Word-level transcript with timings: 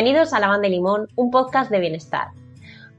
Bienvenidos 0.00 0.32
a 0.32 0.38
La 0.38 0.46
Banda 0.46 0.68
Limón, 0.68 1.08
un 1.16 1.32
podcast 1.32 1.72
de 1.72 1.80
bienestar. 1.80 2.28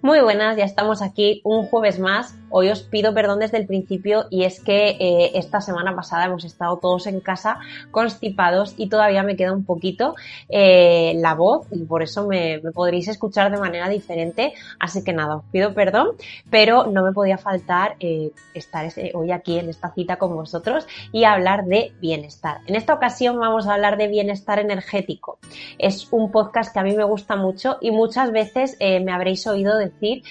Muy 0.01 0.19
buenas, 0.19 0.57
ya 0.57 0.65
estamos 0.65 1.01
aquí 1.01 1.39
un 1.45 1.65
jueves 1.65 1.97
más. 1.97 2.35
Hoy 2.51 2.69
os 2.69 2.81
pido 2.81 3.13
perdón 3.13 3.39
desde 3.39 3.57
el 3.57 3.67
principio 3.67 4.25
y 4.31 4.43
es 4.43 4.59
que 4.59 4.97
eh, 4.99 5.31
esta 5.35 5.61
semana 5.61 5.95
pasada 5.95 6.25
hemos 6.25 6.43
estado 6.45 6.77
todos 6.77 7.05
en 7.05 7.19
casa 7.19 7.59
constipados 7.91 8.73
y 8.75 8.89
todavía 8.89 9.21
me 9.21 9.35
queda 9.35 9.53
un 9.53 9.65
poquito 9.65 10.15
eh, 10.47 11.13
la 11.17 11.35
voz 11.35 11.67
y 11.71 11.83
por 11.83 12.01
eso 12.01 12.27
me, 12.27 12.59
podréis 12.73 13.07
escuchar 13.07 13.51
de 13.51 13.59
manera 13.59 13.87
diferente. 13.87 14.53
Así 14.79 15.03
que 15.03 15.13
nada, 15.13 15.37
os 15.37 15.43
pido 15.51 15.75
perdón, 15.75 16.09
pero 16.49 16.87
no 16.87 17.03
me 17.03 17.11
podía 17.11 17.37
faltar 17.37 17.95
eh, 17.99 18.31
estar 18.55 18.91
hoy 19.13 19.31
aquí 19.31 19.59
en 19.59 19.69
esta 19.69 19.93
cita 19.93 20.15
con 20.15 20.35
vosotros 20.35 20.87
y 21.11 21.25
hablar 21.25 21.65
de 21.65 21.93
bienestar. 22.01 22.61
En 22.65 22.75
esta 22.75 22.95
ocasión 22.95 23.39
vamos 23.39 23.67
a 23.67 23.75
hablar 23.75 23.97
de 23.97 24.07
bienestar 24.07 24.57
energético. 24.57 25.37
Es 25.77 26.07
un 26.11 26.31
podcast 26.31 26.73
que 26.73 26.79
a 26.79 26.83
mí 26.83 26.95
me 26.95 27.03
gusta 27.03 27.35
mucho 27.35 27.77
y 27.79 27.91
muchas 27.91 28.31
veces 28.31 28.77
me 28.79 29.11
habréis 29.11 29.45
oído 29.45 29.77
de 29.77 29.89
decir 29.89 30.23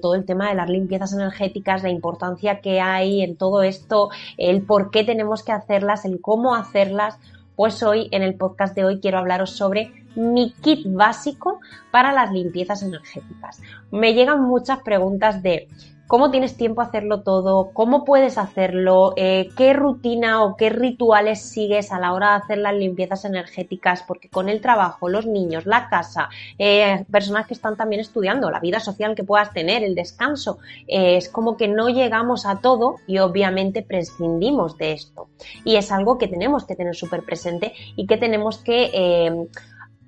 todo 0.00 0.14
el 0.14 0.24
tema 0.24 0.48
de 0.48 0.54
las 0.54 0.68
limpiezas 0.68 1.12
energéticas, 1.12 1.55
la 1.82 1.90
importancia 1.90 2.60
que 2.60 2.80
hay 2.80 3.22
en 3.22 3.36
todo 3.36 3.62
esto, 3.62 4.10
el 4.36 4.62
por 4.62 4.90
qué 4.90 5.04
tenemos 5.04 5.42
que 5.42 5.52
hacerlas, 5.52 6.04
el 6.04 6.20
cómo 6.20 6.54
hacerlas. 6.54 7.18
Pues 7.54 7.82
hoy, 7.82 8.08
en 8.10 8.22
el 8.22 8.34
podcast 8.34 8.74
de 8.74 8.84
hoy, 8.84 9.00
quiero 9.00 9.18
hablaros 9.18 9.50
sobre 9.50 9.92
mi 10.14 10.52
kit 10.52 10.86
básico 10.86 11.60
para 11.90 12.12
las 12.12 12.30
limpiezas 12.32 12.82
energéticas. 12.82 13.62
Me 13.90 14.14
llegan 14.14 14.42
muchas 14.42 14.80
preguntas 14.80 15.42
de 15.42 15.68
cómo 16.06 16.30
tienes 16.30 16.56
tiempo 16.56 16.80
a 16.80 16.84
hacerlo 16.84 17.22
todo, 17.22 17.70
cómo 17.72 18.04
puedes 18.04 18.38
hacerlo, 18.38 19.12
eh, 19.16 19.48
qué 19.56 19.72
rutina 19.72 20.44
o 20.44 20.56
qué 20.56 20.70
rituales 20.70 21.42
sigues 21.42 21.90
a 21.92 21.98
la 21.98 22.12
hora 22.12 22.30
de 22.30 22.36
hacer 22.36 22.58
las 22.58 22.74
limpiezas 22.74 23.24
energéticas, 23.24 24.04
porque 24.06 24.28
con 24.28 24.48
el 24.48 24.60
trabajo, 24.60 25.08
los 25.08 25.26
niños, 25.26 25.66
la 25.66 25.88
casa, 25.88 26.28
eh, 26.58 27.04
personas 27.10 27.46
que 27.46 27.54
están 27.54 27.76
también 27.76 28.00
estudiando, 28.00 28.50
la 28.50 28.60
vida 28.60 28.80
social 28.80 29.14
que 29.14 29.24
puedas 29.24 29.52
tener, 29.52 29.82
el 29.82 29.94
descanso, 29.94 30.58
eh, 30.86 31.16
es 31.16 31.28
como 31.28 31.56
que 31.56 31.68
no 31.68 31.88
llegamos 31.88 32.46
a 32.46 32.60
todo 32.60 32.96
y 33.06 33.18
obviamente 33.18 33.82
prescindimos 33.82 34.78
de 34.78 34.92
esto. 34.92 35.28
Y 35.64 35.76
es 35.76 35.90
algo 35.90 36.18
que 36.18 36.28
tenemos 36.28 36.64
que 36.64 36.76
tener 36.76 36.94
súper 36.94 37.24
presente 37.24 37.72
y 37.96 38.06
que 38.06 38.16
tenemos 38.16 38.58
que 38.58 39.46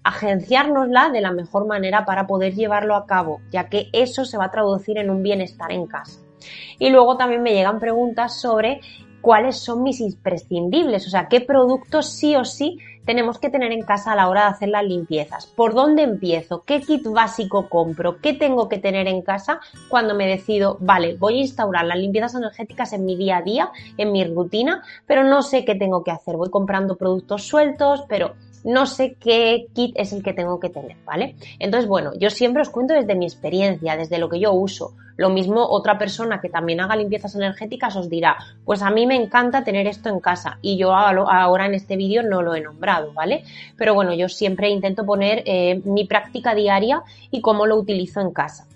agenciárnosla 0.09 1.11
de 1.11 1.21
la 1.21 1.33
mejor 1.33 1.67
manera 1.67 2.05
para 2.05 2.27
poder 2.27 2.55
llevarlo 2.55 2.97
a 2.97 3.07
cabo, 3.07 3.41
ya 3.51 3.69
que 3.69 3.89
eso 3.93 4.25
se 4.25 4.39
va 4.39 4.47
a 4.47 4.51
traducir 4.51 4.99
en 4.99 5.11
un 5.11 5.23
bienestar 5.23 5.71
en 5.71 5.87
casa. 5.87 6.21
Y 6.79 6.91
luego 6.91 7.17
también 7.17 7.43
me 7.43 7.53
llegan 7.53 7.79
preguntas 7.79 8.41
sobre 8.41 8.81
cuáles 9.21 9.59
son 9.59 9.83
mis 9.83 10.01
imprescindibles, 10.01 11.07
o 11.07 11.11
sea, 11.11 11.29
qué 11.29 11.41
productos 11.41 12.11
sí 12.13 12.37
o 12.37 12.45
sí 12.45 12.79
tenemos 13.05 13.39
que 13.39 13.49
tener 13.49 13.73
en 13.73 13.83
casa 13.83 14.13
a 14.13 14.17
la 14.17 14.29
hora 14.29 14.43
de 14.43 14.49
hacer 14.49 14.69
las 14.69 14.85
limpiezas. 14.85 15.47
¿Por 15.47 15.73
dónde 15.75 16.03
empiezo? 16.03 16.63
¿Qué 16.65 16.83
kit 16.83 17.07
básico 17.07 17.69
compro? 17.71 18.21
¿Qué 18.21 18.35
tengo 18.35 18.69
que 18.69 18.79
tener 18.79 19.09
en 19.09 19.23
casa 19.23 19.61
cuando 19.89 20.15
me 20.15 20.27
decido, 20.27 20.77
vale, 20.81 21.17
voy 21.17 21.39
a 21.39 21.41
instaurar 21.41 21.87
las 21.87 21.99
limpiezas 21.99 22.35
energéticas 22.35 22.93
en 22.93 23.07
mi 23.07 23.17
día 23.17 23.39
a 23.39 23.43
día, 23.43 23.71
en 23.97 24.13
mi 24.13 24.25
rutina, 24.25 24.83
pero 25.07 25.25
no 25.25 25.43
sé 25.43 25.65
qué 25.65 25.75
tengo 25.75 26.05
que 26.05 26.11
hacer? 26.11 26.37
Voy 26.37 26.51
comprando 26.51 26.97
productos 26.97 27.45
sueltos, 27.45 28.05
pero 28.09 28.35
no 28.65 28.87
sé 28.87 29.17
qué 29.21 29.67
kit 29.73 29.93
es 29.97 30.13
el 30.13 30.23
que 30.23 30.33
tengo 30.33 30.61
que 30.61 30.71
tener, 30.71 30.97
¿vale? 31.05 31.37
Entonces, 31.59 31.89
bueno, 31.89 32.13
yo 32.19 32.31
siempre 32.31 32.63
os 32.63 32.71
cuento 32.71 32.95
desde 32.95 33.15
mi 33.15 33.25
experiencia, 33.25 33.97
desde 33.97 34.19
lo 34.19 34.29
que 34.29 34.41
yo 34.41 34.53
uso. 34.53 34.95
Lo 35.17 35.31
mismo 35.31 35.67
otra 35.67 35.99
persona 35.99 36.41
que 36.41 36.49
también 36.49 36.81
haga 36.81 36.95
limpiezas 36.95 37.35
energéticas 37.35 37.97
os 37.97 38.09
dirá, 38.09 38.37
pues 38.65 38.83
a 38.83 38.91
mí 38.91 39.05
me 39.05 39.17
encanta 39.17 39.65
tener 39.65 39.89
esto 39.89 40.09
en 40.09 40.21
casa 40.21 40.59
y 40.63 40.77
yo 40.77 40.95
ahora 40.95 41.67
en 41.67 41.75
este 41.75 41.97
vídeo 41.97 42.23
no 42.23 42.41
lo 42.41 42.55
he 42.55 42.61
nombrado, 42.61 43.13
¿vale? 43.13 43.43
Pero 43.77 43.95
bueno, 43.95 44.15
yo 44.15 44.29
siempre 44.29 44.69
intento 44.69 45.05
poner 45.05 45.43
eh, 45.45 45.81
mi 45.85 46.05
práctica 46.05 46.55
diaria 46.55 47.03
y 47.33 47.41
cómo 47.41 47.67
lo 47.67 47.77
utilizo 47.77 48.21
en 48.21 48.31
casa. 48.31 48.69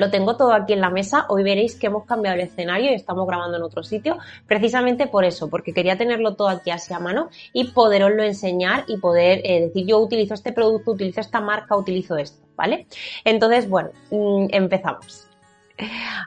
Lo 0.00 0.10
tengo 0.10 0.34
todo 0.38 0.54
aquí 0.54 0.72
en 0.72 0.80
la 0.80 0.88
mesa. 0.88 1.26
Hoy 1.28 1.42
veréis 1.42 1.76
que 1.76 1.88
hemos 1.88 2.06
cambiado 2.06 2.34
el 2.34 2.40
escenario 2.40 2.90
y 2.90 2.94
estamos 2.94 3.26
grabando 3.26 3.58
en 3.58 3.62
otro 3.62 3.82
sitio, 3.82 4.16
precisamente 4.46 5.06
por 5.06 5.26
eso, 5.26 5.50
porque 5.50 5.74
quería 5.74 5.98
tenerlo 5.98 6.36
todo 6.36 6.48
aquí 6.48 6.70
así 6.70 6.94
a 6.94 6.98
mano 6.98 7.28
y 7.52 7.72
poderoslo 7.72 8.22
enseñar 8.22 8.84
y 8.88 8.96
poder 8.96 9.42
eh, 9.44 9.60
decir 9.66 9.86
yo 9.86 9.98
utilizo 9.98 10.32
este 10.32 10.52
producto, 10.52 10.92
utilizo 10.92 11.20
esta 11.20 11.42
marca, 11.42 11.76
utilizo 11.76 12.16
esto, 12.16 12.40
¿vale? 12.56 12.86
Entonces, 13.26 13.68
bueno, 13.68 13.90
mm, 14.10 14.46
empezamos. 14.52 15.29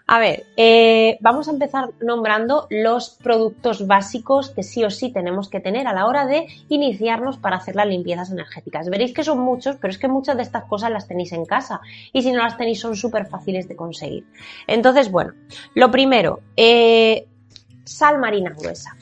A 0.08 0.20
ver, 0.20 0.46
eh, 0.58 1.18
vamos 1.22 1.48
a 1.48 1.52
empezar 1.52 1.92
nombrando 2.02 2.68
los 2.70 3.12
productos 3.12 3.88
básicos 3.88 4.50
que 4.50 4.64
sí 4.64 4.84
o 4.84 4.90
sí 4.90 5.12
tenemos 5.12 5.50
que 5.50 5.60
tener 5.60 5.88
a 5.88 5.94
la 5.94 6.06
hora 6.06 6.26
de 6.26 6.48
iniciarnos 6.70 7.38
para 7.38 7.58
hacer 7.58 7.76
las 7.76 7.88
limpiezas 7.88 8.32
energéticas. 8.32 8.90
Veréis 8.90 9.14
que 9.14 9.24
son 9.24 9.40
muchos, 9.40 9.78
pero 9.78 9.92
es 9.92 9.98
que 9.98 10.08
muchas 10.08 10.38
de 10.38 10.44
estas 10.44 10.66
cosas 10.66 10.92
las 10.92 11.08
tenéis 11.08 11.32
en 11.32 11.46
casa 11.46 11.82
y 12.12 12.22
si 12.22 12.32
no 12.32 12.44
las 12.44 12.58
tenéis 12.58 12.80
son 12.80 12.96
súper 12.96 13.28
fáciles 13.28 13.68
de 13.68 13.76
conseguir. 13.76 14.26
Entonces, 14.68 15.12
bueno, 15.12 15.34
lo 15.76 15.92
primero, 15.92 16.42
eh, 16.56 17.28
sal 17.84 18.20
marina 18.20 18.54
gruesa. 18.58 18.96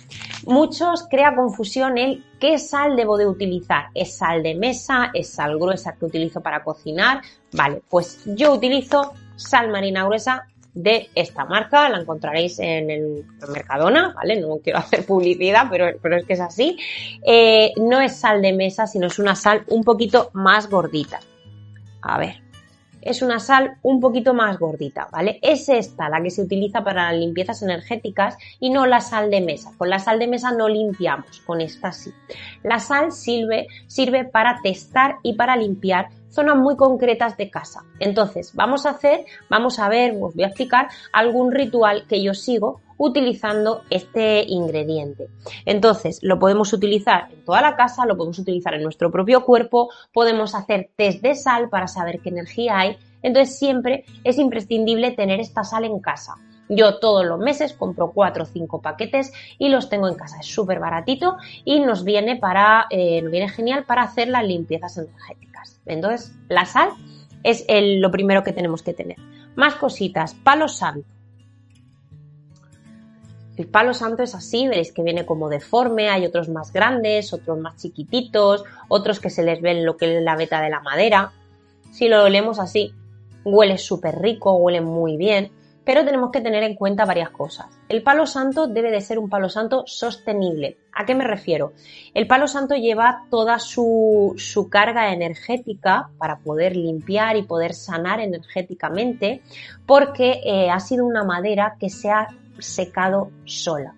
Muchos 0.45 1.07
crea 1.09 1.35
confusión 1.35 1.97
en 1.97 2.23
qué 2.39 2.57
sal 2.57 2.95
debo 2.95 3.17
de 3.17 3.27
utilizar. 3.27 3.85
¿Es 3.93 4.17
sal 4.17 4.41
de 4.41 4.55
mesa? 4.55 5.11
¿Es 5.13 5.29
sal 5.29 5.57
gruesa 5.57 5.95
que 5.95 6.05
utilizo 6.05 6.41
para 6.41 6.63
cocinar? 6.63 7.21
Vale, 7.53 7.81
pues 7.89 8.23
yo 8.25 8.53
utilizo 8.53 9.13
sal 9.41 9.69
marina 9.69 10.05
gruesa 10.05 10.47
de 10.73 11.09
esta 11.15 11.45
marca, 11.45 11.89
la 11.89 11.99
encontraréis 11.99 12.59
en 12.59 12.89
el 12.89 13.25
Mercadona, 13.51 14.13
¿vale? 14.15 14.39
No 14.39 14.57
quiero 14.63 14.79
hacer 14.79 15.05
publicidad, 15.05 15.67
pero, 15.69 15.97
pero 16.01 16.17
es 16.17 16.25
que 16.25 16.33
es 16.33 16.39
así. 16.39 16.77
Eh, 17.25 17.71
no 17.77 17.99
es 17.99 18.15
sal 18.15 18.41
de 18.41 18.53
mesa, 18.53 18.87
sino 18.87 19.07
es 19.07 19.19
una 19.19 19.35
sal 19.35 19.63
un 19.67 19.83
poquito 19.83 20.29
más 20.33 20.69
gordita. 20.69 21.19
A 22.01 22.17
ver, 22.17 22.41
es 23.01 23.21
una 23.21 23.39
sal 23.39 23.77
un 23.81 23.99
poquito 23.99 24.33
más 24.33 24.59
gordita, 24.59 25.07
¿vale? 25.11 25.39
Es 25.41 25.69
esta 25.69 26.09
la 26.09 26.21
que 26.21 26.29
se 26.29 26.43
utiliza 26.43 26.83
para 26.83 27.11
limpiezas 27.11 27.61
energéticas 27.63 28.37
y 28.59 28.69
no 28.69 28.85
la 28.85 29.01
sal 29.01 29.29
de 29.29 29.41
mesa. 29.41 29.71
Con 29.77 29.89
la 29.89 29.99
sal 29.99 30.19
de 30.19 30.27
mesa 30.27 30.51
no 30.51 30.69
limpiamos, 30.69 31.41
con 31.45 31.61
esta 31.61 31.91
sí. 31.91 32.11
La 32.63 32.79
sal 32.79 33.11
sirve, 33.11 33.67
sirve 33.87 34.23
para 34.23 34.59
testar 34.61 35.17
y 35.23 35.33
para 35.33 35.55
limpiar 35.57 36.09
zonas 36.31 36.57
muy 36.57 36.75
concretas 36.75 37.37
de 37.37 37.49
casa. 37.49 37.83
Entonces, 37.99 38.53
vamos 38.55 38.85
a 38.85 38.91
hacer, 38.91 39.25
vamos 39.49 39.79
a 39.79 39.89
ver, 39.89 40.17
os 40.19 40.33
voy 40.33 40.43
a 40.43 40.47
explicar 40.47 40.87
algún 41.13 41.51
ritual 41.51 42.05
que 42.07 42.23
yo 42.23 42.33
sigo 42.33 42.81
utilizando 42.97 43.81
este 43.89 44.43
ingrediente. 44.47 45.27
Entonces, 45.65 46.19
lo 46.21 46.37
podemos 46.37 46.71
utilizar 46.71 47.31
en 47.31 47.43
toda 47.43 47.61
la 47.61 47.75
casa, 47.75 48.05
lo 48.05 48.15
podemos 48.15 48.37
utilizar 48.37 48.75
en 48.75 48.83
nuestro 48.83 49.11
propio 49.11 49.43
cuerpo, 49.43 49.89
podemos 50.13 50.53
hacer 50.53 50.91
test 50.95 51.21
de 51.21 51.33
sal 51.33 51.69
para 51.69 51.87
saber 51.87 52.19
qué 52.19 52.29
energía 52.29 52.77
hay. 52.77 52.97
Entonces, 53.23 53.57
siempre 53.57 54.05
es 54.23 54.37
imprescindible 54.37 55.11
tener 55.11 55.39
esta 55.39 55.63
sal 55.63 55.85
en 55.85 55.99
casa. 55.99 56.35
Yo 56.73 56.99
todos 56.99 57.25
los 57.25 57.37
meses 57.37 57.73
compro 57.73 58.11
4 58.13 58.43
o 58.43 58.45
5 58.45 58.81
paquetes 58.81 59.33
y 59.57 59.67
los 59.67 59.89
tengo 59.89 60.07
en 60.07 60.15
casa. 60.15 60.39
Es 60.39 60.45
súper 60.45 60.79
baratito 60.79 61.35
y 61.65 61.81
nos 61.81 62.05
viene 62.05 62.37
para, 62.37 62.85
eh, 62.89 63.21
nos 63.21 63.31
viene 63.31 63.49
genial 63.49 63.83
para 63.85 64.03
hacer 64.03 64.29
las 64.29 64.45
limpiezas 64.45 64.97
energéticas. 64.97 65.50
Entonces, 65.85 66.33
la 66.49 66.65
sal 66.65 66.89
es 67.43 67.65
lo 67.69 68.11
primero 68.11 68.43
que 68.43 68.53
tenemos 68.53 68.83
que 68.83 68.93
tener. 68.93 69.17
Más 69.55 69.75
cositas, 69.75 70.33
palo 70.33 70.67
santo. 70.67 71.07
El 73.57 73.67
palo 73.67 73.93
santo 73.93 74.23
es 74.23 74.33
así, 74.33 74.67
veréis 74.67 74.91
que 74.91 75.03
viene 75.03 75.25
como 75.25 75.49
deforme, 75.49 76.09
hay 76.09 76.25
otros 76.25 76.49
más 76.49 76.73
grandes, 76.73 77.31
otros 77.33 77.59
más 77.59 77.75
chiquititos, 77.75 78.63
otros 78.87 79.19
que 79.19 79.29
se 79.29 79.43
les 79.43 79.61
ve 79.61 79.83
lo 79.83 79.97
que 79.97 80.17
es 80.17 80.23
la 80.23 80.35
veta 80.35 80.61
de 80.61 80.69
la 80.69 80.79
madera. 80.79 81.31
Si 81.91 82.07
lo 82.07 82.23
olemos 82.23 82.59
así, 82.59 82.93
huele 83.43 83.77
súper 83.77 84.19
rico, 84.19 84.55
huele 84.55 84.81
muy 84.81 85.17
bien 85.17 85.51
pero 85.91 86.05
tenemos 86.05 86.31
que 86.31 86.39
tener 86.39 86.63
en 86.63 86.75
cuenta 86.75 87.03
varias 87.03 87.31
cosas. 87.31 87.65
El 87.89 88.01
palo 88.01 88.25
santo 88.25 88.67
debe 88.67 88.91
de 88.91 89.01
ser 89.01 89.19
un 89.19 89.29
palo 89.29 89.49
santo 89.49 89.83
sostenible. 89.85 90.77
¿A 90.93 91.05
qué 91.05 91.15
me 91.15 91.27
refiero? 91.27 91.73
El 92.13 92.27
palo 92.27 92.47
santo 92.47 92.75
lleva 92.75 93.25
toda 93.29 93.59
su, 93.59 94.33
carga 94.71 95.11
energética 95.11 96.09
para 96.17 96.37
poder 96.37 96.77
limpiar 96.77 97.35
y 97.35 97.43
poder 97.43 97.73
sanar 97.73 98.21
energéticamente 98.21 99.41
porque 99.85 100.39
eh, 100.45 100.69
ha 100.69 100.79
sido 100.79 101.05
una 101.05 101.25
madera 101.25 101.75
que 101.77 101.89
se 101.89 102.09
ha 102.09 102.29
secado 102.57 103.29
sola. 103.43 103.93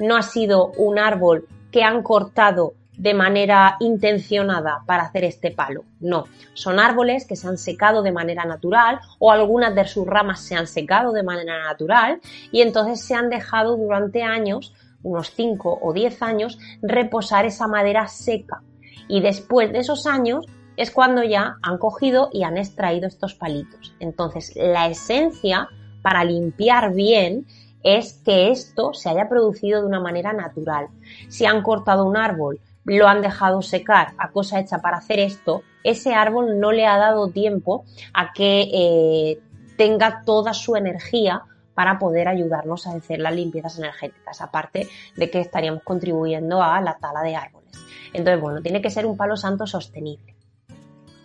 No 0.00 0.16
ha 0.16 0.22
sido 0.22 0.72
un 0.76 0.98
árbol 0.98 1.46
que 1.70 1.84
han 1.84 2.02
cortado 2.02 2.74
de 2.98 3.14
manera 3.14 3.76
intencionada 3.78 4.82
para 4.84 5.04
hacer 5.04 5.24
este 5.24 5.52
palo. 5.52 5.84
No, 6.00 6.24
son 6.52 6.80
árboles 6.80 7.26
que 7.26 7.36
se 7.36 7.46
han 7.46 7.56
secado 7.56 8.02
de 8.02 8.12
manera 8.12 8.44
natural 8.44 9.00
o 9.20 9.30
algunas 9.30 9.74
de 9.74 9.86
sus 9.86 10.06
ramas 10.06 10.40
se 10.40 10.56
han 10.56 10.66
secado 10.66 11.12
de 11.12 11.22
manera 11.22 11.62
natural 11.64 12.20
y 12.50 12.60
entonces 12.60 13.00
se 13.00 13.14
han 13.14 13.30
dejado 13.30 13.76
durante 13.76 14.24
años, 14.24 14.74
unos 15.04 15.30
5 15.30 15.78
o 15.80 15.92
10 15.92 16.22
años, 16.22 16.58
reposar 16.82 17.46
esa 17.46 17.68
madera 17.68 18.08
seca. 18.08 18.62
Y 19.06 19.20
después 19.20 19.72
de 19.72 19.78
esos 19.78 20.06
años 20.06 20.44
es 20.76 20.90
cuando 20.90 21.22
ya 21.22 21.56
han 21.62 21.78
cogido 21.78 22.30
y 22.32 22.42
han 22.42 22.58
extraído 22.58 23.06
estos 23.06 23.34
palitos. 23.34 23.94
Entonces, 24.00 24.52
la 24.56 24.88
esencia 24.88 25.68
para 26.02 26.24
limpiar 26.24 26.92
bien 26.94 27.46
es 27.84 28.14
que 28.24 28.50
esto 28.50 28.92
se 28.92 29.08
haya 29.08 29.28
producido 29.28 29.80
de 29.80 29.86
una 29.86 30.00
manera 30.00 30.32
natural. 30.32 30.88
Si 31.28 31.46
han 31.46 31.62
cortado 31.62 32.04
un 32.04 32.16
árbol 32.16 32.60
lo 32.96 33.06
han 33.06 33.20
dejado 33.20 33.62
secar 33.62 34.14
a 34.18 34.30
cosa 34.30 34.58
hecha 34.58 34.78
para 34.78 34.98
hacer 34.98 35.18
esto, 35.18 35.62
ese 35.84 36.14
árbol 36.14 36.58
no 36.58 36.72
le 36.72 36.86
ha 36.86 36.96
dado 36.96 37.28
tiempo 37.30 37.84
a 38.14 38.32
que 38.32 38.68
eh, 38.72 39.40
tenga 39.76 40.22
toda 40.24 40.54
su 40.54 40.74
energía 40.76 41.42
para 41.74 41.98
poder 41.98 42.26
ayudarnos 42.26 42.86
a 42.86 42.92
hacer 42.92 43.20
las 43.20 43.34
limpiezas 43.34 43.78
energéticas, 43.78 44.40
aparte 44.40 44.88
de 45.16 45.30
que 45.30 45.40
estaríamos 45.40 45.82
contribuyendo 45.84 46.60
a 46.62 46.80
la 46.80 46.96
tala 46.98 47.22
de 47.22 47.36
árboles. 47.36 47.70
Entonces, 48.12 48.40
bueno, 48.40 48.60
tiene 48.62 48.82
que 48.82 48.90
ser 48.90 49.06
un 49.06 49.16
palo 49.16 49.36
santo 49.36 49.66
sostenible. 49.66 50.37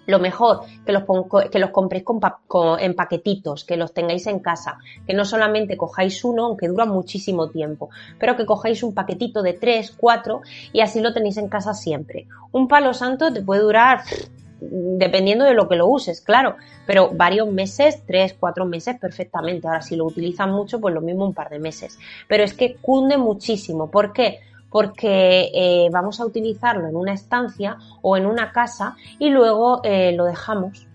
Lo 0.06 0.20
mejor, 0.20 0.62
que 0.86 0.92
los, 0.92 1.04
que 1.52 1.60
los 1.60 1.70
compréis 1.70 2.04
en 2.80 2.96
paquetitos, 2.96 3.64
que 3.64 3.78
los 3.78 3.94
tengáis 3.94 4.28
en 4.28 4.40
casa, 4.40 4.78
que 5.08 5.14
no 5.14 5.26
solamente 5.26 5.78
cojáis 5.78 6.24
uno, 6.24 6.46
aunque 6.46 6.68
dura 6.68 6.86
muchísimo 6.86 7.50
tiempo, 7.50 7.90
pero 8.20 8.36
que 8.36 8.46
cojáis 8.46 8.84
un 8.84 8.94
paquetito 8.94 9.42
de 9.42 9.54
tres, 9.54 9.94
cuatro 9.96 10.42
y 10.72 10.82
así 10.82 11.00
lo 11.00 11.14
tenéis 11.14 11.38
en 11.38 11.48
casa 11.48 11.74
siempre. 11.74 12.28
Un 12.52 12.68
palo 12.68 12.94
santo 12.94 13.32
te 13.32 13.42
puede 13.42 13.62
durar 13.62 14.02
dependiendo 14.72 15.46
de 15.46 15.54
lo 15.54 15.68
que 15.68 15.76
lo 15.76 15.88
uses, 15.88 16.22
claro, 16.22 16.56
pero 16.86 17.12
varios 17.14 17.50
meses, 17.50 18.04
tres, 18.06 18.36
cuatro 18.40 18.66
meses 18.66 18.98
perfectamente. 19.00 19.68
Ahora, 19.68 19.82
si 19.82 19.96
lo 19.96 20.06
utilizan 20.06 20.52
mucho, 20.52 20.80
pues 20.80 20.94
lo 20.94 21.02
mismo 21.02 21.26
un 21.26 21.34
par 21.34 21.50
de 21.50 21.60
meses. 21.60 21.98
Pero 22.28 22.44
es 22.44 22.54
que 22.54 22.76
cunde 22.76 23.18
muchísimo. 23.18 23.90
¿Por 23.90 24.14
qué? 24.14 24.40
Porque 24.74 25.52
eh, 25.54 25.88
vamos 25.92 26.20
a 26.20 26.26
utilizarlo 26.26 26.88
en 26.88 26.96
una 26.96 27.14
estancia 27.14 27.78
o 28.02 28.18
en 28.18 28.26
una 28.26 28.52
casa 28.52 28.96
y 29.20 29.30
luego 29.30 29.82
eh, 29.84 30.14
lo 30.14 30.26
dejamos. 30.26 30.88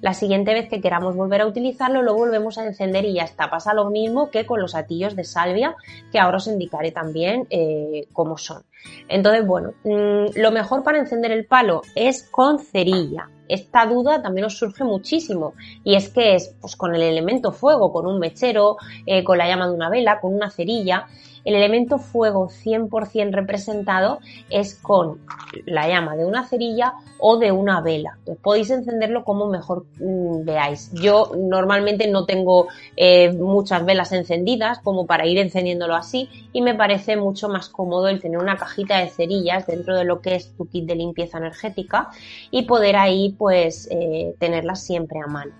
La 0.00 0.14
siguiente 0.14 0.54
vez 0.54 0.68
que 0.68 0.80
queramos 0.80 1.16
volver 1.16 1.40
a 1.40 1.46
utilizarlo 1.46 2.02
lo 2.02 2.14
volvemos 2.14 2.58
a 2.58 2.64
encender 2.64 3.04
y 3.04 3.14
ya 3.14 3.24
está. 3.24 3.50
Pasa 3.50 3.74
lo 3.74 3.90
mismo 3.90 4.30
que 4.30 4.46
con 4.46 4.60
los 4.60 4.76
atillos 4.76 5.16
de 5.16 5.24
salvia, 5.24 5.74
que 6.12 6.20
ahora 6.20 6.36
os 6.36 6.46
indicaré 6.46 6.92
también 6.92 7.48
eh, 7.50 8.06
cómo 8.12 8.38
son. 8.38 8.62
Entonces, 9.08 9.44
bueno, 9.44 9.72
mm, 9.82 10.38
lo 10.38 10.52
mejor 10.52 10.84
para 10.84 10.98
encender 10.98 11.32
el 11.32 11.44
palo 11.44 11.82
es 11.96 12.22
con 12.30 12.60
cerilla. 12.60 13.30
Esta 13.48 13.84
duda 13.86 14.22
también 14.22 14.44
os 14.44 14.56
surge 14.56 14.84
muchísimo 14.84 15.54
y 15.82 15.96
es 15.96 16.08
que 16.08 16.36
es 16.36 16.54
pues, 16.60 16.76
con 16.76 16.94
el 16.94 17.02
elemento 17.02 17.50
fuego, 17.50 17.92
con 17.92 18.06
un 18.06 18.20
mechero, 18.20 18.76
con 19.24 19.38
la 19.38 19.48
llama 19.48 19.66
de 19.66 19.74
una 19.74 19.90
vela, 19.90 20.20
con 20.20 20.32
una 20.32 20.50
cerilla 20.50 21.08
el 21.44 21.54
elemento 21.54 21.98
fuego 21.98 22.48
100% 22.48 23.32
representado 23.32 24.18
es 24.50 24.74
con 24.74 25.20
la 25.66 25.88
llama 25.88 26.16
de 26.16 26.24
una 26.24 26.46
cerilla 26.46 26.94
o 27.18 27.38
de 27.38 27.52
una 27.52 27.80
vela. 27.80 28.18
podéis 28.42 28.70
encenderlo 28.70 29.24
como 29.24 29.48
mejor 29.48 29.86
mm, 30.00 30.44
veáis. 30.44 30.90
Yo 30.92 31.32
normalmente 31.36 32.08
no 32.08 32.24
tengo 32.24 32.68
eh, 32.96 33.32
muchas 33.32 33.84
velas 33.84 34.12
encendidas 34.12 34.78
como 34.80 35.06
para 35.06 35.26
ir 35.26 35.38
encendiéndolo 35.38 35.94
así 35.94 36.28
y 36.52 36.62
me 36.62 36.74
parece 36.74 37.16
mucho 37.16 37.48
más 37.48 37.68
cómodo 37.68 38.08
el 38.08 38.20
tener 38.20 38.38
una 38.38 38.56
cajita 38.56 38.98
de 38.98 39.08
cerillas 39.08 39.66
dentro 39.66 39.96
de 39.96 40.04
lo 40.04 40.20
que 40.20 40.34
es 40.34 40.54
tu 40.56 40.66
kit 40.66 40.86
de 40.86 40.96
limpieza 40.96 41.38
energética 41.38 42.10
y 42.50 42.62
poder 42.62 42.96
ahí 42.96 43.34
pues 43.38 43.88
eh, 43.90 44.34
tenerlas 44.38 44.84
siempre 44.84 45.20
a 45.20 45.26
mano. 45.26 45.52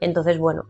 Entonces, 0.00 0.38
bueno, 0.38 0.64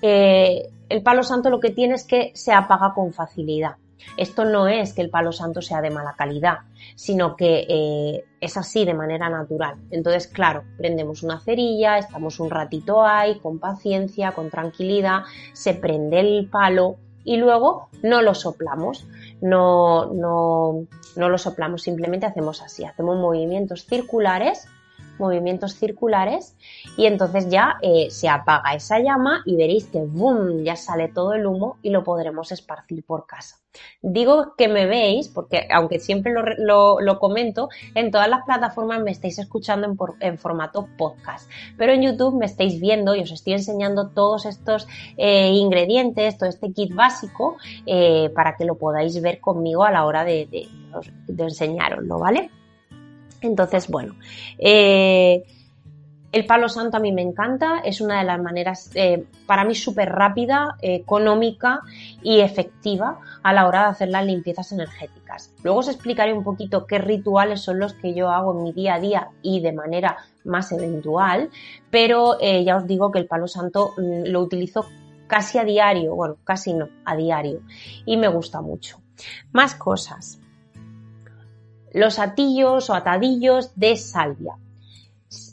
eh, 0.00 0.68
el 0.88 1.02
palo 1.02 1.22
santo 1.22 1.50
lo 1.50 1.60
que 1.60 1.70
tiene 1.70 1.94
es 1.94 2.04
que 2.04 2.32
se 2.34 2.52
apaga 2.52 2.92
con 2.94 3.12
facilidad. 3.12 3.76
Esto 4.16 4.44
no 4.44 4.68
es 4.68 4.92
que 4.92 5.02
el 5.02 5.10
palo 5.10 5.32
santo 5.32 5.62
sea 5.62 5.80
de 5.80 5.90
mala 5.90 6.14
calidad, 6.16 6.58
sino 6.94 7.36
que 7.36 7.66
eh, 7.68 8.24
es 8.40 8.56
así 8.56 8.84
de 8.84 8.94
manera 8.94 9.28
natural. 9.28 9.76
Entonces, 9.90 10.26
claro, 10.26 10.64
prendemos 10.76 11.22
una 11.22 11.40
cerilla, 11.40 11.98
estamos 11.98 12.40
un 12.40 12.50
ratito 12.50 13.04
ahí, 13.04 13.38
con 13.38 13.58
paciencia, 13.58 14.32
con 14.32 14.50
tranquilidad, 14.50 15.22
se 15.52 15.74
prende 15.74 16.20
el 16.20 16.48
palo 16.50 16.96
y 17.24 17.36
luego 17.36 17.88
no 18.02 18.22
lo 18.22 18.34
soplamos. 18.34 19.06
No, 19.40 20.12
no, 20.12 20.86
no 21.16 21.28
lo 21.28 21.38
soplamos, 21.38 21.82
simplemente 21.82 22.26
hacemos 22.26 22.62
así, 22.62 22.84
hacemos 22.84 23.16
movimientos 23.16 23.86
circulares 23.86 24.68
movimientos 25.22 25.76
circulares 25.76 26.56
y 26.96 27.06
entonces 27.06 27.48
ya 27.48 27.76
eh, 27.80 28.08
se 28.10 28.28
apaga 28.28 28.74
esa 28.74 28.98
llama 28.98 29.42
y 29.46 29.56
veréis 29.56 29.86
que 29.86 30.00
¡boom! 30.00 30.64
ya 30.64 30.76
sale 30.76 31.08
todo 31.08 31.32
el 31.34 31.46
humo 31.46 31.78
y 31.82 31.90
lo 31.90 32.02
podremos 32.02 32.50
esparcir 32.52 33.04
por 33.04 33.26
casa. 33.26 33.62
Digo 34.02 34.54
que 34.56 34.68
me 34.68 34.86
veis 34.86 35.28
porque 35.28 35.66
aunque 35.70 35.98
siempre 35.98 36.32
lo, 36.58 37.18
comento, 37.18 37.68
en 37.94 38.10
todas 38.10 38.28
las 38.28 38.44
plataformas 38.44 39.00
me 39.02 39.10
estáis 39.10 39.38
escuchando 39.38 39.86
en, 40.20 40.38
formato 40.38 40.88
podcast, 40.98 41.50
pero 41.78 41.92
en 41.92 42.02
YouTube 42.02 42.38
me 42.38 42.46
estáis 42.46 42.80
viendo 42.80 43.14
y 43.14 43.22
os 43.22 43.30
estoy 43.30 43.54
enseñando 43.54 44.10
todos 44.10 44.44
estos 44.44 44.86
eh, 45.16 45.50
ingredientes, 45.52 46.36
todo 46.36 46.48
este 46.48 46.72
kit 46.72 46.94
básico 46.94 47.56
eh, 47.86 48.30
para 48.34 48.56
que 48.56 48.64
lo 48.64 48.76
podáis 48.76 49.20
ver 49.22 49.40
conmigo 49.40 49.84
a 49.84 49.90
la 49.90 50.04
hora 50.04 50.24
de, 50.24 50.46
de, 50.46 50.68
de 51.28 51.42
enseñaroslo, 51.44 52.18
¿vale? 52.18 52.50
Entonces, 53.42 53.88
bueno, 53.88 54.14
eh, 54.58 55.44
el 56.32 56.46
palo 56.46 56.68
santo 56.70 56.96
a 56.96 57.00
mí 57.00 57.12
me 57.12 57.20
encanta, 57.20 57.80
es 57.84 58.00
una 58.00 58.18
de 58.18 58.24
las 58.24 58.40
maneras 58.40 58.90
eh, 58.94 59.26
para 59.46 59.64
mí 59.64 59.74
súper 59.74 60.08
rápida, 60.08 60.76
económica 60.80 61.80
y 62.22 62.40
efectiva 62.40 63.18
a 63.42 63.52
la 63.52 63.66
hora 63.66 63.82
de 63.82 63.88
hacer 63.90 64.08
las 64.08 64.24
limpiezas 64.24 64.72
energéticas. 64.72 65.52
Luego 65.62 65.80
os 65.80 65.88
explicaré 65.88 66.32
un 66.32 66.42
poquito 66.42 66.86
qué 66.86 66.98
rituales 66.98 67.60
son 67.60 67.78
los 67.78 67.92
que 67.92 68.14
yo 68.14 68.30
hago 68.30 68.56
en 68.56 68.62
mi 68.62 68.72
día 68.72 68.94
a 68.94 69.00
día 69.00 69.28
y 69.42 69.60
de 69.60 69.72
manera 69.72 70.16
más 70.44 70.72
eventual, 70.72 71.50
pero 71.90 72.38
eh, 72.40 72.64
ya 72.64 72.76
os 72.76 72.86
digo 72.86 73.10
que 73.10 73.18
el 73.18 73.26
palo 73.26 73.46
santo 73.46 73.92
mm, 73.98 74.28
lo 74.28 74.40
utilizo 74.40 74.86
casi 75.26 75.58
a 75.58 75.64
diario, 75.64 76.14
bueno, 76.14 76.36
casi 76.44 76.72
no, 76.72 76.88
a 77.04 77.14
diario 77.14 77.60
y 78.06 78.16
me 78.16 78.28
gusta 78.28 78.62
mucho. 78.62 79.02
Más 79.52 79.74
cosas 79.74 80.41
los 81.92 82.18
atillos 82.18 82.90
o 82.90 82.94
atadillos 82.94 83.72
de 83.76 83.96
salvia. 83.96 84.56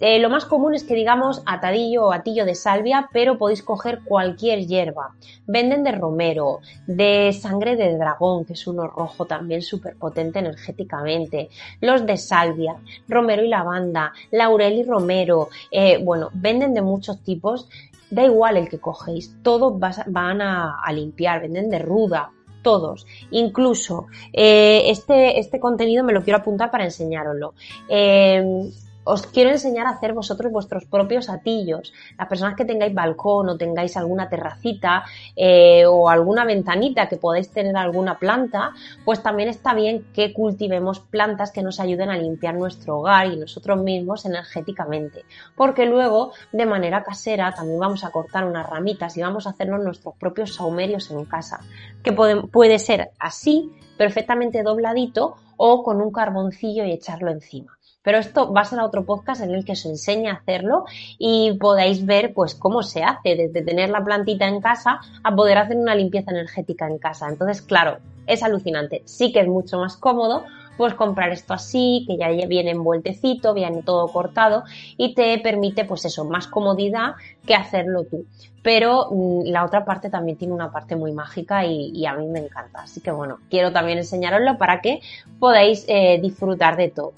Eh, 0.02 0.20
lo 0.20 0.30
más 0.30 0.46
común 0.46 0.76
es 0.76 0.84
que 0.84 0.94
digamos 0.94 1.42
atadillo 1.46 2.08
o 2.08 2.12
atillo 2.12 2.46
de 2.46 2.56
salvia, 2.56 3.10
pero 3.14 3.38
podéis 3.38 3.64
coger 3.64 4.02
cualquier 4.04 4.66
hierba. 4.68 5.16
Venden 5.48 5.84
de 5.84 5.94
romero, 5.94 6.60
de 6.86 7.32
sangre 7.34 7.78
de 7.78 7.98
dragón, 7.98 8.44
que 8.44 8.54
es 8.54 8.68
uno 8.68 8.88
rojo 8.88 9.26
también 9.26 9.62
súper 9.62 9.96
potente 9.96 10.40
energéticamente, 10.40 11.50
los 11.80 12.06
de 12.06 12.18
salvia, 12.18 12.76
romero 13.08 13.44
y 13.44 13.48
lavanda, 13.48 14.12
laurel 14.32 14.80
y 14.80 14.84
romero, 14.84 15.48
eh, 15.72 15.98
bueno, 16.04 16.30
venden 16.34 16.74
de 16.74 16.82
muchos 16.82 17.24
tipos. 17.24 17.70
Da 18.12 18.24
igual 18.24 18.58
el 18.58 18.70
que 18.70 18.80
cogéis, 18.80 19.36
todos 19.44 19.80
van 20.08 20.42
a, 20.42 20.80
a 20.84 20.92
limpiar, 20.92 21.42
venden 21.42 21.70
de 21.70 21.78
ruda, 21.80 22.32
todos. 22.62 23.06
Incluso 23.32 24.08
eh, 24.34 24.84
este, 24.90 25.40
este 25.40 25.60
contenido 25.60 26.04
me 26.04 26.14
lo 26.14 26.24
quiero 26.24 26.40
apuntar 26.40 26.72
para 26.72 26.86
enseñároslo. 26.86 27.54
Eh, 27.88 28.70
os 29.10 29.26
quiero 29.26 29.50
enseñar 29.50 29.88
a 29.88 29.92
hacer 29.92 30.14
vosotros 30.14 30.52
vuestros 30.52 30.86
propios 30.86 31.30
atillos. 31.30 31.94
Las 32.18 32.28
personas 32.28 32.56
que 32.56 32.66
tengáis 32.66 32.94
balcón 32.94 33.50
o 33.50 33.58
tengáis 33.58 33.98
alguna 33.98 34.30
terracita 34.30 35.04
eh, 35.36 35.86
o 35.86 36.10
alguna 36.10 36.46
ventanita 36.46 37.10
que 37.10 37.18
podáis 37.18 37.50
tener 37.52 37.76
alguna 37.76 38.20
planta, 38.20 38.72
pues 39.04 39.24
también 39.24 39.50
está 39.50 39.74
bien 39.74 40.06
que 40.14 40.32
cultivemos 40.34 41.00
plantas 41.00 41.52
que 41.52 41.64
nos 41.64 41.80
ayuden 41.80 42.10
a 42.10 42.18
limpiar 42.18 42.56
nuestro 42.56 43.00
hogar 43.00 43.28
y 43.28 43.38
nosotros 43.38 43.82
mismos 43.82 44.26
energéticamente. 44.26 45.26
Porque 45.56 45.86
luego, 45.86 46.32
de 46.52 46.66
manera 46.66 47.04
casera, 47.04 47.54
también 47.54 47.80
vamos 47.80 48.04
a 48.04 48.12
cortar 48.12 48.46
unas 48.46 48.70
ramitas 48.70 49.18
y 49.18 49.22
vamos 49.22 49.48
a 49.48 49.52
hacernos 49.52 49.84
nuestros 49.84 50.16
propios 50.16 50.54
saumerios 50.54 51.10
en 51.10 51.26
casa. 51.26 51.62
Que 52.04 52.12
puede, 52.12 52.44
puede 52.44 52.78
ser 52.78 53.12
así, 53.20 53.72
perfectamente 53.98 54.62
dobladito 54.62 55.36
o 55.58 55.84
con 55.84 56.02
un 56.02 56.12
carboncillo 56.12 56.86
y 56.86 56.92
echarlo 56.92 57.32
encima. 57.32 57.79
Pero 58.10 58.22
esto 58.22 58.52
va 58.52 58.62
a 58.62 58.66
ser 58.66 58.80
otro 58.80 59.06
podcast 59.06 59.44
en 59.44 59.54
el 59.54 59.64
que 59.64 59.74
os 59.74 59.86
enseñe 59.86 60.30
a 60.30 60.34
hacerlo 60.34 60.86
y 61.20 61.56
podáis 61.60 62.08
ver 62.08 62.34
pues 62.34 62.56
cómo 62.56 62.82
se 62.82 63.04
hace, 63.04 63.36
desde 63.36 63.62
tener 63.62 63.92
la 63.92 64.04
plantita 64.04 64.48
en 64.48 64.62
casa 64.62 65.00
a 65.22 65.36
poder 65.36 65.60
hacer 65.60 65.78
una 65.78 65.94
limpieza 65.94 66.32
energética 66.32 66.88
en 66.88 66.98
casa. 66.98 67.30
Entonces, 67.30 67.62
claro, 67.62 68.00
es 68.26 68.42
alucinante. 68.42 69.04
Sí 69.06 69.32
que 69.32 69.42
es 69.42 69.48
mucho 69.48 69.78
más 69.78 69.96
cómodo 69.96 70.46
pues 70.76 70.96
comprar 70.96 71.30
esto 71.30 71.54
así, 71.54 72.04
que 72.08 72.18
ya 72.18 72.30
viene 72.48 72.72
envueltecito, 72.72 73.54
viene 73.54 73.84
todo 73.84 74.08
cortado 74.08 74.64
y 74.98 75.14
te 75.14 75.38
permite 75.38 75.86
pues 75.86 76.04
eso, 76.06 76.26
más 76.26 76.48
comodidad 76.48 77.14
que 77.46 77.54
hacerlo 77.54 78.06
tú. 78.06 78.26
Pero 78.64 79.10
mm, 79.12 79.52
la 79.52 79.66
otra 79.66 79.86
parte 79.86 80.10
también 80.10 80.36
tiene 80.36 80.56
una 80.56 80.72
parte 80.72 80.96
muy 80.96 81.12
mágica 81.12 81.64
y, 81.64 82.08
a 82.08 82.16
mí 82.16 82.26
me 82.26 82.40
encanta. 82.40 82.82
Así 82.82 83.02
que 83.02 83.12
bueno, 83.12 83.38
quiero 83.52 83.72
también 83.72 84.00
enseñaroslo 84.00 84.58
para 84.58 84.82
que 84.82 85.00
podáis 85.38 85.86
eh, 85.88 86.20
disfrutar 86.20 86.76
de 86.76 86.90
todo. 86.90 87.14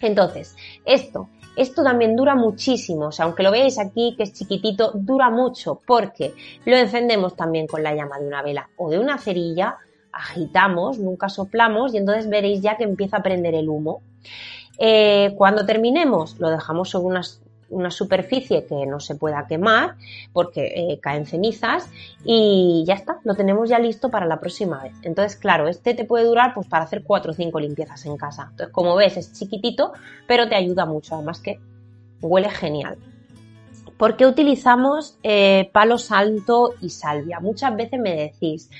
Entonces, 0.00 0.56
esto, 0.84 1.28
esto 1.56 1.82
también 1.82 2.14
dura 2.14 2.34
muchísimo, 2.34 3.06
o 3.06 3.12
sea, 3.12 3.24
aunque 3.24 3.42
lo 3.42 3.50
veáis 3.50 3.78
aquí 3.78 4.14
que 4.16 4.22
es 4.22 4.32
chiquitito, 4.32 4.92
dura 4.94 5.30
mucho 5.30 5.80
porque 5.86 6.34
lo 6.64 6.76
encendemos 6.76 7.34
también 7.34 7.66
con 7.66 7.82
la 7.82 7.94
llama 7.94 8.18
de 8.18 8.26
una 8.26 8.42
vela 8.42 8.70
o 8.76 8.90
de 8.90 8.98
una 8.98 9.18
cerilla, 9.18 9.76
agitamos, 10.12 10.98
nunca 10.98 11.28
soplamos 11.28 11.94
y 11.94 11.98
entonces 11.98 12.28
veréis 12.28 12.60
ya 12.60 12.76
que 12.76 12.84
empieza 12.84 13.18
a 13.18 13.22
prender 13.22 13.54
el 13.54 13.68
humo. 13.68 14.02
Eh, 14.78 15.34
cuando 15.36 15.66
terminemos, 15.66 16.38
lo 16.38 16.50
dejamos 16.50 16.90
sobre 16.90 17.06
unas 17.06 17.42
una 17.70 17.90
superficie 17.90 18.64
que 18.64 18.86
no 18.86 19.00
se 19.00 19.14
pueda 19.14 19.46
quemar 19.46 19.96
porque 20.32 20.72
eh, 20.74 20.98
caen 21.00 21.26
cenizas 21.26 21.88
y 22.24 22.84
ya 22.86 22.94
está, 22.94 23.18
lo 23.24 23.34
tenemos 23.34 23.68
ya 23.68 23.78
listo 23.78 24.10
para 24.10 24.26
la 24.26 24.40
próxima 24.40 24.82
vez. 24.82 24.94
Entonces, 25.02 25.36
claro, 25.36 25.68
este 25.68 25.94
te 25.94 26.04
puede 26.04 26.24
durar 26.24 26.54
pues 26.54 26.66
para 26.66 26.84
hacer 26.84 27.02
4 27.04 27.32
o 27.32 27.34
5 27.34 27.60
limpiezas 27.60 28.04
en 28.06 28.16
casa. 28.16 28.48
Entonces, 28.50 28.72
como 28.72 28.96
ves, 28.96 29.16
es 29.16 29.32
chiquitito, 29.32 29.92
pero 30.26 30.48
te 30.48 30.54
ayuda 30.54 30.86
mucho, 30.86 31.14
además 31.14 31.40
que 31.40 31.58
huele 32.20 32.50
genial. 32.50 32.96
¿Por 33.96 34.16
qué 34.16 34.26
utilizamos 34.26 35.18
eh, 35.24 35.70
palo 35.72 35.98
santo 35.98 36.74
y 36.80 36.90
salvia? 36.90 37.40
Muchas 37.40 37.74
veces 37.74 37.98
me 37.98 38.14
decís, 38.14 38.70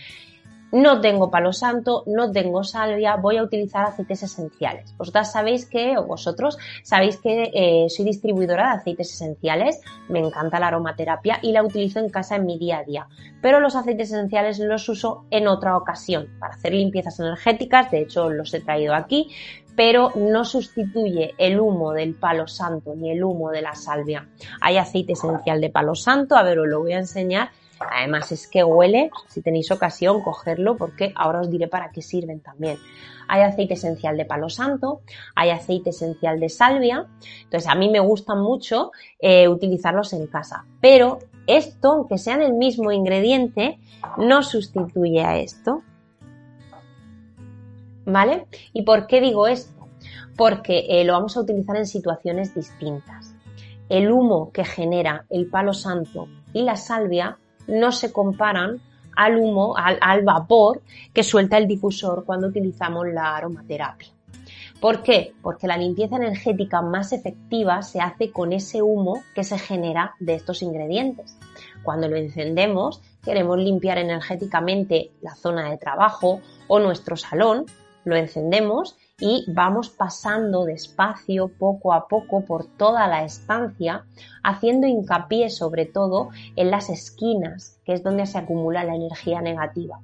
no 0.73 1.01
tengo 1.01 1.31
palo 1.31 1.53
santo, 1.53 2.05
no 2.07 2.31
tengo 2.31 2.65
salvia, 2.65 3.17
voy 3.17 3.39
a 3.39 3.43
utilizar 3.43 3.85
aceites 3.85 4.23
esenciales. 4.23 4.95
Vosotras 4.97 5.33
sabéis 5.33 5.67
que, 5.67 5.97
o 5.97 6.05
vosotros 6.05 6.59
sabéis 6.83 7.17
que 7.17 7.51
eh, 7.55 7.87
soy 7.89 8.05
distribuidora 8.05 8.71
de 8.71 8.81
aceites 8.81 9.13
esenciales, 9.15 9.81
me 10.09 10.21
encanta 10.21 10.61
la 10.61 10.69
aromaterapia 10.69 11.39
y 11.43 11.53
la 11.53 11.63
utilizo 11.63 12.01
en 12.01 12.11
casa 12.11 12.37
en 12.37 12.47
mi 12.47 12.59
día 12.59 12.79
a 12.79 12.85
día. 12.85 13.09
Pero 13.41 13.61
los 13.61 13.77
aceites 13.77 14.11
esenciales 14.11 14.59
los 14.59 14.89
uso 14.89 15.25
en 15.31 15.49
otra 15.49 15.77
ocasión, 15.77 16.29
para 16.39 16.55
hacer 16.55 16.75
limpiezas 16.75 17.19
energéticas, 17.21 17.91
de 17.91 18.03
hecho 18.03 18.29
los 18.31 18.53
he 18.53 18.61
traído 18.61 18.95
aquí, 18.95 19.31
pero 19.79 20.11
no 20.17 20.45
sustituye 20.45 21.35
el 21.39 21.61
humo 21.61 21.93
del 21.93 22.17
palo 22.17 22.49
santo 22.49 22.97
ni 22.97 23.13
el 23.13 23.23
humo 23.23 23.51
de 23.51 23.63
la 23.63 23.77
salvia. 23.77 24.29
Hay 24.61 24.77
aceite 24.77 25.13
esencial 25.13 25.61
de 25.61 25.71
palo 25.71 25.95
santo, 25.95 26.37
a 26.37 26.43
ver, 26.43 26.59
os 26.59 26.67
lo 26.67 26.81
voy 26.81 26.95
a 26.95 26.99
enseñar 26.99 27.51
Además 27.81 28.33
es 28.33 28.49
que 28.49 28.65
huele, 28.65 29.11
si 29.29 29.41
tenéis 29.41 29.71
ocasión, 29.71 30.23
cogerlo 30.23 30.77
porque 30.77 31.13
ahora 31.15 31.41
os 31.41 31.51
diré 31.51 31.69
para 31.69 31.91
qué 31.91 32.03
sirven 32.03 32.41
también. 32.41 32.79
Hay 33.29 33.43
aceite 33.43 33.75
esencial 33.75 34.17
de 34.17 34.25
palo 34.25 34.49
santo, 34.49 35.03
hay 35.35 35.51
aceite 35.51 35.91
esencial 35.91 36.41
de 36.41 36.49
salvia, 36.49 37.07
entonces 37.45 37.69
a 37.69 37.75
mí 37.75 37.89
me 37.89 38.01
gustan 38.01 38.41
mucho 38.41 38.91
eh, 39.21 39.49
utilizarlos 39.49 40.13
en 40.15 40.27
casa, 40.27 40.65
pero 40.81 41.19
esto, 41.47 41.93
aunque 41.93 42.19
sean 42.19 42.43
el 42.43 42.53
mismo 42.53 42.93
ingrediente, 42.93 43.79
no 44.19 44.43
sustituye 44.43 45.25
a 45.25 45.39
esto. 45.39 45.83
¿Vale? 48.05 48.47
¿Y 48.73 48.83
por 48.83 49.07
qué 49.07 49.21
digo 49.21 49.47
esto? 49.47 49.89
Porque 50.37 50.87
eh, 50.89 51.05
lo 51.05 51.15
vamos 51.15 51.37
a 51.37 51.41
utilizar 51.41 51.77
en 51.77 51.87
situaciones 51.87 52.55
distintas. 52.55 53.35
El 53.89 54.11
humo 54.11 54.51
que 54.53 54.65
genera 54.65 55.27
el 55.31 55.49
palo 55.49 55.73
santo 55.73 56.29
y 56.53 56.63
la 56.63 56.77
salvia 56.77 57.39
no 57.69 57.93
se 57.93 58.13
comparan 58.13 58.81
al 59.15 59.37
humo, 59.37 59.75
al, 59.77 60.23
vapor 60.23 60.83
que 61.13 61.23
suelta 61.23 61.59
el 61.59 61.67
difusor 61.67 62.25
cuando 62.25 62.49
utilizamos 62.49 63.07
la 63.09 63.37
aromaterapia. 63.37 64.09
¿Por 64.81 65.03
qué? 65.03 65.35
Porque 65.43 65.67
la 65.67 65.77
limpieza 65.77 66.17
energética 66.17 66.83
más 66.83 67.13
efectiva 67.13 67.83
se 67.83 68.01
hace 68.01 68.31
con 68.31 68.53
ese 68.53 68.81
humo 68.81 69.23
que 69.35 69.43
se 69.43 69.59
genera 69.59 70.15
de 70.21 70.35
estos 70.35 70.63
ingredientes. 70.63 71.37
Cuando 71.83 72.09
lo 72.09 72.17
encendemos, 72.17 73.03
queremos 73.25 73.59
limpiar 73.59 73.99
energéticamente 73.99 75.11
la 75.21 75.35
zona 75.35 75.69
de 75.69 75.79
trabajo 75.79 76.41
o 76.69 76.79
nuestro 76.79 77.17
salón, 77.17 77.67
lo 78.05 78.15
encendemos 78.15 78.97
y 79.21 79.45
vamos 79.49 79.91
pasando 79.91 80.65
despacio, 80.65 81.49
poco 81.49 81.93
a 81.93 82.07
poco, 82.07 82.45
por 82.45 82.67
toda 82.67 83.09
la 83.09 83.25
estancia, 83.25 84.05
haciendo 84.45 84.87
hincapié 84.87 85.51
sobre 85.51 85.87
todo 85.87 86.31
en 86.55 86.71
las 86.71 86.89
esquinas, 86.89 87.81
que 87.85 87.95
es 87.95 88.03
donde 88.05 88.27
se 88.27 88.39
acumula 88.39 88.85
la 88.85 88.95
energía 88.95 89.41
negativa. 89.41 90.01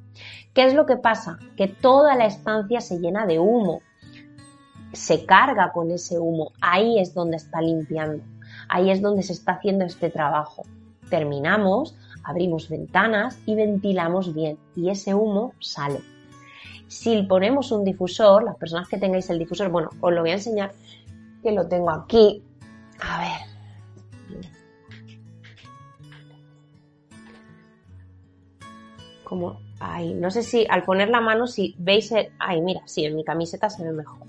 ¿Qué 0.53 0.65
es 0.65 0.75
lo 0.75 0.85
que 0.85 0.97
pasa? 0.97 1.39
Que 1.57 1.69
toda 1.69 2.17
la 2.17 2.27
estancia 2.27 2.81
se 2.81 2.99
llena 2.99 3.25
de 3.27 3.39
humo, 3.39 3.83
se 4.93 5.25
carga 5.25 5.71
con 5.73 5.93
ese 5.93 6.19
humo, 6.19 6.51
ahí 6.61 6.99
es 6.99 7.15
donde 7.15 7.37
está 7.37 7.61
limpiando, 7.61 8.25
ahí 8.69 8.91
es 8.91 9.01
donde 9.01 9.23
se 9.23 9.33
está 9.33 9.53
haciendo 9.53 9.85
este 9.85 10.11
trabajo. 10.11 10.63
Terminamos, 11.09 11.97
abrimos 12.25 12.69
ventanas 12.69 13.39
y 13.47 13.55
ventilamos 13.55 14.35
bien 14.35 14.59
y 14.75 14.91
ese 14.91 15.15
humo 15.15 15.53
sale. 15.61 16.14
Si 16.95 17.25
ponemos 17.25 17.73
un 17.73 17.83
difusor, 17.83 18.45
las 18.45 18.57
personas 18.57 18.89
que 18.89 18.99
tengáis 18.99 19.29
el 19.29 19.41
difusor, 19.41 19.69
bueno, 19.69 19.91
os 20.01 20.13
lo 20.13 20.21
voy 20.21 20.31
a 20.31 20.35
enseñar 20.35 20.71
que 21.43 21.51
lo 21.51 21.67
tengo 21.67 21.91
aquí. 21.91 22.41
A 23.01 23.19
ver. 23.19 24.47
Como 29.25 29.59
ahí, 29.81 30.15
no 30.15 30.31
sé 30.31 30.45
si 30.45 30.65
al 30.71 30.85
poner 30.85 31.09
la 31.09 31.21
mano, 31.21 31.49
si 31.49 31.75
veis 31.79 32.13
el. 32.13 32.29
Ay, 32.39 32.61
mira, 32.61 32.83
sí, 32.87 33.05
en 33.05 33.17
mi 33.17 33.25
camiseta 33.25 33.69
se 33.69 33.83
ve 33.83 33.91
mejor. 33.93 34.21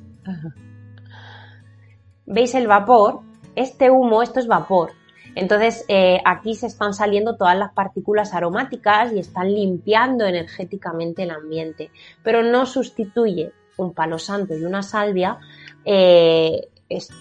¿Veis 2.26 2.56
el 2.56 2.66
vapor? 2.66 3.20
Este 3.56 3.92
humo, 3.92 4.24
esto 4.24 4.40
es 4.40 4.48
vapor. 4.48 4.94
Entonces, 5.36 5.84
eh, 5.89 6.22
aquí 6.24 6.56
se 6.56 6.68
están 6.68 6.94
saliendo 6.94 7.36
todas 7.36 7.58
las 7.58 7.74
partículas 7.74 8.34
aromáticas 8.34 9.12
y 9.12 9.20
están 9.20 9.54
limpiando 9.54 10.25
energéticamente 10.25 11.24
el 11.24 11.32
ambiente, 11.32 11.92
pero 12.24 12.42
no 12.42 12.65
sustituye 12.65 13.51
un 13.77 13.94
palo 13.94 14.18
santo 14.18 14.56
y 14.56 14.63
una 14.63 14.82
salvia 14.82 15.38
eh, 15.84 16.70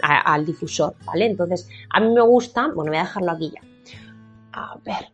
al 0.02 0.46
difusor, 0.46 0.94
¿vale? 1.04 1.26
Entonces, 1.26 1.68
a 1.90 2.00
mí 2.00 2.12
me 2.12 2.22
gusta, 2.22 2.68
bueno, 2.68 2.92
voy 2.92 2.98
a 2.98 3.04
dejarlo 3.04 3.32
aquí 3.32 3.52
ya. 3.52 3.60
A 4.52 4.76
ver. 4.84 5.12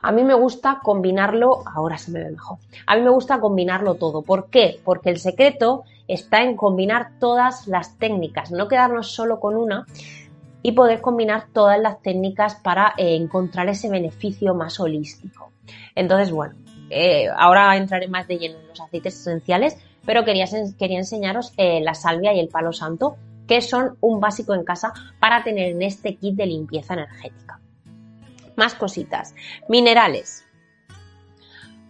A 0.00 0.12
mí 0.12 0.22
me 0.22 0.34
gusta 0.34 0.80
combinarlo, 0.82 1.62
ahora 1.66 1.98
se 1.98 2.12
me 2.12 2.22
ve 2.22 2.30
mejor. 2.30 2.58
A 2.86 2.94
mí 2.94 3.02
me 3.02 3.10
gusta 3.10 3.40
combinarlo 3.40 3.94
todo. 3.94 4.22
¿Por 4.22 4.48
qué? 4.48 4.80
Porque 4.84 5.10
el 5.10 5.18
secreto 5.18 5.84
está 6.06 6.42
en 6.42 6.56
combinar 6.56 7.18
todas 7.18 7.66
las 7.66 7.98
técnicas, 7.98 8.52
no 8.52 8.68
quedarnos 8.68 9.10
solo 9.10 9.40
con 9.40 9.56
una, 9.56 9.86
y 10.62 10.72
poder 10.72 11.00
combinar 11.00 11.46
todas 11.52 11.80
las 11.80 12.02
técnicas 12.02 12.56
para 12.56 12.94
eh, 12.96 13.14
encontrar 13.14 13.68
ese 13.68 13.88
beneficio 13.88 14.54
más 14.54 14.80
holístico. 14.80 15.52
Entonces, 15.94 16.30
bueno, 16.30 16.54
eh, 16.90 17.28
ahora 17.36 17.76
entraré 17.76 18.08
más 18.08 18.26
de 18.26 18.38
lleno 18.38 18.58
en 18.58 18.68
los 18.68 18.80
aceites 18.80 19.14
esenciales, 19.14 19.76
pero 20.04 20.24
quería, 20.24 20.46
quería 20.78 20.98
enseñaros 20.98 21.52
eh, 21.56 21.80
la 21.80 21.94
salvia 21.94 22.32
y 22.32 22.40
el 22.40 22.48
palo 22.48 22.72
santo, 22.72 23.16
que 23.46 23.60
son 23.60 23.96
un 24.00 24.20
básico 24.20 24.54
en 24.54 24.64
casa 24.64 24.92
para 25.20 25.42
tener 25.42 25.70
en 25.70 25.82
este 25.82 26.16
kit 26.16 26.34
de 26.34 26.46
limpieza 26.46 26.94
energética. 26.94 27.60
Más 28.56 28.74
cositas. 28.74 29.34
Minerales. 29.68 30.47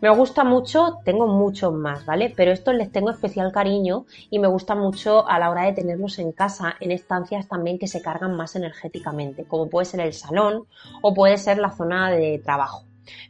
Me 0.00 0.10
gusta 0.10 0.44
mucho, 0.44 0.98
tengo 1.04 1.26
muchos 1.26 1.72
más, 1.72 2.06
¿vale? 2.06 2.32
Pero 2.36 2.52
estos 2.52 2.72
les 2.74 2.92
tengo 2.92 3.10
especial 3.10 3.50
cariño 3.50 4.06
y 4.30 4.38
me 4.38 4.46
gusta 4.46 4.76
mucho 4.76 5.28
a 5.28 5.40
la 5.40 5.50
hora 5.50 5.64
de 5.64 5.72
tenerlos 5.72 6.20
en 6.20 6.30
casa, 6.30 6.76
en 6.78 6.92
estancias 6.92 7.48
también 7.48 7.80
que 7.80 7.88
se 7.88 8.00
cargan 8.00 8.36
más 8.36 8.54
energéticamente, 8.54 9.44
como 9.44 9.68
puede 9.68 9.86
ser 9.86 10.00
el 10.00 10.12
salón 10.12 10.66
o 11.02 11.14
puede 11.14 11.36
ser 11.36 11.58
la 11.58 11.72
zona 11.72 12.12
de 12.12 12.38
trabajo 12.38 12.84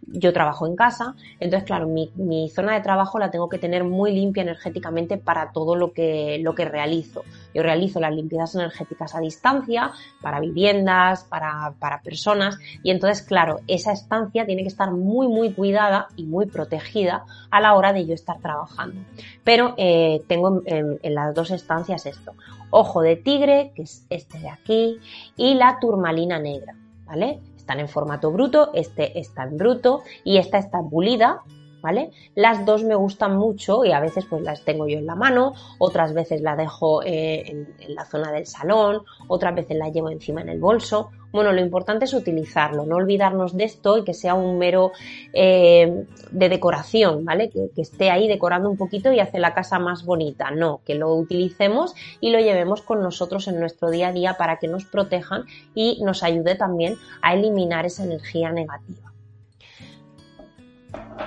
yo 0.07 0.33
trabajo 0.33 0.67
en 0.67 0.77
casa, 0.77 1.15
entonces 1.41 1.67
claro, 1.67 1.89
mi, 1.89 2.49
zona 2.51 2.75
de 2.75 2.81
trabajo 2.81 3.19
la 3.19 3.31
tengo 3.31 3.49
que 3.49 3.59
tener 3.59 3.85
muy 3.85 4.13
limpia 4.13 4.43
energéticamente 4.43 5.19
para 5.19 5.53
todo 5.53 5.77
lo 5.77 5.93
que, 5.93 6.39
lo 6.43 6.55
que 6.55 6.65
realizo. 6.65 7.25
Yo 7.55 7.63
realizo 7.63 8.01
las 8.01 8.15
limpiezas 8.15 8.55
energéticas 8.55 9.15
a 9.15 9.21
distancia, 9.21 9.93
para 10.21 10.41
viviendas, 10.41 11.25
para, 11.25 11.75
personas, 12.03 12.59
y 12.83 12.91
entonces 12.91 13.23
claro, 13.23 13.61
esa 13.67 13.93
estancia 13.93 14.47
tiene 14.47 14.63
que 14.63 14.69
estar 14.69 14.91
muy, 14.91 15.29
muy 15.29 15.53
cuidada 15.53 16.09
y 16.17 16.25
muy 16.25 16.47
protegida 16.47 17.25
a 17.51 17.61
la 17.61 17.75
hora 17.75 17.93
de 17.93 18.07
yo 18.07 18.15
estar 18.15 18.39
trabajando. 18.39 19.01
Pero 19.45 19.75
eh, 19.77 20.23
tengo 20.29 20.63
en, 20.67 20.99
en 21.03 21.15
las 21.15 21.35
dos 21.35 21.51
estancias 21.51 22.07
esto, 22.07 22.35
ojo 22.71 23.03
de 23.03 23.17
tigre, 23.17 23.73
que 23.75 23.83
es 23.83 24.07
este 24.11 24.39
de 24.39 24.49
aquí, 24.49 24.99
y 25.37 25.55
la 25.55 25.79
turmalina 25.81 26.39
negra. 26.39 26.75
¿Vale? 27.07 27.41
Están 27.69 27.81
en 27.81 27.89
formato 27.91 28.33
bruto, 28.33 28.71
este 28.73 29.19
está 29.19 29.43
en 29.43 29.59
bruto 29.59 30.01
y 30.25 30.39
esta 30.39 30.57
está 30.57 30.81
pulida, 30.81 31.43
¿vale? 31.81 32.11
Las 32.35 32.65
dos 32.65 32.85
me 32.85 32.95
gustan 32.95 33.37
mucho 33.37 33.85
y 33.85 33.93
a 33.93 34.01
veces 34.01 34.25
pues 34.29 34.43
las 34.43 34.65
tengo 34.65 34.87
yo 34.89 34.99
en 34.99 35.07
la 35.07 35.15
mano, 35.15 35.55
otras 35.79 36.13
veces 36.13 36.41
la 36.41 36.57
dejo 36.57 37.03
eh, 37.03 37.45
en, 37.49 37.95
la 37.95 38.05
zona 38.05 38.33
del 38.33 38.47
salón, 38.47 39.03
otras 39.29 39.55
veces 39.55 39.77
la 39.77 39.89
llevo 39.89 40.11
encima 40.11 40.41
en 40.41 40.49
el 40.49 40.61
bolso. 40.61 41.11
Bueno, 41.31 41.53
lo 41.53 41.61
importante 41.61 42.07
es 42.07 42.15
utilizarlo, 42.15 42.87
no 42.87 42.97
olvidarnos 42.97 43.55
de 43.55 43.65
esto 43.65 43.99
y 43.99 44.05
que 44.05 44.15
sea 44.15 44.35
un 44.35 44.57
mero 44.59 44.93
eh, 45.35 46.07
de 46.31 46.49
decoración, 46.49 47.25
¿vale? 47.25 47.51
Que, 47.51 47.69
esté 47.77 48.11
ahí 48.11 48.29
decorando 48.29 48.71
un 48.71 48.79
poquito 48.79 49.13
y 49.13 49.21
hace 49.21 49.39
la 49.39 49.53
casa 49.53 49.79
más 49.79 50.05
bonita. 50.05 50.51
No, 50.51 50.81
que 50.87 50.95
lo 50.95 51.15
utilicemos 51.15 51.95
y 52.21 52.31
lo 52.31 52.41
llevemos 52.41 52.81
con 52.81 53.03
nosotros 53.03 53.47
en 53.47 53.61
nuestro 53.61 53.91
día 53.91 54.09
a 54.09 54.13
día 54.13 54.35
para 54.39 54.59
que 54.59 54.69
nos 54.69 54.87
protejan 54.87 55.45
y 55.75 56.03
nos 56.03 56.23
ayude 56.23 56.55
también 56.55 56.97
a 57.21 57.35
eliminar 57.35 57.85
esa 57.85 58.05
energía 58.05 58.51
negativa 58.51 59.08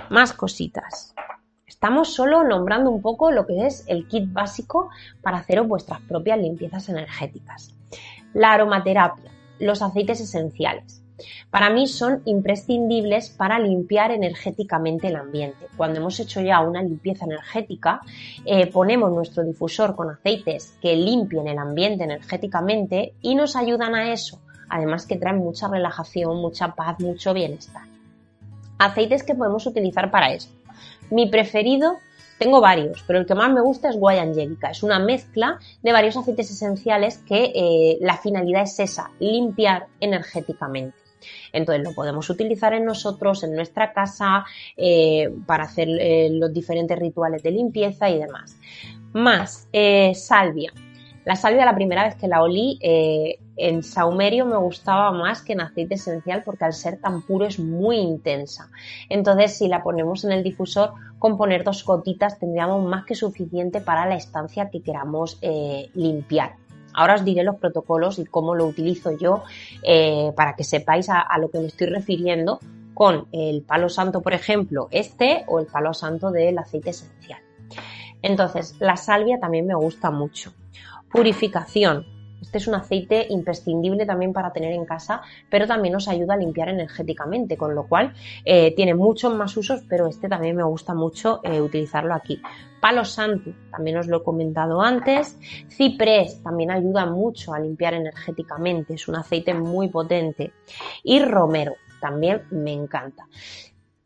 más 0.09 0.33
cositas. 0.33 1.13
Estamos 1.65 2.13
solo 2.13 2.43
nombrando 2.43 2.91
un 2.91 3.01
poco 3.01 3.31
lo 3.31 3.47
que 3.47 3.65
es 3.65 3.83
el 3.87 4.07
kit 4.07 4.31
básico 4.31 4.89
para 5.21 5.37
haceros 5.37 5.67
vuestras 5.67 6.01
propias 6.01 6.37
limpiezas 6.37 6.89
energéticas. 6.89 7.75
La 8.33 8.53
aromaterapia, 8.53 9.31
los 9.59 9.81
aceites 9.81 10.21
esenciales. 10.21 11.01
Para 11.49 11.69
mí 11.69 11.87
son 11.87 12.21
imprescindibles 12.25 13.29
para 13.29 13.59
limpiar 13.59 14.11
energéticamente 14.11 15.07
el 15.07 15.15
ambiente. 15.15 15.67
Cuando 15.77 15.99
hemos 15.99 16.19
hecho 16.19 16.41
ya 16.41 16.59
una 16.59 16.81
limpieza 16.81 17.25
energética, 17.25 18.01
eh, 18.45 18.67
ponemos 18.67 19.11
nuestro 19.11 19.43
difusor 19.43 19.95
con 19.95 20.09
aceites 20.09 20.77
que 20.81 20.95
limpien 20.95 21.47
el 21.47 21.57
ambiente 21.57 22.03
energéticamente 22.03 23.13
y 23.21 23.35
nos 23.35 23.55
ayudan 23.55 23.95
a 23.95 24.11
eso, 24.13 24.41
además 24.69 25.05
que 25.05 25.17
traen 25.17 25.37
mucha 25.37 25.67
relajación, 25.67 26.37
mucha 26.37 26.75
paz, 26.75 26.99
mucho 26.99 27.33
bienestar. 27.33 27.90
Aceites 28.81 29.23
que 29.23 29.35
podemos 29.35 29.65
utilizar 29.67 30.09
para 30.09 30.33
esto. 30.33 30.51
Mi 31.11 31.29
preferido 31.29 31.97
tengo 32.39 32.59
varios, 32.59 33.03
pero 33.05 33.19
el 33.19 33.27
que 33.27 33.35
más 33.35 33.53
me 33.53 33.61
gusta 33.61 33.89
es 33.89 33.97
Guay 33.97 34.17
Angélica. 34.17 34.71
Es 34.71 34.81
una 34.81 34.97
mezcla 34.97 35.59
de 35.83 35.91
varios 35.91 36.17
aceites 36.17 36.49
esenciales 36.49 37.19
que 37.19 37.51
eh, 37.53 37.97
la 38.01 38.17
finalidad 38.17 38.63
es 38.63 38.79
esa, 38.79 39.11
limpiar 39.19 39.85
energéticamente. 39.99 40.97
Entonces 41.53 41.83
lo 41.83 41.93
podemos 41.93 42.27
utilizar 42.31 42.73
en 42.73 42.85
nosotros, 42.85 43.43
en 43.43 43.53
nuestra 43.53 43.93
casa, 43.93 44.43
eh, 44.75 45.29
para 45.45 45.65
hacer 45.65 45.87
eh, 45.87 46.29
los 46.31 46.51
diferentes 46.51 46.97
rituales 46.97 47.43
de 47.43 47.51
limpieza 47.51 48.09
y 48.09 48.17
demás. 48.17 48.57
Más, 49.13 49.67
salvia. 50.15 50.73
La 51.25 51.35
salvia 51.35 51.65
la 51.65 51.75
primera 51.75 52.05
vez 52.05 52.15
que 52.15 52.27
la 52.27 52.41
olí 52.41 52.79
en 53.67 53.83
saumerio 53.83 54.45
me 54.45 54.57
gustaba 54.57 55.11
más 55.11 55.41
que 55.41 55.53
en 55.53 55.61
aceite 55.61 55.95
esencial 55.95 56.43
porque 56.43 56.65
al 56.65 56.73
ser 56.73 56.99
tan 56.99 57.21
puro 57.21 57.45
es 57.45 57.59
muy 57.59 57.97
intensa. 57.97 58.69
Entonces 59.09 59.57
si 59.57 59.67
la 59.67 59.83
ponemos 59.83 60.23
en 60.23 60.31
el 60.31 60.43
difusor 60.43 60.93
con 61.19 61.37
poner 61.37 61.63
dos 61.63 61.83
gotitas 61.85 62.39
tendríamos 62.39 62.83
más 62.83 63.05
que 63.05 63.15
suficiente 63.15 63.81
para 63.81 64.05
la 64.05 64.15
estancia 64.15 64.69
que 64.69 64.81
queramos 64.81 65.37
eh, 65.41 65.89
limpiar. 65.93 66.55
Ahora 66.93 67.15
os 67.15 67.23
diré 67.23 67.43
los 67.43 67.55
protocolos 67.55 68.19
y 68.19 68.25
cómo 68.25 68.53
lo 68.55 68.65
utilizo 68.65 69.11
yo 69.17 69.43
eh, 69.83 70.33
para 70.35 70.55
que 70.55 70.63
sepáis 70.63 71.09
a, 71.09 71.21
a, 71.21 71.37
lo 71.37 71.49
que 71.49 71.59
me 71.59 71.67
estoy 71.67 71.87
refiriendo 71.87 72.59
con 72.93 73.27
el 73.31 73.61
palo 73.61 73.87
santo, 73.87 74.21
por 74.21 74.33
ejemplo, 74.33 74.87
este 74.91 75.45
o 75.47 75.59
el 75.59 75.67
palo 75.67 75.93
santo 75.93 76.31
del 76.31 76.57
aceite 76.57 76.89
esencial. 76.89 77.39
Entonces, 78.21 78.75
la 78.79 78.97
salvia 78.97 79.39
también 79.39 79.65
me 79.65 79.75
gusta 79.75 80.11
mucho. 80.11 80.53
Purificación. 81.11 82.05
Este 82.41 82.57
es 82.57 82.67
un 82.67 82.75
aceite 82.75 83.27
imprescindible 83.29 84.05
también 84.05 84.33
para 84.33 84.51
tener 84.51 84.73
en 84.73 84.85
casa, 84.85 85.21
pero 85.49 85.67
también 85.67 85.93
nos 85.93 86.07
ayuda 86.07 86.33
a 86.33 86.37
limpiar 86.37 86.69
energéticamente, 86.69 87.55
con 87.55 87.75
lo 87.75 87.87
cual 87.87 88.13
eh, 88.43 88.73
tiene 88.75 88.95
muchos 88.95 89.33
más 89.35 89.55
usos, 89.55 89.83
pero 89.87 90.07
este 90.07 90.27
también 90.27 90.55
me 90.55 90.63
gusta 90.63 90.93
mucho 90.93 91.39
eh, 91.43 91.61
utilizarlo 91.61 92.13
aquí. 92.13 92.41
Palo 92.81 93.05
santo, 93.05 93.51
también 93.69 93.97
os 93.97 94.07
lo 94.07 94.17
he 94.17 94.23
comentado 94.23 94.81
antes. 94.81 95.37
Ciprés 95.69 96.41
también 96.41 96.71
ayuda 96.71 97.05
mucho 97.05 97.53
a 97.53 97.59
limpiar 97.59 97.93
energéticamente, 97.93 98.95
es 98.95 99.07
un 99.07 99.17
aceite 99.17 99.53
muy 99.53 99.89
potente. 99.89 100.53
Y 101.03 101.19
romero, 101.19 101.75
también 102.01 102.41
me 102.49 102.73
encanta. 102.73 103.27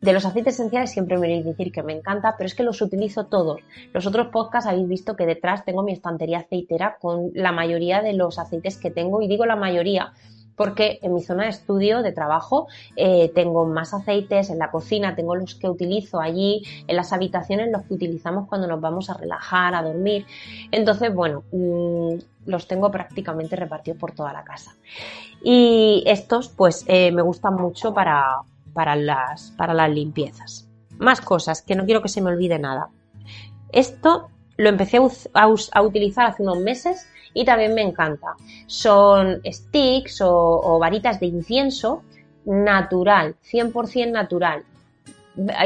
De 0.06 0.14
los 0.14 0.24
aceites 0.24 0.54
esenciales 0.54 0.92
siempre 0.92 1.18
me 1.18 1.36
a 1.36 1.42
decir 1.42 1.72
que 1.72 1.82
me 1.82 1.92
encanta, 1.92 2.36
pero 2.38 2.46
es 2.46 2.54
que 2.54 2.62
los 2.62 2.80
utilizo 2.80 3.26
todos. 3.26 3.62
Los 3.92 4.06
otros 4.06 4.28
podcasts 4.28 4.70
habéis 4.70 4.88
visto 4.88 5.16
que 5.16 5.26
detrás 5.26 5.66
tengo 5.66 5.82
mi 5.82 5.94
estantería 5.94 6.38
aceitera 6.38 6.98
con 7.02 7.32
la 7.34 7.52
mayoría 7.52 8.04
de 8.04 8.14
los 8.14 8.38
aceites 8.38 8.78
que 8.78 8.92
tengo, 8.92 9.24
y 9.24 9.28
digo 9.28 9.48
la 9.48 9.56
mayoría 9.56 10.14
porque 10.56 11.00
en 11.02 11.16
mi 11.16 11.24
zona 11.24 11.46
de 11.46 11.50
estudio, 11.50 12.04
de 12.04 12.12
trabajo, 12.12 12.68
eh, 12.96 13.32
tengo 13.34 13.66
más 13.66 13.96
aceites, 13.96 14.52
en 14.52 14.60
la 14.60 14.70
cocina 14.70 15.16
tengo 15.16 15.36
los 15.36 15.56
que 15.56 15.68
utilizo 15.68 16.22
allí, 16.22 16.62
en 16.88 16.96
las 16.96 17.12
habitaciones 17.12 17.72
los 17.72 17.82
que 17.82 17.96
utilizamos 17.96 18.48
cuando 18.48 18.68
nos 18.68 18.80
vamos 18.80 19.10
a 19.10 19.16
relajar, 19.16 19.74
a 19.74 19.82
dormir. 19.82 20.28
Entonces, 20.72 21.14
bueno, 21.14 21.44
mm, 21.52 22.14
los 22.46 22.68
tengo 22.68 22.92
prácticamente 22.92 23.56
repartidos 23.56 24.00
por 24.00 24.12
toda 24.12 24.32
la 24.32 24.44
casa. 24.44 24.76
Y 25.44 26.04
estos, 26.06 26.48
pues, 26.50 26.86
eh, 26.88 27.12
me 27.12 27.24
gustan 27.24 27.56
mucho 27.56 27.94
para, 27.94 28.38
para 28.76 28.96
las, 28.96 29.52
para 29.58 29.74
las 29.74 29.90
limpiezas. 29.90 30.68
Más 31.00 31.22
cosas, 31.22 31.62
que 31.62 31.76
no 31.76 31.86
quiero 31.86 32.02
que 32.02 32.10
se 32.10 32.22
me 32.22 32.30
olvide 32.30 32.60
nada. 32.60 32.90
Esto 33.72 34.30
lo 34.58 34.70
empecé 34.70 35.00
a, 35.34 35.82
utilizar 35.82 36.28
hace 36.28 36.44
unos 36.44 36.60
meses 36.60 37.08
y 37.34 37.46
también 37.46 37.74
me 37.74 37.82
encanta. 37.82 38.36
Son 38.68 39.42
sticks 39.50 40.22
o, 40.22 40.30
o 40.32 40.78
varitas 40.78 41.20
de 41.20 41.28
incienso 41.28 42.04
natural, 42.46 43.36
100% 43.50 44.12
natural. 44.12 44.64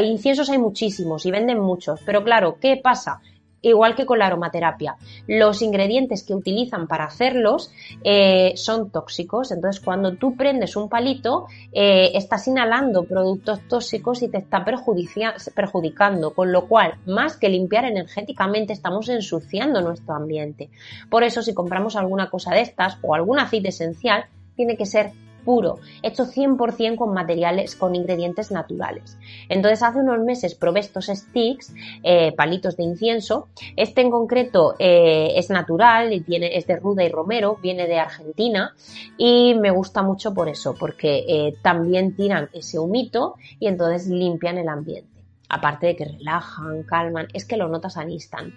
Inciensos 0.01 0.49
hay 0.49 0.59
muchísimos 0.59 1.25
y 1.25 1.31
venden 1.31 1.59
muchos, 1.59 1.99
pero 2.05 2.23
claro, 2.23 2.57
¿qué 2.59 2.77
pasa? 2.77 3.21
Igual 3.61 3.95
que 3.95 4.05
con 4.05 4.19
la 4.19 4.27
aromaterapia. 4.27 4.95
Los 5.27 5.61
ingredientes 5.61 6.23
que 6.23 6.33
utilizan 6.33 6.87
para 6.87 7.05
hacerlos 7.05 7.72
eh, 8.03 8.53
son 8.55 8.89
tóxicos. 8.89 9.51
Entonces, 9.51 9.81
cuando 9.81 10.15
tú 10.15 10.35
prendes 10.35 10.75
un 10.75 10.89
palito, 10.89 11.48
eh, 11.72 12.11
estás 12.13 12.48
inhalando 12.48 13.03
productos 13.03 13.59
tóxicos 13.67 14.22
y 14.22 14.29
te 14.29 14.37
está 14.37 14.63
perjudicando. 14.63 16.33
Con 16.33 16.51
lo 16.51 16.67
cual, 16.67 16.95
más 17.05 17.37
que 17.37 17.50
limpiar 17.50 17.85
energéticamente, 17.85 18.74
estamos 18.74 19.09
ensuciando 19.09 19.81
nuestro 19.81 20.15
ambiente. 20.15 20.69
Por 21.09 21.24
eso, 21.24 21.41
si 21.41 21.53
compramos 21.53 21.95
alguna 21.95 22.29
cosa 22.29 22.53
de 22.53 22.61
estas 22.61 22.98
o 23.01 23.15
algún 23.15 23.39
aceite 23.39 23.69
esencial, 23.69 24.25
tiene 24.55 24.75
que 24.75 24.85
ser 24.85 25.11
puro, 25.50 25.79
hecho 26.03 26.25
100% 26.27 26.96
con 26.96 27.12
materiales, 27.12 27.75
con 27.75 27.96
ingredientes 27.96 28.51
naturales. 28.51 29.18
Entonces 29.50 29.81
hace 29.81 29.98
unos 29.98 30.20
meses 30.20 30.53
probé 30.53 30.81
estos 30.81 31.07
sticks, 31.07 31.74
eh, 32.03 32.33
palitos 32.33 32.77
de 32.77 32.83
incienso. 32.83 33.48
Este 33.75 34.01
en 34.01 34.12
concreto 34.12 34.75
eh, 34.77 35.33
es 35.38 35.50
natural, 35.50 36.14
y 36.14 36.22
tiene, 36.22 36.55
es 36.55 36.68
de 36.68 36.75
ruda 36.75 37.03
y 37.03 37.09
romero, 37.09 37.57
viene 37.64 37.88
de 37.88 37.98
Argentina 37.98 38.75
y 39.18 39.55
me 39.55 39.72
gusta 39.72 40.03
mucho 40.03 40.35
por 40.35 40.50
eso, 40.50 40.75
porque 40.79 41.25
eh, 41.27 41.55
también 41.64 42.16
tiran 42.16 42.50
ese 42.53 42.77
humito 42.77 43.33
y 43.59 43.66
entonces 43.66 44.07
limpian 44.07 44.59
el 44.59 44.70
ambiente 44.70 45.09
aparte 45.51 45.88
de 45.88 45.96
que 45.96 46.05
relajan, 46.05 46.83
calman, 46.83 47.27
es 47.33 47.44
que 47.44 47.57
lo 47.57 47.70
notas 47.70 47.98
al 47.98 48.12
instante. 48.12 48.55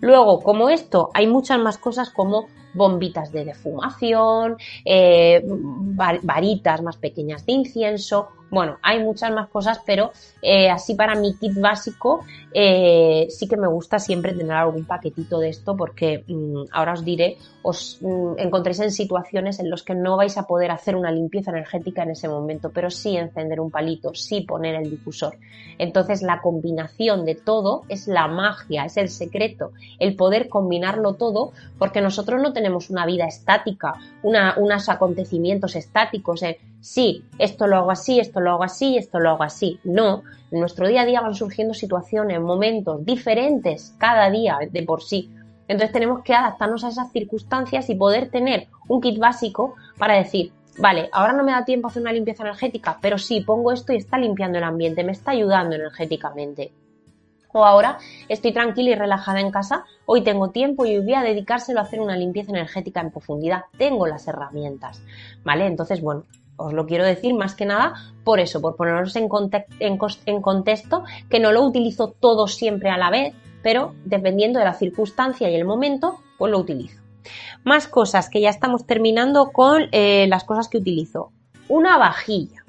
Luego, 0.00 0.40
como 0.40 0.70
esto, 0.70 1.10
hay 1.12 1.26
muchas 1.26 1.58
más 1.58 1.76
cosas 1.76 2.08
como 2.08 2.46
bombitas 2.74 3.32
de 3.32 3.44
defumación, 3.44 4.56
eh, 4.84 5.42
varitas 5.44 6.82
más 6.82 6.96
pequeñas 6.96 7.44
de 7.46 7.52
incienso, 7.52 8.28
bueno, 8.50 8.78
hay 8.82 9.02
muchas 9.02 9.30
más 9.32 9.48
cosas, 9.48 9.80
pero 9.86 10.12
eh, 10.42 10.68
así 10.68 10.94
para 10.94 11.14
mi 11.14 11.34
kit 11.34 11.58
básico 11.58 12.24
eh, 12.52 13.28
sí 13.30 13.46
que 13.46 13.56
me 13.56 13.68
gusta 13.68 14.00
siempre 14.00 14.32
tener 14.32 14.52
algún 14.52 14.84
paquetito 14.84 15.38
de 15.38 15.50
esto 15.50 15.76
porque 15.76 16.24
mm, 16.26 16.64
ahora 16.72 16.94
os 16.94 17.04
diré, 17.04 17.38
os 17.62 17.98
mm, 18.00 18.38
encontréis 18.38 18.80
en 18.80 18.90
situaciones 18.90 19.60
en 19.60 19.70
las 19.70 19.84
que 19.84 19.94
no 19.94 20.16
vais 20.16 20.36
a 20.36 20.48
poder 20.48 20.72
hacer 20.72 20.96
una 20.96 21.12
limpieza 21.12 21.52
energética 21.52 22.02
en 22.02 22.10
ese 22.10 22.28
momento, 22.28 22.70
pero 22.70 22.90
sí 22.90 23.16
encender 23.16 23.60
un 23.60 23.70
palito, 23.70 24.14
sí 24.14 24.40
poner 24.40 24.74
el 24.74 24.90
difusor. 24.90 25.36
Entonces 25.78 26.22
la 26.22 26.40
combinación 26.40 27.24
de 27.24 27.36
todo 27.36 27.84
es 27.88 28.08
la 28.08 28.26
magia, 28.26 28.84
es 28.84 28.96
el 28.96 29.10
secreto, 29.10 29.72
el 30.00 30.16
poder 30.16 30.48
combinarlo 30.48 31.14
todo 31.14 31.52
porque 31.78 32.00
nosotros 32.00 32.42
no 32.42 32.52
tenemos 32.52 32.90
una 32.90 33.06
vida 33.06 33.26
estática, 33.26 33.94
unos 34.22 34.88
acontecimientos 34.88 35.76
estáticos. 35.76 36.42
Eh, 36.42 36.58
sí, 36.80 37.24
esto 37.38 37.66
lo 37.66 37.76
hago 37.76 37.90
así, 37.90 38.20
esto 38.20 38.40
lo 38.40 38.52
hago 38.52 38.64
así, 38.64 38.96
esto 38.96 39.18
lo 39.18 39.30
hago 39.30 39.42
así. 39.42 39.78
No, 39.84 40.22
en 40.50 40.60
nuestro 40.60 40.88
día 40.88 41.02
a 41.02 41.06
día 41.06 41.20
van 41.20 41.34
surgiendo 41.34 41.74
situaciones, 41.74 42.40
momentos 42.40 43.04
diferentes 43.04 43.94
cada 43.98 44.30
día 44.30 44.58
de 44.70 44.82
por 44.82 45.02
sí. 45.02 45.30
Entonces 45.68 45.92
tenemos 45.92 46.22
que 46.24 46.34
adaptarnos 46.34 46.82
a 46.82 46.88
esas 46.88 47.12
circunstancias 47.12 47.88
y 47.90 47.94
poder 47.94 48.30
tener 48.30 48.66
un 48.88 49.00
kit 49.00 49.20
básico 49.20 49.76
para 49.98 50.14
decir, 50.14 50.52
vale, 50.78 51.08
ahora 51.12 51.32
no 51.32 51.44
me 51.44 51.52
da 51.52 51.64
tiempo 51.64 51.86
a 51.86 51.90
hacer 51.90 52.02
una 52.02 52.12
limpieza 52.12 52.42
energética, 52.42 52.98
pero 53.00 53.18
sí, 53.18 53.42
pongo 53.42 53.70
esto 53.70 53.92
y 53.92 53.96
está 53.96 54.18
limpiando 54.18 54.58
el 54.58 54.64
ambiente, 54.64 55.04
me 55.04 55.12
está 55.12 55.30
ayudando 55.30 55.76
energéticamente. 55.76 56.72
O 57.52 57.64
ahora 57.64 57.98
estoy 58.28 58.52
tranquila 58.52 58.90
y 58.90 58.94
relajada 58.94 59.40
en 59.40 59.50
casa, 59.50 59.84
hoy 60.06 60.22
tengo 60.22 60.50
tiempo 60.50 60.86
y 60.86 60.98
voy 60.98 61.14
a 61.14 61.22
dedicárselo 61.22 61.80
a 61.80 61.82
hacer 61.82 62.00
una 62.00 62.16
limpieza 62.16 62.50
energética 62.50 63.00
en 63.00 63.10
profundidad, 63.10 63.62
tengo 63.76 64.06
las 64.06 64.26
herramientas, 64.28 65.02
¿vale? 65.44 65.66
Entonces, 65.66 66.00
bueno, 66.00 66.24
os 66.60 66.72
lo 66.72 66.86
quiero 66.86 67.04
decir 67.04 67.34
más 67.34 67.54
que 67.54 67.64
nada 67.64 67.94
por 68.24 68.38
eso, 68.38 68.60
por 68.60 68.76
ponernos 68.76 69.16
en, 69.16 69.28
en, 69.80 70.42
contexto, 70.42 71.04
que 71.28 71.40
no 71.40 71.52
lo 71.52 71.62
utilizo 71.62 72.08
todo 72.08 72.48
siempre 72.48 72.90
a 72.90 72.98
la 72.98 73.10
vez, 73.10 73.34
pero 73.62 73.94
dependiendo 74.04 74.58
de 74.58 74.66
la 74.66 74.74
circunstancia 74.74 75.50
y 75.50 75.54
el 75.54 75.64
momento, 75.64 76.20
pues 76.38 76.52
lo 76.52 76.58
utilizo. 76.58 77.00
Más 77.64 77.88
cosas 77.88 78.28
que 78.28 78.40
ya 78.40 78.50
estamos 78.50 78.86
terminando 78.86 79.50
con 79.50 79.88
eh, 79.92 80.26
las 80.28 80.44
cosas 80.44 80.68
que 80.68 80.78
utilizo. 80.78 81.32
Una 81.68 81.98
vajilla. 81.98 82.64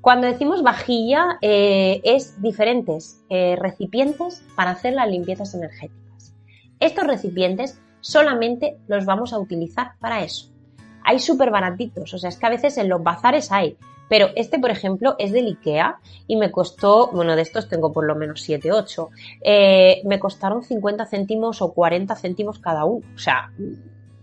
Cuando 0.00 0.26
decimos 0.26 0.62
vajilla 0.62 1.38
eh, 1.42 2.00
es 2.04 2.40
diferentes 2.42 3.22
eh, 3.30 3.56
recipientes 3.58 4.42
para 4.56 4.70
hacer 4.70 4.94
las 4.94 5.08
limpiezas 5.08 5.54
energéticas. 5.54 6.34
Estos 6.80 7.06
recipientes 7.06 7.80
solamente 8.00 8.78
los 8.88 9.04
vamos 9.04 9.32
a 9.32 9.38
utilizar 9.38 9.92
para 10.00 10.24
eso 10.24 10.51
hay 11.04 11.18
súper 11.18 11.50
baratitos, 11.50 12.12
o 12.14 12.18
sea, 12.18 12.28
es 12.28 12.36
que 12.36 12.46
a 12.46 12.50
veces 12.50 12.78
en 12.78 12.88
los 12.88 13.02
bazares 13.02 13.50
hay, 13.52 13.76
pero 14.08 14.28
este, 14.36 14.58
por 14.58 14.70
ejemplo, 14.70 15.16
es 15.18 15.32
del 15.32 15.46
IKEA 15.46 15.98
y 16.26 16.36
me 16.36 16.50
costó, 16.50 17.10
bueno, 17.12 17.34
de 17.34 17.42
estos 17.42 17.68
tengo 17.68 17.92
por 17.92 18.04
lo 18.04 18.14
menos 18.14 18.42
7, 18.42 18.70
8, 18.70 19.10
eh, 19.40 20.02
me 20.04 20.18
costaron 20.18 20.62
50 20.62 21.06
céntimos 21.06 21.62
o 21.62 21.72
40 21.72 22.14
céntimos 22.16 22.58
cada 22.58 22.84
uno, 22.84 23.06
o 23.14 23.18
sea, 23.18 23.50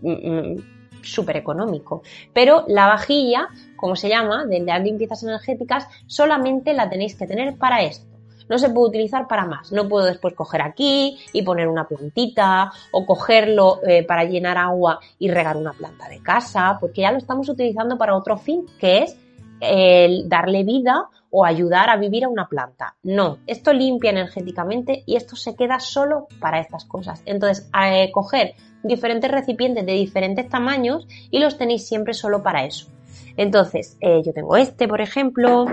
mm, 0.02 0.10
mm, 0.10 0.56
súper 1.02 1.36
económico. 1.38 2.02
Pero 2.32 2.64
la 2.68 2.86
vajilla, 2.86 3.48
como 3.76 3.96
se 3.96 4.08
llama, 4.08 4.44
de 4.46 4.60
las 4.60 4.82
limpiezas 4.82 5.22
energéticas, 5.22 5.88
solamente 6.06 6.72
la 6.72 6.88
tenéis 6.88 7.16
que 7.16 7.26
tener 7.26 7.56
para 7.56 7.82
esto. 7.82 8.09
No 8.50 8.58
se 8.58 8.68
puede 8.68 8.88
utilizar 8.88 9.26
para 9.26 9.46
más. 9.46 9.72
No 9.72 9.88
puedo 9.88 10.04
después 10.04 10.34
coger 10.34 10.60
aquí 10.60 11.18
y 11.32 11.42
poner 11.42 11.68
una 11.68 11.88
plantita 11.88 12.70
o 12.90 13.06
cogerlo 13.06 13.80
eh, 13.86 14.04
para 14.04 14.24
llenar 14.24 14.58
agua 14.58 15.00
y 15.18 15.30
regar 15.30 15.56
una 15.56 15.72
planta 15.72 16.08
de 16.08 16.20
casa, 16.20 16.76
porque 16.78 17.02
ya 17.02 17.12
lo 17.12 17.18
estamos 17.18 17.48
utilizando 17.48 17.96
para 17.96 18.16
otro 18.16 18.36
fin, 18.36 18.66
que 18.78 19.04
es 19.04 19.16
el 19.60 20.28
darle 20.28 20.64
vida 20.64 21.08
o 21.30 21.44
ayudar 21.44 21.90
a 21.90 21.96
vivir 21.96 22.24
a 22.24 22.28
una 22.28 22.48
planta. 22.48 22.96
No, 23.04 23.38
esto 23.46 23.72
limpia 23.72 24.10
energéticamente 24.10 25.04
y 25.06 25.16
esto 25.16 25.36
se 25.36 25.54
queda 25.54 25.78
solo 25.78 26.26
para 26.40 26.60
estas 26.60 26.84
cosas. 26.84 27.22
Entonces, 27.24 27.70
eh, 27.80 28.10
coger 28.10 28.54
diferentes 28.82 29.30
recipientes 29.30 29.86
de 29.86 29.92
diferentes 29.92 30.48
tamaños 30.48 31.06
y 31.30 31.38
los 31.38 31.56
tenéis 31.56 31.86
siempre 31.86 32.14
solo 32.14 32.42
para 32.42 32.64
eso. 32.64 32.88
Entonces, 33.36 33.96
eh, 34.00 34.22
yo 34.24 34.32
tengo 34.32 34.56
este, 34.56 34.88
por 34.88 35.00
ejemplo, 35.00 35.66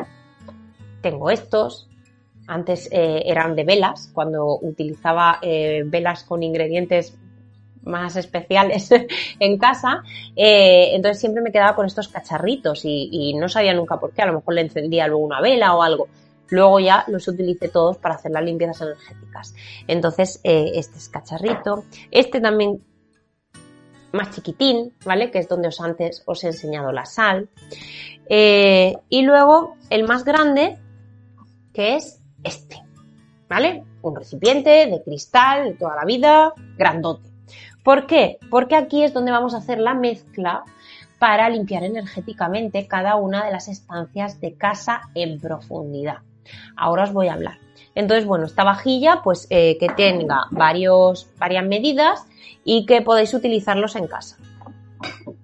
tengo 1.01 1.31
estos. 1.31 1.89
Antes 2.47 2.89
eh, 2.91 3.23
eran 3.25 3.55
de 3.55 3.63
velas, 3.63 4.09
cuando 4.13 4.57
utilizaba 4.61 5.39
velas 5.41 6.23
con 6.23 6.43
ingredientes 6.43 7.17
más 7.87 8.15
especiales 8.15 8.89
en 9.39 9.57
casa, 9.57 10.03
eh, 10.35 10.91
entonces 10.93 11.19
siempre 11.19 11.41
me 11.41 11.51
quedaba 11.51 11.75
con 11.75 11.85
estos 11.85 12.07
cacharritos 12.09 12.81
y, 12.83 13.33
no 13.37 13.49
sabía 13.49 13.73
nunca 13.73 13.99
por 13.99 14.11
qué, 14.11 14.21
a 14.21 14.27
lo 14.27 14.33
mejor 14.33 14.53
le 14.53 14.61
encendía 14.61 15.07
luego 15.07 15.23
una 15.23 15.41
vela 15.41 15.75
o 15.75 15.81
algo. 15.81 16.07
Luego 16.49 16.79
ya 16.79 17.03
los 17.07 17.27
utilicé 17.27 17.67
todos 17.67 17.97
para 17.97 18.15
hacer 18.15 18.31
las 18.31 18.43
limpiezas 18.43 18.81
energéticas. 18.81 19.53
Entonces, 19.85 20.39
eh, 20.45 20.71
este 20.75 20.97
es 20.97 21.09
cacharrito. 21.09 21.83
Este 22.09 22.39
también 22.39 22.81
más 24.13 24.31
chiquitín, 24.31 24.93
¿vale? 25.05 25.29
Que 25.29 25.39
es 25.39 25.49
donde 25.49 25.67
os 25.67 25.81
antes 25.81 26.23
os 26.25 26.43
he 26.45 26.47
enseñado 26.47 26.93
la 26.93 27.05
sal. 27.05 27.49
Eh, 28.29 28.95
y 29.09 29.23
luego 29.23 29.75
el 29.89 30.05
más 30.05 30.23
grande, 30.23 30.77
que 31.73 31.97
es 31.97 32.21
este, 32.43 32.81
¿vale? 33.49 33.83
Un 34.01 34.15
recipiente 34.15 34.87
de 34.87 35.01
cristal 35.03 35.65
de 35.65 35.73
toda 35.73 35.95
la 35.95 36.05
vida, 36.05 36.53
grandote. 36.77 37.29
¿Por 37.83 38.05
qué? 38.05 38.37
Porque 38.49 38.75
aquí 38.75 39.03
es 39.03 39.13
donde 39.13 39.31
vamos 39.31 39.53
a 39.53 39.57
hacer 39.57 39.79
la 39.79 39.93
mezcla 39.93 40.63
para 41.19 41.49
limpiar 41.49 41.83
energéticamente 41.83 42.87
cada 42.87 43.15
una 43.15 43.45
de 43.45 43.51
las 43.51 43.67
estancias 43.67 44.39
de 44.41 44.53
casa 44.53 45.01
en 45.15 45.39
profundidad. 45.39 46.17
Ahora 46.75 47.03
os 47.03 47.13
voy 47.13 47.27
a 47.27 47.33
hablar. 47.33 47.57
Entonces, 47.95 48.25
bueno, 48.25 48.45
esta 48.45 48.63
vajilla, 48.63 49.21
pues 49.23 49.47
eh, 49.49 49.77
que 49.79 49.89
tenga 49.89 50.45
varias 50.51 51.25
medidas 51.65 52.25
y 52.63 52.85
que 52.85 53.01
podéis 53.01 53.33
utilizarlos 53.33 53.95
en 53.95 54.07
casa. 54.07 54.37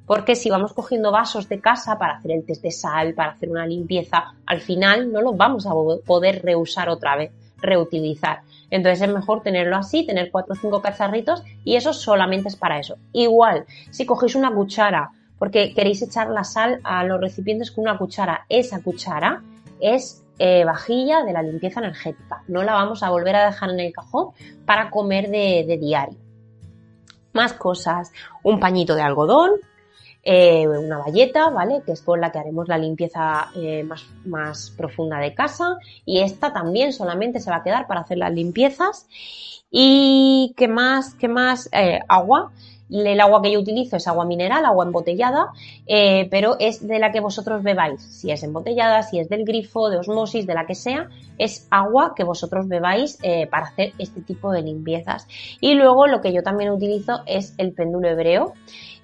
Porque 0.06 0.36
si 0.36 0.50
vamos 0.50 0.74
cogiendo 0.74 1.12
vasos 1.12 1.48
de 1.48 1.62
casa 1.62 1.98
para 1.98 2.18
hacer 2.18 2.32
el 2.32 2.46
test 2.46 2.62
de 2.62 2.72
sal, 2.72 3.13
para 3.13 3.32
hacer 3.32 3.50
una 3.50 3.66
limpieza, 3.66 4.34
al 4.46 4.60
final 4.60 5.12
no 5.12 5.22
los 5.22 5.38
vamos 5.38 5.66
a 5.66 5.72
poder 6.06 6.44
reusar 6.44 6.89
otra 6.89 7.16
vez, 7.16 7.32
reutilizar. 7.58 8.42
Entonces 8.70 9.08
es 9.08 9.13
mejor 9.13 9.42
tenerlo 9.42 9.78
así, 9.78 10.06
tener 10.06 10.30
cuatro 10.32 10.54
o 10.54 10.58
cinco 10.58 10.82
cacharritos 10.82 11.44
y 11.63 11.76
eso 11.76 11.94
solamente 11.94 12.50
es 12.50 12.56
para 12.56 12.80
eso. 12.80 12.98
Igual, 13.13 13.66
si 13.92 14.06
cogéis 14.06 14.36
una 14.36 14.54
cuchara 14.54 15.12
porque 15.39 15.74
queréis 15.74 16.02
echar 16.02 16.30
la 16.30 16.44
sal 16.44 16.80
a 16.84 17.04
los 17.04 17.20
recipientes 17.20 17.72
con 17.72 17.84
una 17.84 17.98
cuchara, 17.98 18.46
esa 18.50 18.82
cuchara 18.82 19.42
es 19.80 20.24
eh, 20.39 20.63
vajilla 20.66 21.24
de 21.24 21.34
la 21.34 21.44
limpieza 21.44 21.80
energética. 21.80 22.44
No 22.48 22.63
la 22.63 22.74
vamos 22.74 23.04
a 23.04 23.10
volver 23.10 23.36
a 23.36 23.46
dejar 23.46 23.70
en 23.70 23.80
el 23.80 23.94
cajón 23.94 24.30
para 24.66 24.89
comer 24.89 25.30
de 25.30 25.78
diario. 25.80 26.18
Más 27.34 27.54
cosas, 27.54 28.12
un 28.44 28.60
pañito 28.60 28.96
de 28.96 29.02
algodón, 29.02 29.52
eh, 30.26 30.66
una 30.70 31.00
valleta, 31.00 31.50
¿vale? 31.50 31.82
Que 31.86 31.92
es 31.92 32.02
con 32.02 32.22
la 32.22 32.32
que 32.32 32.40
haremos 32.40 32.70
la 32.70 32.78
limpieza 32.78 33.50
eh, 33.56 33.84
más, 33.84 34.06
más, 34.24 34.74
profunda 34.78 35.18
de 35.18 35.34
casa. 35.34 35.78
Y 36.06 36.20
esta 36.22 36.54
también 36.54 36.94
solamente 36.94 37.42
se 37.42 37.50
va 37.50 37.58
a 37.58 37.64
quedar 37.64 37.88
para 37.88 38.02
hacer 38.02 38.18
las 38.18 38.32
limpiezas. 38.32 39.06
Y 39.70 40.54
qué 40.56 40.70
más, 40.70 41.16
qué 41.16 41.28
más, 41.28 41.68
eh, 41.74 42.00
agua. 42.08 42.52
El 42.90 43.20
agua 43.20 43.42
que 43.42 43.52
yo 43.52 43.60
utilizo 43.60 43.98
es 43.98 44.08
agua 44.08 44.24
mineral, 44.24 44.66
agua 44.66 44.86
embotellada, 44.86 45.48
pero 46.30 46.58
es 46.60 46.86
de 46.86 47.00
la 47.00 47.12
que 47.12 47.22
vosotros 47.22 47.64
bebáis. 47.64 48.02
Si 48.04 48.30
es 48.30 48.44
embotellada, 48.44 49.02
si 49.02 49.20
es 49.20 49.30
del 49.30 49.46
grifo, 49.46 49.90
de 49.90 49.98
osmosis, 49.98 50.46
de 50.46 50.54
la 50.54 50.68
que 50.68 50.76
sea, 50.76 51.10
es 51.40 51.66
agua 51.72 52.14
que 52.16 52.24
vosotros 52.24 52.68
bebáis 52.68 53.18
para 53.50 53.68
hacer 53.68 53.94
este 53.98 54.22
tipo 54.22 54.52
de 54.52 54.62
limpiezas. 54.62 55.28
Y 55.60 55.74
luego 55.74 56.06
lo 56.06 56.22
que 56.22 56.34
yo 56.34 56.44
también 56.44 56.70
utilizo 56.70 57.24
es 57.26 57.56
el 57.58 57.74
péndulo 57.74 58.10
hebreo. 58.10 58.54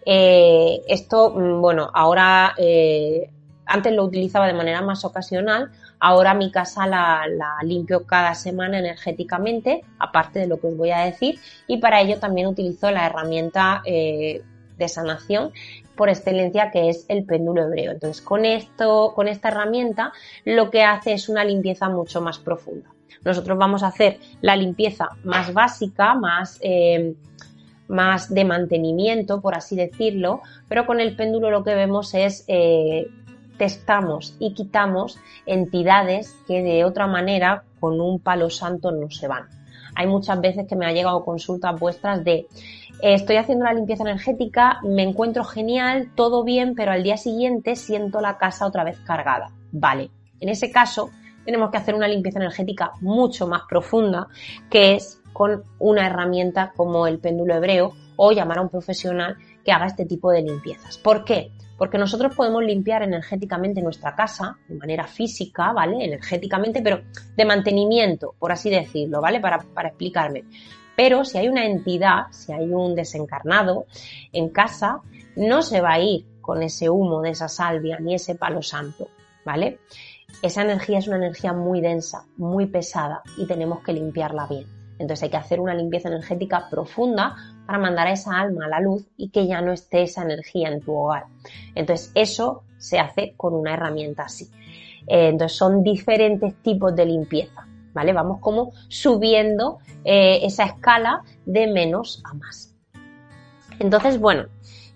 Eh, 0.05 0.81
esto, 0.87 1.31
mm, 1.31 1.61
bueno, 1.61 1.89
ahora, 1.93 2.53
eh, 2.57 3.29
antes 3.65 3.93
lo 3.93 4.03
utilizaba 4.03 4.47
de 4.47 4.53
manera 4.53 4.81
más 4.81 5.05
ocasional, 5.05 5.71
ahora 5.99 6.33
mi 6.33 6.51
casa 6.51 6.87
la, 6.87 7.25
limpio 7.63 8.05
cada 8.05 8.33
semana 8.33 8.79
energéticamente, 8.79 9.83
aparte 9.99 10.39
de 10.39 10.47
lo 10.47 10.59
que 10.59 10.67
os 10.67 10.77
voy 10.77 10.91
a 10.91 10.99
decir, 10.99 11.39
y 11.67 11.77
para 11.77 12.01
ello 12.01 12.19
también 12.19 12.47
utilizo 12.47 12.89
la 12.91 13.05
herramienta 13.05 13.81
eh, 13.85 14.41
de 14.77 14.87
sanación 14.87 15.51
por 15.95 16.09
excelencia 16.09 16.71
que 16.71 16.89
es 16.89 17.05
el 17.09 17.25
péndulo 17.25 17.63
hebreo. 17.63 17.91
Entonces, 17.91 18.21
con 18.21 18.45
esto, 18.45 19.11
con 19.13 19.27
esta 19.27 19.49
herramienta, 19.49 20.13
lo 20.45 20.71
que 20.71 20.83
hace 20.83 21.13
es 21.13 21.27
una 21.27 21.43
limpieza 21.43 21.89
mucho 21.89 22.21
más 22.21 22.39
profunda. 22.39 22.89
Nosotros 23.25 23.57
vamos 23.57 23.83
a 23.83 23.87
hacer 23.87 24.19
la 24.41 24.55
limpieza 24.55 25.09
más 25.25 25.53
básica, 25.53 26.15
más 26.15 26.59
más 27.89 28.33
de 28.33 28.45
mantenimiento, 28.45 29.41
por 29.41 29.55
así 29.55 29.75
decirlo, 29.75 30.41
pero 30.69 30.85
con 30.85 31.01
el 31.01 31.15
péndulo 31.15 31.51
lo 31.51 31.63
que 31.63 31.75
vemos 31.75 32.13
es 32.13 32.45
eh, 32.47 33.07
testamos 33.57 34.35
y 34.39 34.53
quitamos 34.53 35.19
entidades 35.45 36.35
que 36.47 36.61
de 36.61 36.85
otra 36.85 37.07
manera 37.07 37.63
con 37.79 37.99
un 37.99 38.19
palo 38.19 38.49
santo 38.49 38.91
no 38.91 39.09
se 39.09 39.27
van. 39.27 39.47
Hay 39.95 40.07
muchas 40.07 40.39
veces 40.39 40.67
que 40.67 40.75
me 40.75 40.85
ha 40.85 40.93
llegado 40.93 41.25
consultas 41.25 41.77
vuestras 41.79 42.23
de 42.23 42.47
eh, 43.01 43.13
estoy 43.13 43.37
haciendo 43.37 43.65
la 43.65 43.73
limpieza 43.73 44.03
energética, 44.03 44.79
me 44.83 45.03
encuentro 45.03 45.43
genial, 45.43 46.11
todo 46.15 46.43
bien, 46.43 46.75
pero 46.75 46.91
al 46.91 47.03
día 47.03 47.17
siguiente 47.17 47.75
siento 47.75 48.21
la 48.21 48.37
casa 48.37 48.65
otra 48.65 48.83
vez 48.83 48.99
cargada. 48.99 49.51
Vale, 49.71 50.09
en 50.39 50.49
ese 50.49 50.71
caso 50.71 51.09
tenemos 51.43 51.71
que 51.71 51.77
hacer 51.77 51.95
una 51.95 52.07
limpieza 52.07 52.39
energética 52.39 52.91
mucho 53.01 53.47
más 53.47 53.63
profunda, 53.67 54.27
que 54.69 54.95
es 54.95 55.18
con 55.39 55.63
una 55.79 56.05
herramienta 56.05 56.73
como 56.75 57.07
el 57.07 57.19
péndulo 57.19 57.55
hebreo 57.55 57.93
o 58.17 58.33
llamar 58.33 58.57
a 58.57 58.61
un 58.61 58.67
profesional 58.67 59.37
que 59.63 59.71
haga 59.71 59.85
este 59.85 60.03
tipo 60.03 60.31
de 60.31 60.41
limpiezas. 60.41 60.97
¿Por 60.97 61.23
qué? 61.23 61.53
Porque 61.77 61.97
nosotros 61.97 62.35
podemos 62.35 62.61
limpiar 62.61 63.03
energéticamente 63.03 63.81
nuestra 63.81 64.13
casa 64.17 64.57
de 64.67 64.75
manera 64.75 65.07
física, 65.07 65.71
¿vale? 65.71 66.03
Energéticamente, 66.03 66.81
pero 66.81 67.03
de 67.37 67.45
mantenimiento, 67.45 68.35
por 68.37 68.51
así 68.51 68.69
decirlo, 68.69 69.21
¿vale? 69.21 69.39
Para, 69.39 69.59
para 69.59 69.87
explicarme. 69.87 70.43
Pero 70.97 71.23
si 71.23 71.37
hay 71.37 71.47
una 71.47 71.65
entidad, 71.65 72.23
si 72.31 72.51
hay 72.51 72.73
un 72.73 72.93
desencarnado 72.93 73.85
en 74.33 74.49
casa, 74.49 74.99
no 75.37 75.61
se 75.61 75.79
va 75.79 75.93
a 75.93 76.01
ir 76.01 76.25
con 76.41 76.63
ese 76.63 76.89
humo 76.89 77.21
de 77.21 77.29
esa 77.29 77.47
salvia 77.47 77.97
ni 77.97 78.13
ese 78.13 78.35
palo 78.35 78.61
santo, 78.61 79.07
¿vale? 79.45 79.79
Esa 80.41 80.63
energía 80.63 80.99
es 80.99 81.07
una 81.07 81.15
energía 81.15 81.53
muy 81.53 81.79
densa, 81.79 82.25
muy 82.35 82.65
pesada 82.65 83.21
y 83.37 83.45
tenemos 83.45 83.79
que 83.83 83.93
limpiarla 83.93 84.45
bien. 84.45 84.78
Entonces 84.99 85.23
hay 85.23 85.29
que 85.29 85.37
hacer 85.37 85.59
una 85.59 85.73
limpieza 85.73 86.09
energética 86.09 86.67
profunda 86.69 87.35
para 87.65 87.79
mandar 87.79 88.07
a 88.07 88.11
esa 88.11 88.39
alma 88.39 88.65
a 88.65 88.69
la 88.69 88.81
luz 88.81 89.07
y 89.17 89.29
que 89.29 89.47
ya 89.47 89.61
no 89.61 89.71
esté 89.71 90.03
esa 90.03 90.23
energía 90.23 90.69
en 90.69 90.81
tu 90.81 90.93
hogar. 90.93 91.23
Entonces 91.73 92.11
eso 92.13 92.63
se 92.77 92.99
hace 92.99 93.33
con 93.35 93.53
una 93.53 93.73
herramienta 93.73 94.23
así. 94.23 94.49
Eh, 95.07 95.29
entonces 95.29 95.57
son 95.57 95.81
diferentes 95.83 96.53
tipos 96.61 96.95
de 96.95 97.05
limpieza, 97.05 97.67
¿vale? 97.93 98.13
Vamos 98.13 98.39
como 98.41 98.73
subiendo 98.89 99.79
eh, 100.03 100.39
esa 100.43 100.65
escala 100.65 101.23
de 101.45 101.67
menos 101.67 102.21
a 102.25 102.33
más. 102.33 102.75
Entonces, 103.79 104.19
bueno, 104.19 104.47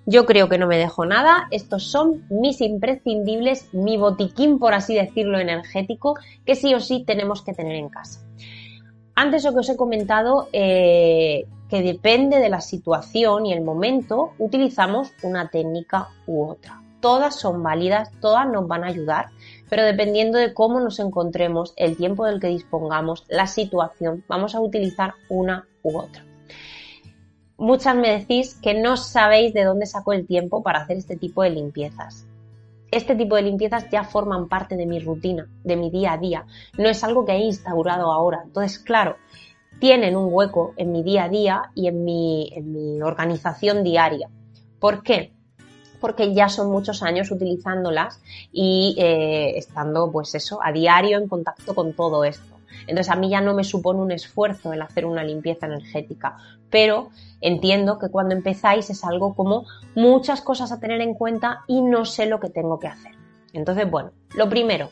yo 0.06 0.26
creo 0.26 0.50
que 0.50 0.58
no 0.58 0.68
me 0.68 0.78
dejo 0.78 1.06
nada. 1.06 1.48
Estos 1.52 1.90
son 1.90 2.26
mis 2.30 2.60
imprescindibles, 2.60 3.74
mi 3.74 3.98
botiquín, 3.98 4.60
por 4.60 4.74
así 4.74 4.96
decirlo, 4.96 5.40
energético, 5.40 6.16
que 6.46 6.56
sí 6.56 6.74
o 6.76 6.82
sí 6.82 7.06
tenemos 7.06 7.42
que 7.42 7.54
tener 7.54 7.76
en 7.76 7.90
casa. 7.90 8.20
Antes 9.16 9.44
lo 9.44 9.54
que 9.54 9.60
os 9.60 9.70
he 9.70 9.78
comentado, 9.78 10.48
eh, 10.54 11.46
que 11.70 11.82
depende 11.82 12.40
de 12.40 12.50
la 12.50 12.62
situación 12.62 13.46
y 13.46 13.54
el 13.54 13.62
momento, 13.62 14.32
utilizamos 14.40 15.14
una 15.22 15.50
técnica 15.50 16.10
u 16.26 16.46
otra. 16.46 16.82
Todas 17.00 17.36
son 17.36 17.62
válidas, 17.62 18.10
todas 18.22 18.48
nos 18.48 18.68
van 18.68 18.84
a 18.84 18.88
ayudar, 18.88 19.28
pero 19.70 19.84
dependiendo 19.84 20.38
de 20.38 20.54
cómo 20.54 20.80
nos 20.80 21.00
encontremos, 21.00 21.74
el 21.76 21.96
tiempo 21.98 22.26
del 22.26 22.40
que 22.40 22.48
dispongamos, 22.48 23.26
la 23.28 23.46
situación, 23.46 24.24
vamos 24.28 24.56
a 24.56 24.62
utilizar 24.62 25.14
una 25.30 25.68
u 25.84 25.98
otra. 25.98 26.26
Muchas 27.58 27.96
me 27.96 28.18
decís 28.18 28.56
que 28.56 28.74
no 28.74 28.98
sabéis 28.98 29.54
de 29.54 29.64
dónde 29.64 29.86
saco 29.86 30.14
el 30.14 30.26
tiempo 30.26 30.64
para 30.64 30.80
hacer 30.80 30.98
este 30.98 31.18
tipo 31.18 31.44
de 31.44 31.52
limpiezas 31.52 32.26
este 32.96 33.16
tipo 33.16 33.36
de 33.36 33.44
limpiezas 33.44 33.90
ya 33.90 34.04
forman 34.04 34.48
parte 34.48 34.76
de 34.76 34.86
mi 34.86 35.00
rutina, 35.00 35.48
de 35.64 35.76
mi 35.76 35.90
día 35.90 36.14
a 36.14 36.18
día. 36.18 36.46
No 36.78 36.90
es 36.90 37.04
algo 37.04 37.26
que 37.26 37.34
he 37.34 37.40
instaurado 37.40 38.12
ahora. 38.12 38.42
Entonces, 38.46 38.80
claro, 38.80 39.18
tienen 39.80 40.16
un 40.16 40.30
hueco 40.32 40.74
en 40.78 40.92
mi 40.92 41.04
día 41.04 41.26
a 41.26 41.30
día 41.30 41.62
y 41.76 41.88
en 41.88 42.04
mi, 42.04 42.52
en 42.56 42.72
mi 42.72 43.02
organización 43.02 43.84
diaria. 43.84 44.30
¿Por 44.80 45.04
qué? 45.04 45.34
Porque 46.00 46.34
ya 46.34 46.50
son 46.50 46.72
muchos 46.72 47.04
años 47.04 47.32
utilizándolas 47.32 48.22
y 48.52 48.96
eh, 48.98 49.58
estando, 49.58 50.12
pues 50.12 50.36
eso, 50.36 50.60
a 50.64 50.72
diario 50.72 51.18
en 51.18 51.28
contacto 51.28 51.74
con 51.74 51.94
todo 51.94 52.24
esto. 52.24 52.53
Entonces 52.88 53.10
a 53.10 53.16
mí 53.16 53.30
ya 53.30 53.42
no 53.42 53.54
me 53.54 53.64
supone 53.64 54.00
un 54.00 54.12
esfuerzo 54.12 54.74
el 54.74 54.82
hacer 54.82 55.06
una 55.06 55.24
limpieza 55.24 55.66
energética, 55.66 56.38
pero 56.70 57.10
entiendo 57.42 58.00
que 58.00 58.10
cuando 58.10 58.36
empezáis 58.36 58.90
es 58.90 59.04
algo 59.04 59.36
como 59.36 59.66
muchas 59.96 60.42
cosas 60.42 60.72
a 60.72 60.80
tener 60.80 61.02
en 61.02 61.14
cuenta 61.14 61.62
y 61.68 61.82
no 61.82 62.06
sé 62.06 62.26
lo 62.26 62.40
que 62.40 62.50
tengo 62.50 62.80
que 62.80 62.88
hacer. 62.88 63.12
Entonces, 63.54 63.90
bueno, 63.90 64.12
lo 64.36 64.50
primero, 64.50 64.90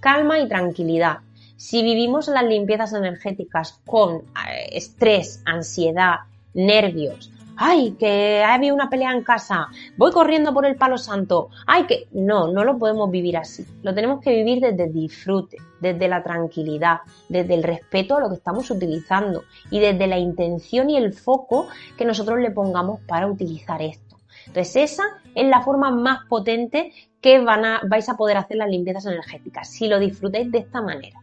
calma 0.00 0.38
y 0.38 0.48
tranquilidad. 0.48 1.18
Si 1.56 1.82
vivimos 1.82 2.28
las 2.28 2.44
limpiezas 2.44 2.92
energéticas 2.92 3.80
con 3.86 4.16
eh, 4.16 4.68
estrés, 4.72 5.42
ansiedad, 5.46 6.16
nervios, 6.52 7.32
ay, 7.56 7.92
que 7.98 8.42
ha 8.42 8.54
habido 8.54 8.74
una 8.74 8.90
pelea 8.90 9.12
en 9.12 9.22
casa, 9.22 9.68
voy 9.96 10.12
corriendo 10.12 10.52
por 10.52 10.66
el 10.66 10.76
palo 10.76 10.98
santo, 10.98 11.50
ay, 11.66 11.84
que 11.86 12.08
no, 12.12 12.52
no 12.52 12.64
lo 12.64 12.78
podemos 12.78 13.10
vivir 13.10 13.36
así. 13.36 13.66
Lo 13.82 13.94
tenemos 13.94 14.20
que 14.20 14.30
vivir 14.30 14.60
desde 14.60 14.84
el 14.84 14.92
disfrute, 14.92 15.56
desde 15.80 16.08
la 16.08 16.22
tranquilidad, 16.22 17.00
desde 17.28 17.54
el 17.54 17.62
respeto 17.62 18.16
a 18.16 18.20
lo 18.20 18.28
que 18.28 18.36
estamos 18.36 18.70
utilizando 18.70 19.44
y 19.70 19.80
desde 19.80 20.06
la 20.06 20.18
intención 20.18 20.90
y 20.90 20.96
el 20.96 21.12
foco 21.12 21.68
que 21.96 22.04
nosotros 22.04 22.38
le 22.40 22.50
pongamos 22.50 23.00
para 23.06 23.26
utilizar 23.26 23.82
esto. 23.82 24.16
Entonces 24.46 24.92
esa 24.92 25.04
es 25.34 25.48
la 25.48 25.62
forma 25.62 25.90
más 25.90 26.24
potente 26.28 26.92
que 27.20 27.40
van 27.40 27.64
a, 27.64 27.80
vais 27.88 28.08
a 28.08 28.16
poder 28.16 28.36
hacer 28.36 28.56
las 28.56 28.68
limpiezas 28.68 29.06
energéticas, 29.06 29.68
si 29.70 29.88
lo 29.88 29.98
disfrutáis 29.98 30.50
de 30.50 30.58
esta 30.58 30.80
manera. 30.80 31.20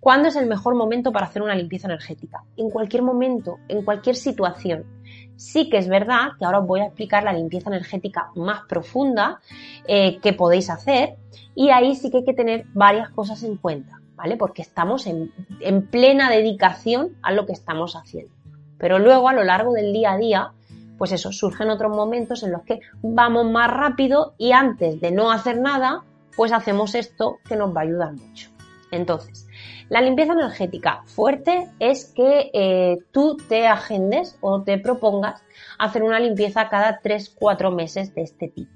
¿Cuándo 0.00 0.28
es 0.28 0.36
el 0.36 0.46
mejor 0.46 0.74
momento 0.76 1.10
para 1.12 1.26
hacer 1.26 1.42
una 1.42 1.56
limpieza 1.56 1.88
energética? 1.88 2.44
En 2.56 2.70
cualquier 2.70 3.02
momento, 3.02 3.58
en 3.68 3.84
cualquier 3.84 4.14
situación. 4.14 4.84
Sí 5.38 5.70
que 5.70 5.78
es 5.78 5.88
verdad 5.88 6.32
que 6.36 6.44
ahora 6.44 6.58
os 6.58 6.66
voy 6.66 6.80
a 6.80 6.86
explicar 6.86 7.22
la 7.22 7.32
limpieza 7.32 7.70
energética 7.70 8.32
más 8.34 8.62
profunda 8.68 9.38
eh, 9.86 10.18
que 10.18 10.32
podéis 10.32 10.68
hacer 10.68 11.14
y 11.54 11.70
ahí 11.70 11.94
sí 11.94 12.10
que 12.10 12.18
hay 12.18 12.24
que 12.24 12.34
tener 12.34 12.66
varias 12.74 13.10
cosas 13.10 13.44
en 13.44 13.56
cuenta, 13.56 14.00
¿vale? 14.16 14.36
Porque 14.36 14.62
estamos 14.62 15.06
en, 15.06 15.32
en 15.60 15.86
plena 15.86 16.28
dedicación 16.28 17.16
a 17.22 17.30
lo 17.30 17.46
que 17.46 17.52
estamos 17.52 17.94
haciendo. 17.94 18.32
Pero 18.78 18.98
luego 18.98 19.28
a 19.28 19.32
lo 19.32 19.44
largo 19.44 19.74
del 19.74 19.92
día 19.92 20.14
a 20.14 20.18
día, 20.18 20.52
pues 20.98 21.12
eso, 21.12 21.30
surgen 21.30 21.70
otros 21.70 21.94
momentos 21.94 22.42
en 22.42 22.50
los 22.50 22.62
que 22.62 22.80
vamos 23.00 23.48
más 23.48 23.70
rápido 23.70 24.34
y 24.38 24.50
antes 24.50 25.00
de 25.00 25.12
no 25.12 25.30
hacer 25.30 25.60
nada, 25.60 26.02
pues 26.36 26.50
hacemos 26.50 26.96
esto 26.96 27.38
que 27.48 27.54
nos 27.54 27.74
va 27.74 27.82
a 27.82 27.84
ayudar 27.84 28.12
mucho. 28.12 28.50
Entonces, 28.90 29.47
la 29.88 30.02
limpieza 30.02 30.34
energética 30.34 31.02
fuerte 31.06 31.68
es 31.78 32.04
que 32.06 32.50
eh, 32.52 32.98
tú 33.10 33.38
te 33.48 33.66
agendes 33.66 34.36
o 34.40 34.62
te 34.62 34.78
propongas 34.78 35.42
hacer 35.78 36.02
una 36.02 36.20
limpieza 36.20 36.68
cada 36.68 37.00
3-4 37.00 37.74
meses 37.74 38.14
de 38.14 38.22
este 38.22 38.48
tipo. 38.48 38.70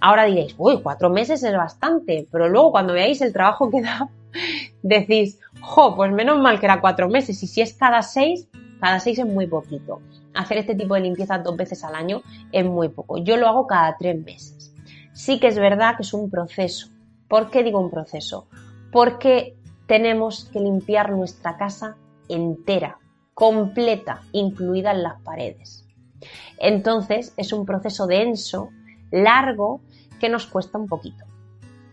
Ahora 0.00 0.24
diréis, 0.24 0.54
uy, 0.56 0.80
4 0.82 1.10
meses 1.10 1.42
es 1.42 1.54
bastante, 1.54 2.26
pero 2.30 2.48
luego 2.48 2.70
cuando 2.70 2.94
veáis 2.94 3.20
el 3.20 3.32
trabajo 3.32 3.70
que 3.70 3.82
da, 3.82 4.08
decís, 4.82 5.38
jo, 5.60 5.94
pues 5.94 6.10
menos 6.12 6.38
mal 6.38 6.60
que 6.60 6.66
era 6.66 6.80
4 6.80 7.08
meses 7.08 7.42
y 7.42 7.46
si 7.46 7.60
es 7.60 7.74
cada 7.74 8.00
6, 8.00 8.48
cada 8.80 9.00
6 9.00 9.18
es 9.18 9.26
muy 9.26 9.46
poquito. 9.46 10.00
Hacer 10.34 10.58
este 10.58 10.74
tipo 10.74 10.94
de 10.94 11.00
limpieza 11.00 11.38
dos 11.38 11.56
veces 11.56 11.84
al 11.84 11.94
año 11.94 12.22
es 12.52 12.64
muy 12.64 12.88
poco. 12.88 13.18
Yo 13.18 13.36
lo 13.36 13.48
hago 13.48 13.66
cada 13.66 13.96
3 13.98 14.24
meses. 14.24 14.74
Sí 15.12 15.40
que 15.40 15.48
es 15.48 15.58
verdad 15.58 15.96
que 15.96 16.02
es 16.02 16.14
un 16.14 16.30
proceso. 16.30 16.88
¿Por 17.28 17.50
qué 17.50 17.62
digo 17.62 17.80
un 17.80 17.90
proceso? 17.90 18.46
Porque 18.92 19.56
tenemos 19.86 20.46
que 20.52 20.60
limpiar 20.60 21.10
nuestra 21.10 21.56
casa 21.56 21.96
entera, 22.28 22.98
completa, 23.34 24.22
incluida 24.32 24.92
en 24.92 25.02
las 25.02 25.20
paredes. 25.22 25.86
Entonces 26.58 27.34
es 27.36 27.52
un 27.52 27.66
proceso 27.66 28.06
denso, 28.06 28.70
largo, 29.10 29.80
que 30.18 30.28
nos 30.28 30.46
cuesta 30.46 30.78
un 30.78 30.88
poquito. 30.88 31.24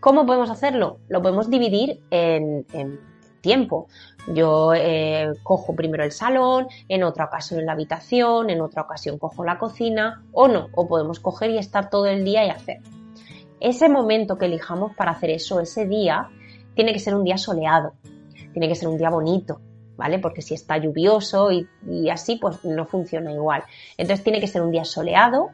¿Cómo 0.00 0.26
podemos 0.26 0.50
hacerlo? 0.50 0.98
Lo 1.08 1.22
podemos 1.22 1.48
dividir 1.48 2.02
en, 2.10 2.66
tiempo. 3.40 3.88
Yo 4.32 4.72
eh, 4.74 5.32
cojo 5.42 5.76
primero 5.76 6.02
el 6.02 6.12
salón, 6.12 6.66
en 6.88 7.04
otra 7.04 7.26
ocasión 7.26 7.66
la 7.66 7.72
habitación, 7.72 8.48
en 8.48 8.62
otra 8.62 8.82
ocasión 8.82 9.18
cojo 9.18 9.44
la 9.44 9.58
cocina 9.58 10.22
o 10.32 10.48
no, 10.48 10.68
o 10.74 10.88
podemos 10.88 11.20
coger 11.20 11.50
y 11.50 11.58
estar 11.58 11.90
todo 11.90 12.06
el 12.06 12.24
día 12.24 12.46
y 12.46 12.48
hacer. 12.48 12.80
Ese 13.60 13.90
momento 13.90 14.38
que 14.38 14.46
elijamos 14.46 14.94
para 14.94 15.10
hacer 15.10 15.28
eso, 15.28 15.60
ese 15.60 15.86
día, 15.86 16.30
tiene 16.74 16.92
que 16.92 16.98
ser 16.98 17.14
un 17.14 17.24
día 17.24 17.38
soleado, 17.38 17.94
tiene 18.52 18.68
que 18.68 18.74
ser 18.74 18.88
un 18.88 18.98
día 18.98 19.10
bonito, 19.10 19.60
¿vale? 19.96 20.18
Porque 20.18 20.42
si 20.42 20.54
está 20.54 20.76
lluvioso 20.78 21.50
y, 21.52 21.68
así, 22.10 22.36
pues 22.36 22.64
no 22.64 22.86
funciona 22.86 23.32
igual. 23.32 23.64
Entonces 23.96 24.24
tiene 24.24 24.40
que 24.40 24.46
ser 24.46 24.62
un 24.62 24.70
día 24.70 24.84
soleado, 24.84 25.50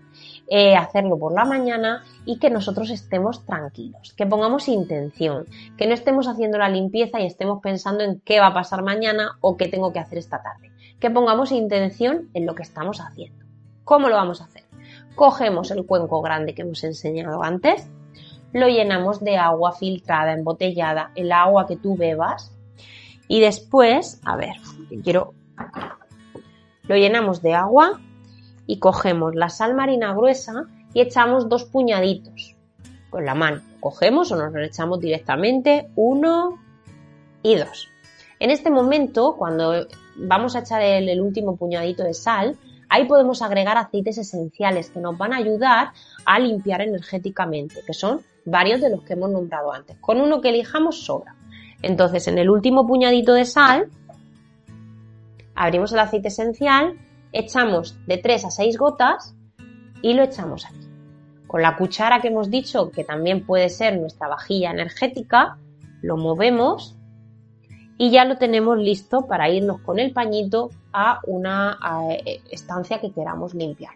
eh, 0.48 0.76
hacerlo 0.76 1.18
por 1.18 1.32
la 1.32 1.44
mañana 1.44 2.02
y 2.24 2.38
que 2.38 2.50
nosotros 2.50 2.90
estemos 2.90 3.44
tranquilos, 3.44 4.12
que 4.16 4.26
pongamos 4.26 4.68
intención, 4.68 5.46
que 5.76 5.86
no 5.86 5.94
estemos 5.94 6.26
haciendo 6.28 6.58
la 6.58 6.68
limpieza 6.68 7.20
y 7.20 7.26
estemos 7.26 7.60
pensando 7.62 8.04
en 8.04 8.20
qué 8.20 8.40
va 8.40 8.48
a 8.48 8.54
pasar 8.54 8.82
mañana 8.82 9.38
o 9.40 9.56
qué 9.56 9.68
tengo 9.68 9.92
que 9.92 9.98
hacer 9.98 10.18
esta 10.18 10.42
tarde. 10.42 10.72
Que 10.98 11.10
pongamos 11.10 11.52
intención 11.52 12.28
en 12.34 12.46
lo 12.46 12.54
que 12.54 12.62
estamos 12.62 13.00
haciendo. 13.00 13.46
¿Cómo 13.84 14.08
lo 14.08 14.16
vamos 14.16 14.40
a 14.40 14.44
hacer? 14.44 14.64
Cogemos 15.14 15.70
el 15.70 15.86
cuenco 15.86 16.20
grande 16.20 16.54
que 16.54 16.62
hemos 16.62 16.84
enseñado 16.84 17.42
antes, 17.42 17.90
lo 18.52 18.68
llenamos 18.68 19.20
de 19.20 19.36
agua 19.36 19.72
filtrada, 19.72 20.32
embotellada, 20.32 21.12
el 21.14 21.32
agua 21.32 21.66
que 21.66 21.76
tú 21.76 21.96
bebas. 21.96 22.52
Y 23.28 23.40
después, 23.40 24.20
a 24.24 24.36
ver, 24.36 24.54
quiero... 25.04 25.34
Lo 26.84 26.96
llenamos 26.96 27.42
de 27.42 27.54
agua 27.54 28.00
y 28.66 28.78
cogemos 28.78 29.34
la 29.36 29.48
sal 29.48 29.74
marina 29.74 30.12
gruesa 30.12 30.66
y 30.92 31.00
echamos 31.00 31.48
dos 31.48 31.64
puñaditos 31.64 32.56
con 33.10 33.24
la 33.24 33.34
mano. 33.34 33.60
Cogemos 33.78 34.32
o 34.32 34.36
nos 34.36 34.52
lo 34.52 34.64
echamos 34.64 35.00
directamente, 35.00 35.88
uno 35.94 36.58
y 37.42 37.56
dos. 37.56 37.88
En 38.40 38.50
este 38.50 38.70
momento, 38.70 39.36
cuando 39.36 39.86
vamos 40.16 40.56
a 40.56 40.60
echar 40.60 40.82
el, 40.82 41.08
el 41.08 41.20
último 41.20 41.56
puñadito 41.56 42.02
de 42.02 42.14
sal, 42.14 42.56
ahí 42.90 43.06
podemos 43.06 43.40
agregar 43.40 43.78
aceites 43.78 44.18
esenciales 44.18 44.90
que 44.90 45.00
nos 45.00 45.16
van 45.16 45.32
a 45.32 45.38
ayudar 45.38 45.92
a 46.26 46.38
limpiar 46.38 46.82
energéticamente, 46.82 47.80
que 47.86 47.94
son 47.94 48.20
varios 48.44 48.80
de 48.80 48.90
los 48.90 49.02
que 49.04 49.14
hemos 49.14 49.30
nombrado 49.30 49.72
antes. 49.72 49.96
Con 49.98 50.20
uno 50.20 50.40
que 50.40 50.50
elijamos 50.50 51.04
sobra. 51.04 51.34
Entonces, 51.82 52.28
en 52.28 52.38
el 52.38 52.50
último 52.50 52.86
puñadito 52.86 53.32
de 53.32 53.44
sal, 53.44 53.88
abrimos 55.54 55.92
el 55.92 56.00
aceite 56.00 56.28
esencial, 56.28 56.98
echamos 57.32 57.96
de 58.06 58.18
3 58.18 58.44
a 58.44 58.50
6 58.50 58.76
gotas 58.76 59.34
y 60.02 60.12
lo 60.14 60.24
echamos 60.24 60.66
aquí. 60.66 60.88
Con 61.46 61.62
la 61.62 61.76
cuchara 61.76 62.20
que 62.20 62.28
hemos 62.28 62.50
dicho, 62.50 62.90
que 62.90 63.04
también 63.04 63.46
puede 63.46 63.70
ser 63.70 63.98
nuestra 63.98 64.28
vajilla 64.28 64.70
energética, 64.70 65.58
lo 66.02 66.16
movemos 66.16 66.96
y 68.00 68.08
ya 68.10 68.24
lo 68.24 68.38
tenemos 68.38 68.78
listo 68.78 69.26
para 69.26 69.50
irnos 69.50 69.82
con 69.82 69.98
el 69.98 70.14
pañito 70.14 70.70
a 70.90 71.20
una 71.26 71.78
eh, 72.24 72.40
estancia 72.50 72.98
que 72.98 73.12
queramos 73.12 73.52
limpiar. 73.52 73.92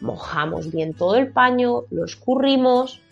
Mojamos 0.00 0.72
bien 0.72 0.94
todo 0.94 1.16
el 1.16 1.30
paño, 1.30 1.82
lo 1.90 2.06
escurrimos, 2.06 3.02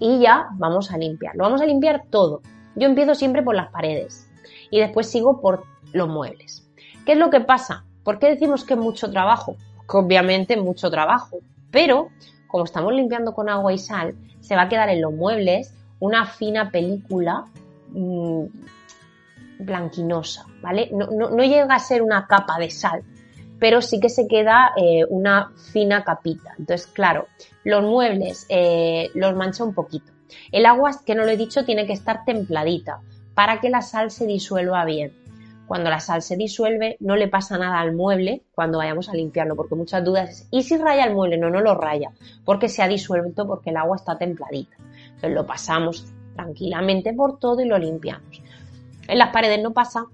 y 0.00 0.20
ya 0.20 0.48
vamos 0.54 0.90
a 0.92 0.96
limpiar. 0.96 1.36
Lo 1.36 1.44
vamos 1.44 1.60
a 1.60 1.66
limpiar 1.66 2.04
todo. 2.08 2.40
Yo 2.74 2.86
empiezo 2.86 3.14
siempre 3.14 3.42
por 3.42 3.54
las 3.54 3.70
paredes 3.70 4.30
y 4.70 4.80
después 4.80 5.10
sigo 5.10 5.42
por 5.42 5.64
los 5.92 6.08
muebles. 6.08 6.66
¿Qué 7.04 7.12
es 7.12 7.18
lo 7.18 7.28
que 7.28 7.40
pasa? 7.40 7.84
¿Por 8.04 8.18
qué 8.18 8.28
decimos 8.28 8.64
que 8.64 8.72
es 8.72 8.80
mucho 8.80 9.10
trabajo? 9.10 9.56
Que 9.90 9.98
obviamente 9.98 10.56
mucho 10.56 10.90
trabajo, 10.90 11.40
pero 11.70 12.08
como 12.46 12.64
estamos 12.64 12.94
limpiando 12.94 13.34
con 13.34 13.50
agua 13.50 13.74
y 13.74 13.78
sal, 13.78 14.14
se 14.40 14.56
va 14.56 14.62
a 14.62 14.68
quedar 14.70 14.88
en 14.88 15.02
los 15.02 15.12
muebles 15.12 15.74
una 16.00 16.24
fina 16.24 16.70
película 16.70 17.44
mm, 17.90 18.44
blanquinosa, 19.58 20.46
¿vale? 20.62 20.90
No, 20.92 21.06
no, 21.06 21.42
llega 21.42 21.74
a 21.74 21.78
ser 21.78 22.02
una 22.02 22.26
capa 22.26 22.58
de 22.58 22.70
sal, 22.70 23.02
pero 23.58 23.80
sí 23.82 24.00
que 24.00 24.08
se 24.08 24.26
queda 24.26 24.72
eh, 24.76 25.04
una 25.08 25.52
fina 25.72 26.04
capita. 26.04 26.54
Entonces, 26.58 26.86
claro, 26.86 27.26
los 27.64 27.82
muebles 27.82 28.46
eh, 28.48 29.10
los 29.14 29.34
mancha 29.34 29.64
un 29.64 29.74
poquito. 29.74 30.12
El 30.52 30.66
agua, 30.66 30.90
que 31.04 31.14
no 31.14 31.24
lo 31.24 31.30
he 31.30 31.36
dicho, 31.36 31.64
tiene 31.64 31.86
que 31.86 31.92
estar 31.92 32.24
templadita 32.24 33.00
para 33.34 33.60
que 33.60 33.70
la 33.70 33.82
sal 33.82 34.10
se 34.10 34.26
disuelva 34.26 34.84
bien. 34.84 35.12
Cuando 35.66 35.90
la 35.90 36.00
sal 36.00 36.22
se 36.22 36.36
disuelve, 36.36 36.96
no 37.00 37.14
le 37.14 37.28
pasa 37.28 37.58
nada 37.58 37.78
al 37.80 37.94
mueble 37.94 38.42
cuando 38.54 38.78
vayamos 38.78 39.10
a 39.10 39.14
limpiarlo, 39.14 39.54
porque 39.54 39.74
muchas 39.74 40.02
dudas 40.02 40.30
es, 40.30 40.48
¿y 40.50 40.62
si 40.62 40.78
raya 40.78 41.04
el 41.04 41.14
mueble? 41.14 41.36
No, 41.36 41.50
no 41.50 41.60
lo 41.60 41.74
raya, 41.74 42.10
porque 42.44 42.70
se 42.70 42.82
ha 42.82 42.88
disuelto 42.88 43.46
porque 43.46 43.70
el 43.70 43.76
agua 43.76 43.96
está 43.96 44.16
templadita. 44.16 44.76
Entonces 45.06 45.32
lo 45.32 45.46
pasamos 45.46 46.06
tranquilamente 46.34 47.12
por 47.12 47.38
todo 47.38 47.60
y 47.60 47.66
lo 47.66 47.78
limpiamos. 47.78 48.42
En 49.08 49.18
las 49.18 49.30
paredes 49.30 49.60
no 49.60 49.72
pasa 49.72 50.06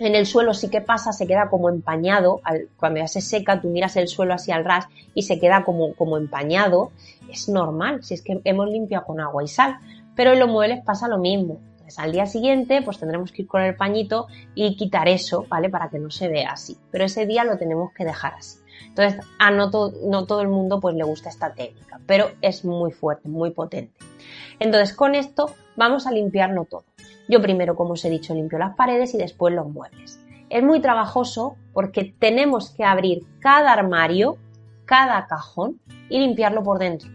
en 0.00 0.14
el 0.14 0.24
suelo 0.24 0.54
sí 0.54 0.68
que 0.70 0.80
pasa, 0.80 1.12
se 1.12 1.26
queda 1.26 1.50
como 1.50 1.68
empañado, 1.68 2.40
cuando 2.78 3.00
ya 3.00 3.06
se 3.06 3.20
seca, 3.20 3.60
tú 3.60 3.68
miras 3.68 3.96
el 3.96 4.08
suelo 4.08 4.32
así 4.32 4.50
al 4.50 4.64
ras 4.64 4.86
y 5.14 5.22
se 5.22 5.38
queda 5.38 5.62
como, 5.62 5.94
como 5.94 6.16
empañado, 6.16 6.90
es 7.30 7.50
normal, 7.50 8.02
si 8.02 8.14
es 8.14 8.22
que 8.22 8.40
hemos 8.44 8.70
limpiado 8.70 9.04
con 9.04 9.20
agua 9.20 9.44
y 9.44 9.48
sal, 9.48 9.76
pero 10.16 10.32
en 10.32 10.38
los 10.38 10.48
muebles 10.48 10.82
pasa 10.82 11.06
lo 11.06 11.18
mismo. 11.18 11.60
Entonces 11.72 11.98
al 11.98 12.12
día 12.12 12.24
siguiente 12.24 12.80
pues 12.80 12.98
tendremos 12.98 13.30
que 13.30 13.42
ir 13.42 13.48
con 13.48 13.60
el 13.60 13.76
pañito 13.76 14.26
y 14.54 14.74
quitar 14.74 15.06
eso, 15.06 15.44
¿vale? 15.50 15.68
Para 15.68 15.90
que 15.90 15.98
no 15.98 16.10
se 16.10 16.28
vea 16.28 16.52
así, 16.52 16.78
pero 16.90 17.04
ese 17.04 17.26
día 17.26 17.44
lo 17.44 17.58
tenemos 17.58 17.92
que 17.92 18.06
dejar 18.06 18.32
así. 18.34 18.58
Entonces, 18.88 19.20
a 19.38 19.50
no, 19.50 19.70
no 19.70 20.26
todo 20.26 20.40
el 20.40 20.48
mundo 20.48 20.80
pues 20.80 20.96
le 20.96 21.04
gusta 21.04 21.28
esta 21.28 21.52
técnica, 21.52 22.00
pero 22.06 22.30
es 22.40 22.64
muy 22.64 22.90
fuerte, 22.90 23.28
muy 23.28 23.50
potente. 23.50 23.92
Entonces, 24.58 24.96
con 24.96 25.14
esto 25.14 25.54
vamos 25.76 26.06
a 26.06 26.12
limpiarlo 26.12 26.64
todo 26.64 26.84
Yo 27.28 27.40
primero, 27.40 27.76
como 27.76 27.92
os 27.92 28.04
he 28.04 28.10
dicho, 28.10 28.34
limpio 28.34 28.58
las 28.58 28.74
paredes 28.74 29.14
y 29.14 29.18
después 29.18 29.54
los 29.54 29.68
muebles. 29.68 30.20
Es 30.48 30.62
muy 30.62 30.80
trabajoso 30.80 31.56
porque 31.72 32.14
tenemos 32.18 32.70
que 32.70 32.84
abrir 32.84 33.24
cada 33.38 33.72
armario, 33.72 34.36
cada 34.84 35.26
cajón 35.26 35.80
y 36.08 36.18
limpiarlo 36.18 36.62
por 36.64 36.78
dentro. 36.78 37.08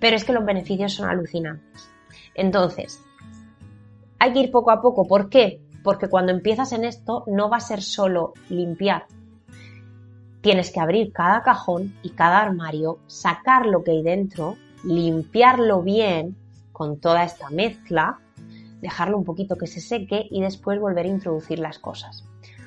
Pero 0.00 0.16
es 0.16 0.24
que 0.24 0.32
los 0.32 0.44
beneficios 0.44 0.94
son 0.94 1.08
alucinantes. 1.08 1.90
Entonces, 2.34 3.02
hay 4.18 4.32
que 4.32 4.40
ir 4.40 4.50
poco 4.50 4.70
a 4.70 4.80
poco. 4.80 5.06
¿Por 5.06 5.28
qué? 5.28 5.60
Porque 5.84 6.08
cuando 6.08 6.32
empiezas 6.32 6.72
en 6.72 6.84
esto 6.84 7.24
no 7.26 7.50
va 7.50 7.58
a 7.58 7.60
ser 7.60 7.82
solo 7.82 8.32
limpiar. 8.48 9.04
Tienes 10.40 10.72
que 10.72 10.80
abrir 10.80 11.12
cada 11.12 11.42
cajón 11.42 11.94
y 12.02 12.10
cada 12.10 12.40
armario, 12.40 12.98
sacar 13.06 13.66
lo 13.66 13.84
que 13.84 13.92
hay 13.92 14.02
dentro, 14.02 14.56
limpiarlo 14.82 15.82
bien 15.82 16.36
con 16.72 16.98
toda 16.98 17.24
esta 17.24 17.50
mezcla, 17.50 18.18
dejarlo 18.80 19.16
un 19.16 19.24
poquito 19.24 19.56
que 19.56 19.66
se 19.66 19.80
seque 19.80 20.26
y 20.30 20.40
después 20.42 20.80
volver 20.80 21.06
a 21.06 21.10
introducir 21.10 21.58
las 21.58 21.78
cosas. 21.78 22.24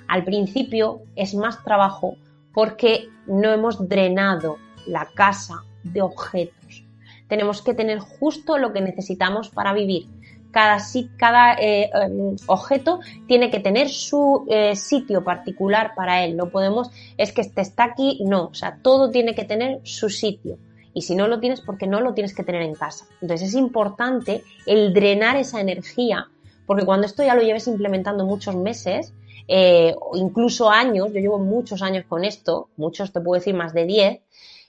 Al 0.08 0.24
principio 0.24 1.02
es 1.16 1.36
más 1.36 1.64
trabajo 1.64 2.16
porque 2.54 3.10
no 3.28 3.52
hemos 3.52 3.88
drenado 3.88 4.58
la 4.88 5.10
casa 5.14 5.64
de 5.84 6.02
objetos. 6.02 6.86
Tenemos 7.28 7.62
que 7.62 7.74
tener 7.74 8.00
justo 8.00 8.58
lo 8.58 8.72
que 8.72 8.82
necesitamos 8.82 9.50
para 9.50 9.74
vivir. 9.74 10.08
Cada, 10.52 11.56
eh, 11.60 11.90
em, 11.94 12.38
objeto 12.48 13.02
tiene 13.28 13.52
que 13.52 13.60
tener 13.60 13.90
su 13.90 14.46
eh, 14.48 14.74
sitio 14.78 15.22
particular 15.22 15.92
para 15.96 16.24
él. 16.24 16.38
No 16.38 16.50
podemos, 16.50 16.92
es 17.18 17.34
que 17.34 17.42
este 17.42 17.60
está 17.60 17.84
aquí, 17.84 18.22
no. 18.24 18.46
O 18.46 18.54
sea, 18.54 18.80
todo 18.82 19.12
tiene 19.12 19.36
que 19.36 19.44
tener 19.44 19.82
su 19.84 20.10
sitio 20.10 20.58
y 20.96 21.02
si 21.02 21.14
no 21.14 21.28
lo 21.28 21.40
tienes, 21.40 21.62
porque 21.62 21.86
no 21.86 22.00
lo 22.00 22.14
tienes 22.14 22.34
que 22.34 22.44
tener 22.44 22.64
en 22.64 22.74
casa. 22.74 23.06
Entonces 23.22 23.50
es 23.50 23.54
importante 23.54 24.44
el 24.66 24.94
drenar 24.94 25.36
esa 25.36 25.60
energía, 25.60 26.30
porque 26.66 26.86
cuando 26.86 27.06
esto 27.06 27.22
ya 27.22 27.36
lo 27.36 27.42
lleves 27.42 27.68
implementando 27.68 28.26
muchos 28.26 28.56
meses, 28.56 29.14
eh, 29.50 29.94
incluso 30.14 30.72
años, 30.72 31.10
yo 31.14 31.20
llevo 31.20 31.38
muchos 31.38 31.82
años 31.82 32.06
con 32.08 32.24
esto, 32.24 32.70
muchos 32.78 33.12
te 33.12 33.20
puedo 33.20 33.40
decir 33.40 33.54
más 33.54 33.74
de 33.74 33.86
10, 33.86 34.22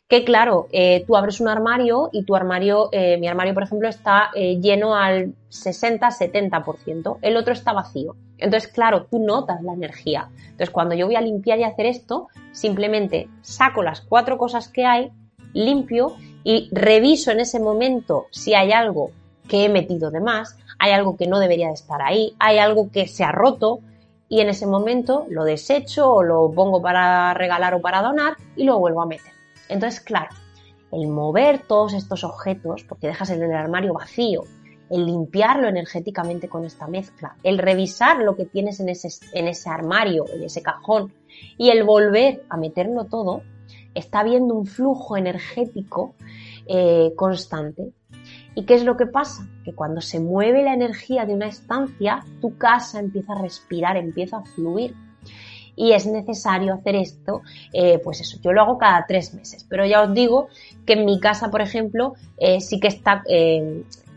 que 0.08 0.24
claro, 0.24 0.66
eh, 0.72 1.04
tú 1.06 1.16
abres 1.16 1.40
un 1.40 1.48
armario 1.48 2.10
y 2.12 2.24
tu 2.24 2.34
armario, 2.34 2.88
eh, 2.90 3.18
mi 3.18 3.28
armario 3.28 3.54
por 3.54 3.62
ejemplo, 3.62 3.88
está 3.88 4.32
lleno 4.32 4.96
al 4.96 5.32
60-70%, 5.50 7.18
el 7.22 7.36
otro 7.36 7.52
está 7.52 7.72
vacío. 7.72 8.16
Entonces, 8.38 8.68
claro, 8.68 9.06
tú 9.06 9.20
notas 9.20 9.62
la 9.62 9.72
energía. 9.72 10.28
Entonces, 10.42 10.70
cuando 10.70 10.96
yo 10.96 11.06
voy 11.06 11.14
a 11.14 11.20
limpiar 11.20 11.60
y 11.60 11.64
hacer 11.64 11.86
esto, 11.86 12.28
simplemente 12.50 13.28
saco 13.42 13.82
las 13.82 14.00
cuatro 14.00 14.38
cosas 14.38 14.68
que 14.68 14.84
hay, 14.84 15.12
limpio 15.56 16.16
y 16.44 16.68
reviso 16.70 17.30
en 17.30 17.40
ese 17.40 17.58
momento 17.58 18.26
si 18.30 18.54
hay 18.54 18.72
algo 18.72 19.10
que 19.48 19.64
he 19.64 19.68
metido 19.68 20.10
de 20.10 20.20
más, 20.20 20.56
hay 20.78 20.92
algo 20.92 21.16
que 21.16 21.26
no 21.26 21.38
debería 21.38 21.68
de 21.68 21.74
estar 21.74 22.02
ahí, 22.02 22.34
hay 22.38 22.58
algo 22.58 22.90
que 22.90 23.08
se 23.08 23.24
ha 23.24 23.32
roto 23.32 23.80
y 24.28 24.40
en 24.40 24.48
ese 24.48 24.66
momento 24.66 25.26
lo 25.30 25.44
desecho 25.44 26.10
o 26.12 26.22
lo 26.22 26.50
pongo 26.52 26.82
para 26.82 27.32
regalar 27.34 27.74
o 27.74 27.80
para 27.80 28.02
donar 28.02 28.36
y 28.56 28.64
lo 28.64 28.78
vuelvo 28.78 29.02
a 29.02 29.06
meter. 29.06 29.32
Entonces, 29.68 30.00
claro, 30.00 30.30
el 30.92 31.08
mover 31.08 31.62
todos 31.66 31.94
estos 31.94 32.24
objetos, 32.24 32.84
porque 32.84 33.06
dejas 33.06 33.30
el 33.30 33.50
armario 33.52 33.94
vacío, 33.94 34.44
el 34.90 35.06
limpiarlo 35.06 35.68
energéticamente 35.68 36.48
con 36.48 36.64
esta 36.64 36.86
mezcla, 36.86 37.36
el 37.42 37.58
revisar 37.58 38.18
lo 38.18 38.36
que 38.36 38.44
tienes 38.44 38.80
en 38.80 38.88
ese, 38.88 39.08
en 39.32 39.48
ese 39.48 39.68
armario, 39.68 40.26
en 40.32 40.44
ese 40.44 40.62
cajón, 40.62 41.12
y 41.56 41.70
el 41.70 41.84
volver 41.84 42.44
a 42.48 42.56
meterlo 42.56 43.04
todo, 43.04 43.42
está 43.96 44.20
habiendo 44.20 44.54
un 44.54 44.66
flujo 44.66 45.16
energético 45.16 46.14
eh, 46.66 47.12
constante. 47.16 47.92
¿Y 48.54 48.64
qué 48.64 48.74
es 48.74 48.84
lo 48.84 48.96
que 48.96 49.06
pasa? 49.06 49.46
Que 49.64 49.74
cuando 49.74 50.00
se 50.00 50.20
mueve 50.20 50.62
la 50.62 50.74
energía 50.74 51.26
de 51.26 51.34
una 51.34 51.46
estancia, 51.46 52.24
tu 52.40 52.56
casa 52.56 53.00
empieza 53.00 53.32
a 53.34 53.42
respirar, 53.42 53.96
empieza 53.96 54.38
a 54.38 54.44
fluir. 54.44 54.94
Y 55.74 55.92
es 55.92 56.06
necesario 56.06 56.72
hacer 56.72 56.96
esto, 56.96 57.42
eh, 57.72 58.00
pues 58.02 58.22
eso, 58.22 58.38
yo 58.40 58.52
lo 58.52 58.62
hago 58.62 58.78
cada 58.78 59.04
tres 59.06 59.34
meses. 59.34 59.66
Pero 59.68 59.84
ya 59.84 60.02
os 60.02 60.14
digo 60.14 60.48
que 60.86 60.94
en 60.94 61.04
mi 61.04 61.20
casa, 61.20 61.50
por 61.50 61.60
ejemplo, 61.60 62.14
eh, 62.38 62.60
sí 62.62 62.80
que 62.80 62.88
está 62.88 63.22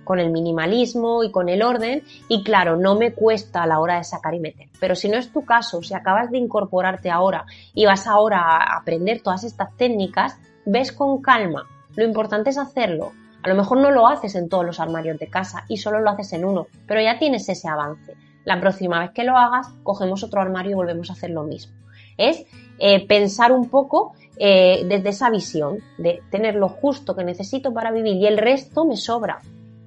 con 0.09 0.19
el 0.19 0.31
minimalismo 0.31 1.23
y 1.23 1.29
con 1.29 1.49
el 1.49 1.61
orden 1.61 2.01
y 2.27 2.43
claro, 2.43 2.77
no 2.77 2.95
me 2.95 3.13
cuesta 3.13 3.61
a 3.61 3.67
la 3.67 3.79
hora 3.79 3.97
de 3.97 4.03
sacar 4.03 4.33
y 4.33 4.39
meter. 4.39 4.67
Pero 4.79 4.95
si 4.95 5.07
no 5.07 5.17
es 5.17 5.31
tu 5.31 5.45
caso, 5.45 5.83
si 5.83 5.93
acabas 5.93 6.31
de 6.31 6.39
incorporarte 6.39 7.11
ahora 7.11 7.45
y 7.75 7.85
vas 7.85 8.07
ahora 8.07 8.41
a 8.41 8.77
aprender 8.79 9.21
todas 9.21 9.43
estas 9.43 9.77
técnicas, 9.77 10.39
ves 10.65 10.91
con 10.91 11.21
calma. 11.21 11.67
Lo 11.95 12.03
importante 12.03 12.49
es 12.49 12.57
hacerlo. 12.57 13.11
A 13.43 13.49
lo 13.49 13.53
mejor 13.53 13.77
no 13.77 13.91
lo 13.91 14.07
haces 14.07 14.33
en 14.33 14.49
todos 14.49 14.65
los 14.65 14.79
armarios 14.79 15.19
de 15.19 15.27
casa 15.27 15.65
y 15.67 15.77
solo 15.77 15.99
lo 15.99 16.09
haces 16.09 16.33
en 16.33 16.43
uno, 16.43 16.65
pero 16.87 17.01
ya 17.01 17.19
tienes 17.19 17.47
ese 17.47 17.67
avance. 17.67 18.15
La 18.45 18.59
próxima 18.59 19.01
vez 19.01 19.11
que 19.11 19.23
lo 19.23 19.37
hagas, 19.37 19.67
cogemos 19.83 20.23
otro 20.23 20.41
armario 20.41 20.71
y 20.71 20.73
volvemos 20.73 21.11
a 21.11 21.13
hacer 21.13 21.29
lo 21.29 21.43
mismo. 21.43 21.75
Es 22.17 22.47
eh, 22.79 23.05
pensar 23.05 23.51
un 23.51 23.69
poco 23.69 24.13
eh, 24.37 24.87
desde 24.89 25.09
esa 25.09 25.29
visión 25.29 25.77
de 25.99 26.23
tener 26.31 26.55
lo 26.55 26.67
justo 26.67 27.15
que 27.15 27.23
necesito 27.23 27.71
para 27.75 27.91
vivir 27.91 28.15
y 28.15 28.25
el 28.25 28.39
resto 28.39 28.85
me 28.85 28.97
sobra. 28.97 29.39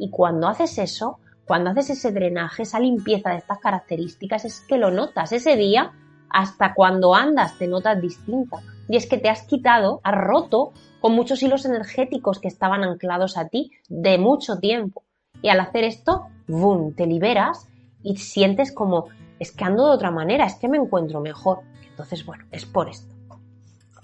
Y 0.03 0.11
cuando 0.11 0.49
haces 0.49 0.79
eso, 0.79 1.21
cuando 1.47 1.71
haces 1.71 1.91
ese 1.91 2.11
drenaje, 2.11 2.65
esa 2.65 2.81
limpieza 2.81 3.31
de 3.31 3.37
estas 3.37 3.61
características, 3.61 4.45
es 4.45 4.61
que 4.63 4.77
lo 4.77 4.91
notas. 4.91 5.31
Ese 5.31 5.55
día, 5.55 5.93
hasta 6.29 6.75
cuando 6.75 7.15
andas, 7.15 7.57
te 7.57 7.69
notas 7.69 8.03
distinta. 8.03 8.59
Y 8.89 8.97
es 8.97 9.07
que 9.07 9.17
te 9.17 9.29
has 9.29 9.43
quitado, 9.43 10.01
has 10.03 10.17
roto 10.17 10.73
con 11.01 11.13
muchos 11.13 11.41
hilos 11.41 11.67
energéticos 11.67 12.41
que 12.41 12.49
estaban 12.49 12.83
anclados 12.83 13.39
a 13.39 13.47
ti 13.47 13.71
de 13.89 14.19
mucho 14.19 14.59
tiempo. 14.59 15.05
Y 15.41 15.51
al 15.51 15.61
hacer 15.61 15.85
esto, 15.85 16.27
¡boom!, 16.49 16.97
te 16.97 17.07
liberas 17.07 17.69
y 18.03 18.17
sientes 18.17 18.73
como, 18.73 19.07
es 19.39 19.53
que 19.53 19.63
ando 19.63 19.87
de 19.87 19.93
otra 19.93 20.11
manera, 20.11 20.47
es 20.47 20.57
que 20.57 20.69
me 20.69 20.79
encuentro 20.79 21.21
mejor. 21.21 21.61
Entonces, 21.89 22.27
bueno, 22.27 22.45
es 22.51 22.67
por 22.67 22.89
esto. 22.89 23.15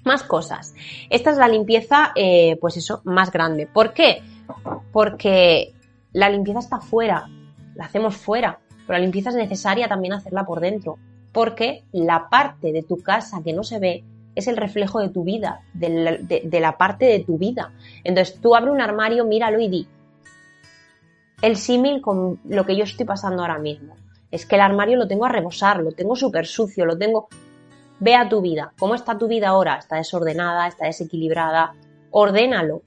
Más 0.05 0.23
cosas. 0.23 0.77
Esta 1.11 1.31
es 1.31 1.39
la 1.39 1.49
limpieza, 1.49 2.13
eh, 2.15 2.57
pues 2.61 2.77
eso, 2.77 3.01
más 3.03 3.33
grande. 3.33 3.67
¿Por 3.67 3.93
qué? 3.93 4.23
Porque 4.93 5.75
la 6.13 6.31
limpieza 6.31 6.61
está 6.61 6.81
fuera, 6.81 7.29
la 7.75 7.85
hacemos 7.85 8.17
fuera, 8.17 8.61
pero 8.87 8.99
la 8.99 9.05
limpieza 9.05 9.31
es 9.31 9.37
necesaria 9.37 9.89
también 9.89 10.15
hacerla 10.15 10.45
por 10.45 10.61
dentro, 10.61 10.99
porque 11.33 11.85
la 11.93 12.29
parte 12.29 12.73
de 12.73 12.83
tu 12.83 13.03
casa 13.03 13.43
que 13.45 13.53
no 13.53 13.63
se 13.63 13.79
ve 13.79 14.05
es 14.35 14.47
el 14.47 14.57
reflejo 14.57 15.01
de 15.01 15.09
tu 15.09 15.25
vida, 15.25 15.63
de 15.75 16.61
la, 16.61 16.79
parte 16.79 17.07
de 17.07 17.21
tu 17.21 17.39
vida. 17.39 17.73
Entonces 18.05 18.41
tú 18.41 18.55
abre 18.55 18.71
un 18.71 18.81
armario, 18.81 19.25
míralo 19.25 19.61
y 19.61 19.69
di. 19.69 19.89
El 21.43 21.57
símil 21.57 22.01
con 22.01 22.41
lo 22.45 22.65
que 22.65 22.77
yo 22.77 22.85
estoy 22.85 23.05
pasando 23.05 23.43
ahora 23.43 23.59
mismo. 23.59 23.95
Es 24.31 24.47
que 24.47 24.55
el 24.55 24.61
armario 24.61 24.97
lo 24.97 25.09
tengo 25.09 25.25
a 25.25 25.29
rebosar, 25.29 25.81
lo 25.81 25.93
tengo 25.93 26.15
súper 26.17 26.47
sucio, 26.47 26.85
lo 26.85 26.97
tengo... 26.97 27.29
Ve 28.01 28.15
a 28.15 28.29
tu 28.29 28.41
vida. 28.41 28.73
¿Cómo 28.79 28.95
está 28.95 29.19
tu 29.19 29.27
vida 29.27 29.49
ahora? 29.49 29.77
¿Está 29.77 29.97
desordenada? 29.97 30.69
¿Está 30.69 30.87
desequilibrada? 30.87 31.75
Ordénalo 32.13 32.83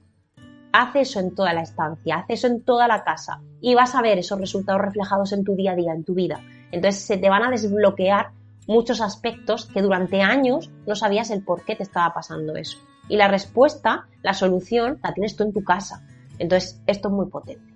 haz 0.72 0.96
eso 0.96 1.20
en 1.20 1.34
toda 1.34 1.52
la 1.52 1.62
estancia, 1.62 2.16
haz 2.16 2.26
eso 2.28 2.46
en 2.46 2.62
toda 2.62 2.88
la 2.88 3.04
casa 3.04 3.40
y 3.60 3.74
vas 3.74 3.94
a 3.94 4.02
ver 4.02 4.18
esos 4.18 4.40
resultados 4.40 4.80
reflejados 4.80 5.32
en 5.32 5.44
tu 5.44 5.54
día 5.54 5.72
a 5.72 5.76
día, 5.76 5.92
en 5.92 6.04
tu 6.04 6.14
vida. 6.14 6.40
Entonces 6.70 7.02
se 7.02 7.18
te 7.18 7.28
van 7.28 7.42
a 7.42 7.50
desbloquear 7.50 8.30
muchos 8.66 9.00
aspectos 9.00 9.66
que 9.66 9.82
durante 9.82 10.22
años 10.22 10.70
no 10.86 10.94
sabías 10.94 11.30
el 11.30 11.44
por 11.44 11.64
qué 11.64 11.76
te 11.76 11.82
estaba 11.82 12.14
pasando 12.14 12.56
eso. 12.56 12.78
Y 13.08 13.16
la 13.16 13.28
respuesta, 13.28 14.06
la 14.22 14.34
solución, 14.34 14.98
la 15.02 15.12
tienes 15.12 15.36
tú 15.36 15.44
en 15.44 15.52
tu 15.52 15.62
casa. 15.62 16.02
Entonces 16.38 16.80
esto 16.86 17.08
es 17.08 17.14
muy 17.14 17.26
potente. 17.26 17.72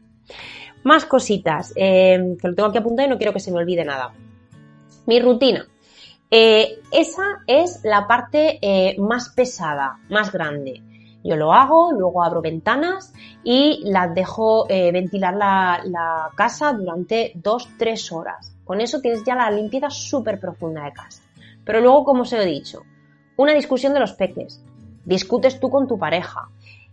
Más 0.85 1.05
cositas, 1.05 1.73
eh, 1.77 2.37
que 2.41 2.49
lo 2.49 2.55
tengo 2.55 2.69
aquí 2.69 2.79
apuntado 2.79 3.07
y 3.07 3.11
no 3.11 3.19
quiero 3.19 3.33
que 3.33 3.41
se 3.41 3.51
me 3.51 3.59
olvide 3.59 3.85
nada. 3.85 4.13
Mi 5.07 5.21
rutina. 5.21 5.67
Eh, 6.31 6.81
esa 6.91 7.43
es 7.47 7.81
la 7.85 8.07
parte 8.07 8.59
eh, 8.61 8.97
más 8.99 9.29
pesada, 9.31 9.99
más 10.09 10.33
grande. 10.33 10.83
Yo 11.27 11.35
lo 11.35 11.53
hago, 11.53 11.91
luego 11.91 12.23
abro 12.23 12.41
ventanas 12.41 13.12
y 13.43 13.81
las 13.91 14.15
dejo 14.15 14.67
eh, 14.71 14.93
ventilar 14.93 15.35
la, 15.35 16.31
casa 16.37 16.73
durante 16.73 17.33
2-3 17.35 18.12
horas. 18.12 18.57
Con 18.65 18.81
eso 18.81 19.01
tienes 19.01 19.25
ya 19.25 19.35
la 19.35 19.51
limpieza 19.51 19.91
súper 19.91 20.39
profunda 20.39 20.85
de 20.85 20.93
casa. 20.93 21.23
Pero 21.65 21.81
luego, 21.81 22.05
como 22.05 22.23
os 22.23 22.33
he 22.33 22.45
dicho, 22.45 22.83
una 23.37 23.55
discusión 23.55 23.93
de 23.93 23.99
los 23.99 24.12
peques. 24.12 24.62
Discutes 25.05 25.59
tú 25.59 25.69
con 25.69 25.89
tu 25.89 25.99
pareja. 25.99 26.49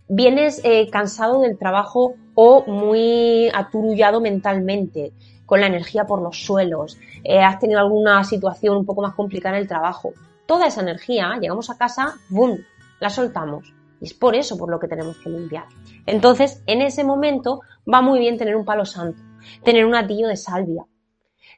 Vienes 0.08 0.60
eh, 0.64 0.90
cansado 0.90 1.40
del 1.40 1.56
trabajo 1.56 2.14
o 2.34 2.64
muy 2.66 3.48
aturullado 3.54 4.20
mentalmente, 4.20 5.12
con 5.46 5.60
la 5.60 5.68
energía 5.68 6.06
por 6.06 6.20
los 6.20 6.44
suelos. 6.44 6.98
Eh, 7.22 7.40
has 7.40 7.60
tenido 7.60 7.78
alguna 7.78 8.24
situación 8.24 8.78
un 8.78 8.84
poco 8.84 9.02
más 9.02 9.14
complicada 9.14 9.56
en 9.56 9.62
el 9.62 9.68
trabajo. 9.68 10.12
Toda 10.44 10.66
esa 10.66 10.80
energía, 10.80 11.38
llegamos 11.40 11.70
a 11.70 11.78
casa, 11.78 12.14
¡boom! 12.30 12.58
La 12.98 13.10
soltamos 13.10 13.72
es 14.04 14.14
por 14.14 14.34
eso 14.34 14.56
por 14.56 14.70
lo 14.70 14.78
que 14.78 14.88
tenemos 14.88 15.16
que 15.18 15.30
limpiar. 15.30 15.64
Entonces, 16.06 16.62
en 16.66 16.82
ese 16.82 17.04
momento 17.04 17.60
va 17.92 18.00
muy 18.00 18.18
bien 18.18 18.38
tener 18.38 18.56
un 18.56 18.64
palo 18.64 18.84
santo, 18.84 19.20
tener 19.64 19.84
un 19.84 19.94
atillo 19.94 20.28
de 20.28 20.36
salvia, 20.36 20.84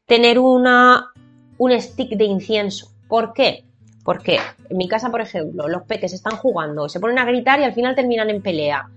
tener 0.07 0.39
una, 0.39 1.13
un 1.59 1.81
stick 1.81 2.17
de 2.17 2.25
incienso. 2.25 2.93
¿Por 3.09 3.33
qué? 3.33 3.65
Porque 4.05 4.39
en 4.71 4.77
mi 4.77 4.89
casa, 4.89 5.11
por 5.11 5.21
ejemplo, 5.21 5.69
los 5.69 5.83
peques 5.83 6.13
están 6.13 6.37
jugando, 6.37 6.89
se 6.89 7.01
ponen 7.01 7.19
a 7.19 7.25
gritar 7.25 7.61
y 7.61 7.65
al 7.65 7.75
final 7.75 7.95
terminan 7.95 8.31
en 8.31 8.43
pelea. 8.43 8.89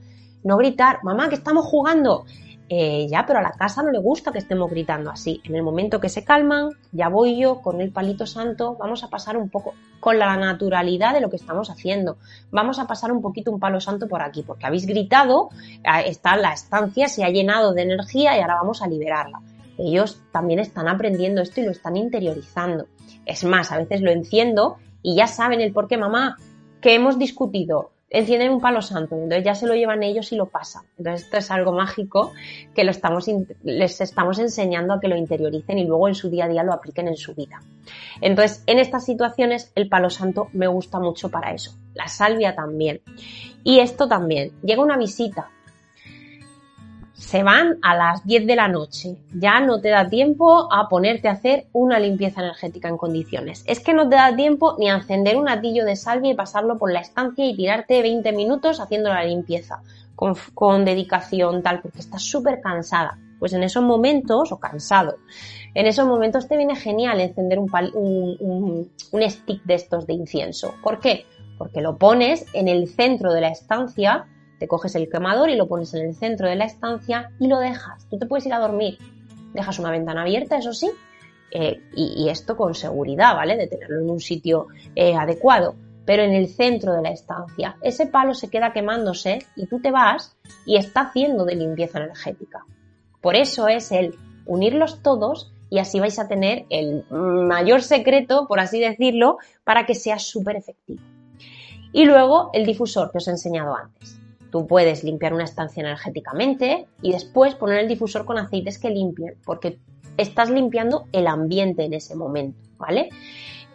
No 0.43 0.57
gritar, 0.57 0.99
mamá, 1.03 1.29
que 1.29 1.35
estamos 1.35 1.65
jugando. 1.65 2.25
Eh, 2.71 3.07
ya, 3.09 3.25
pero 3.25 3.39
a 3.39 3.41
la 3.41 3.51
casa 3.51 3.81
no 3.81 3.91
le 3.91 3.97
gusta 3.97 4.31
que 4.31 4.37
estemos 4.37 4.69
gritando 4.69 5.09
así. 5.09 5.41
En 5.43 5.55
el 5.55 5.63
momento 5.63 5.99
que 5.99 6.07
se 6.07 6.23
calman, 6.23 6.69
ya 6.91 7.09
voy 7.09 7.39
yo 7.39 7.61
con 7.61 7.81
el 7.81 7.91
palito 7.91 8.27
santo, 8.27 8.77
vamos 8.79 9.03
a 9.03 9.09
pasar 9.09 9.37
un 9.37 9.49
poco 9.49 9.73
con 9.99 10.19
la 10.19 10.37
naturalidad 10.37 11.15
de 11.15 11.21
lo 11.21 11.31
que 11.31 11.37
estamos 11.37 11.71
haciendo. 11.71 12.17
Vamos 12.51 12.77
a 12.77 12.85
pasar 12.85 13.11
un 13.11 13.23
poquito 13.23 13.51
un 13.51 13.59
palo 13.59 13.81
santo 13.81 14.07
por 14.07 14.21
aquí, 14.21 14.43
porque 14.43 14.67
habéis 14.67 14.85
gritado, 14.85 15.49
está 16.05 16.37
la 16.37 16.53
estancia, 16.53 17.07
se 17.07 17.23
ha 17.23 17.29
llenado 17.29 17.73
de 17.73 17.81
energía 17.81 18.37
y 18.37 18.41
ahora 18.41 18.55
vamos 18.55 18.83
a 18.83 18.87
liberarla. 18.87 19.41
Ellos 19.79 20.21
también 20.31 20.59
están 20.59 20.87
aprendiendo 20.87 21.41
esto 21.41 21.61
y 21.61 21.65
lo 21.65 21.71
están 21.71 21.97
interiorizando. 21.97 22.85
Es 23.25 23.43
más, 23.45 23.71
a 23.71 23.77
veces 23.77 24.01
lo 24.01 24.11
enciendo 24.11 24.77
y 25.01 25.15
ya 25.15 25.25
saben 25.25 25.61
el 25.61 25.73
por 25.73 25.87
qué, 25.87 25.97
mamá, 25.97 26.37
que 26.81 26.93
hemos 26.93 27.17
discutido, 27.17 27.91
encienden 28.09 28.51
un 28.51 28.61
palo 28.61 28.81
santo, 28.81 29.15
entonces 29.15 29.43
ya 29.43 29.55
se 29.55 29.67
lo 29.67 29.75
llevan 29.75 30.03
ellos 30.03 30.31
y 30.31 30.35
lo 30.35 30.47
pasan. 30.47 30.83
Entonces 30.97 31.25
esto 31.25 31.37
es 31.37 31.51
algo 31.51 31.71
mágico 31.71 32.31
que 32.73 32.81
estamos, 32.81 33.29
les 33.63 34.01
estamos 34.01 34.39
enseñando 34.39 34.93
a 34.93 34.99
que 34.99 35.07
lo 35.07 35.15
interioricen 35.15 35.77
y 35.77 35.85
luego 35.85 36.07
en 36.07 36.15
su 36.15 36.29
día 36.29 36.45
a 36.45 36.47
día 36.47 36.63
lo 36.63 36.73
apliquen 36.73 37.07
en 37.07 37.17
su 37.17 37.35
vida. 37.35 37.61
Entonces 38.21 38.63
en 38.65 38.79
estas 38.79 39.05
situaciones 39.05 39.71
el 39.75 39.89
palo 39.89 40.09
santo 40.09 40.47
me 40.53 40.67
gusta 40.67 40.99
mucho 40.99 41.29
para 41.29 41.51
eso. 41.51 41.71
La 41.93 42.07
salvia 42.07 42.55
también. 42.55 43.01
Y 43.63 43.79
esto 43.79 44.07
también. 44.07 44.51
Llega 44.63 44.81
una 44.81 44.97
visita 44.97 45.49
se 47.19 47.43
van 47.43 47.77
a 47.81 47.95
las 47.95 48.25
10 48.25 48.47
de 48.47 48.55
la 48.55 48.67
noche. 48.69 49.17
Ya 49.33 49.59
no 49.59 49.81
te 49.81 49.89
da 49.89 50.09
tiempo 50.09 50.71
a 50.73 50.87
ponerte 50.87 51.27
a 51.27 51.33
hacer 51.33 51.67
una 51.73 51.99
limpieza 51.99 52.41
energética 52.41 52.87
en 52.87 52.97
condiciones. 52.97 53.63
Es 53.67 53.81
que 53.81 53.93
no 53.93 54.07
te 54.07 54.15
da 54.15 54.35
tiempo 54.35 54.75
ni 54.79 54.89
a 54.89 54.95
encender 54.95 55.35
un 55.35 55.49
atillo 55.49 55.85
de 55.85 55.95
salvia 55.95 56.31
y 56.31 56.35
pasarlo 56.35 56.77
por 56.77 56.91
la 56.91 57.01
estancia 57.01 57.45
y 57.45 57.55
tirarte 57.55 58.01
20 58.01 58.31
minutos 58.31 58.79
haciendo 58.79 59.09
la 59.09 59.25
limpieza 59.25 59.81
con, 60.15 60.85
dedicación 60.85 61.61
tal, 61.61 61.81
porque 61.81 61.99
estás 61.99 62.23
súper 62.23 62.61
cansada. 62.61 63.17
Pues 63.37 63.53
en 63.53 63.63
esos 63.63 63.83
momentos, 63.83 64.51
o 64.51 64.59
cansado, 64.59 65.17
en 65.73 65.85
esos 65.87 66.05
momentos 66.05 66.47
te 66.47 66.57
viene 66.57 66.75
genial 66.75 67.21
encender 67.21 67.59
un, 67.59 67.69
un, 67.93 68.91
un 69.11 69.29
stick 69.29 69.63
de 69.63 69.75
estos 69.75 70.07
de 70.07 70.13
incienso. 70.13 70.73
¿Por 70.81 70.99
qué? 70.99 71.25
Porque 71.57 71.81
lo 71.81 71.97
pones 71.97 72.45
en 72.53 72.67
el 72.67 72.89
centro 72.89 73.33
de 73.33 73.41
la 73.41 73.49
estancia 73.49 74.25
te 74.59 74.67
coges 74.67 74.95
el 74.95 75.09
quemador 75.09 75.49
y 75.49 75.55
lo 75.55 75.67
pones 75.67 75.93
en 75.93 76.05
el 76.05 76.15
centro 76.15 76.47
de 76.47 76.55
la 76.55 76.65
estancia 76.65 77.31
y 77.39 77.47
lo 77.47 77.59
dejas. 77.59 78.05
Tú 78.09 78.19
te 78.19 78.25
puedes 78.25 78.45
ir 78.45 78.53
a 78.53 78.59
dormir. 78.59 78.97
Dejas 79.53 79.79
una 79.79 79.89
ventana 79.89 80.21
abierta, 80.21 80.57
eso 80.57 80.73
sí, 80.73 80.91
eh, 81.51 81.81
y, 81.95 82.29
esto 82.29 82.55
con 82.55 82.75
seguridad, 82.75 83.35
¿vale? 83.35 83.57
De 83.57 83.67
tenerlo 83.67 84.01
en 84.01 84.09
un 84.09 84.19
sitio 84.19 84.67
eh, 84.95 85.15
adecuado. 85.15 85.75
Pero 86.05 86.23
en 86.23 86.33
el 86.33 86.47
centro 86.47 86.93
de 86.93 87.01
la 87.01 87.11
estancia, 87.11 87.77
ese 87.81 88.07
palo 88.07 88.33
se 88.33 88.49
queda 88.49 88.73
quemándose 88.73 89.39
y 89.55 89.65
tú 89.67 89.79
te 89.79 89.91
vas 89.91 90.35
y 90.65 90.77
está 90.77 91.01
haciendo 91.01 91.45
de 91.45 91.55
limpieza 91.55 91.99
energética. 91.99 92.65
Por 93.21 93.35
eso 93.35 93.67
es 93.67 93.91
el 93.91 94.15
unirlos 94.45 95.01
todos 95.03 95.51
y 95.69 95.77
así 95.77 95.99
vais 95.99 96.17
a 96.17 96.27
tener 96.27 96.65
el 96.69 97.05
mayor 97.11 97.83
secreto, 97.83 98.47
por 98.47 98.59
así 98.59 98.79
decirlo, 98.79 99.37
para 99.63 99.85
que 99.85 99.93
sea 99.93 100.17
súper 100.17 100.55
efectivo. 100.55 101.01
Y 101.91 102.05
luego 102.05 102.49
el 102.53 102.65
difusor 102.65 103.11
que 103.11 103.19
os 103.19 103.27
he 103.27 103.31
enseñado 103.31 103.75
antes. 103.75 104.18
Tú 104.51 104.67
puedes 104.67 105.03
limpiar 105.03 105.33
una 105.33 105.43
estancia 105.43 105.81
energéticamente 105.81 106.87
y 107.01 107.11
después 107.11 107.55
poner 107.55 107.79
el 107.79 107.87
difusor 107.87 108.25
con 108.25 108.37
aceites 108.37 108.79
que 108.79 108.89
limpien, 108.89 109.35
porque 109.45 109.79
estás 110.17 110.49
limpiando 110.49 111.05
el 111.11 111.27
ambiente 111.27 111.83
en 111.85 111.93
ese 111.93 112.15
momento, 112.15 112.59
¿vale? 112.77 113.09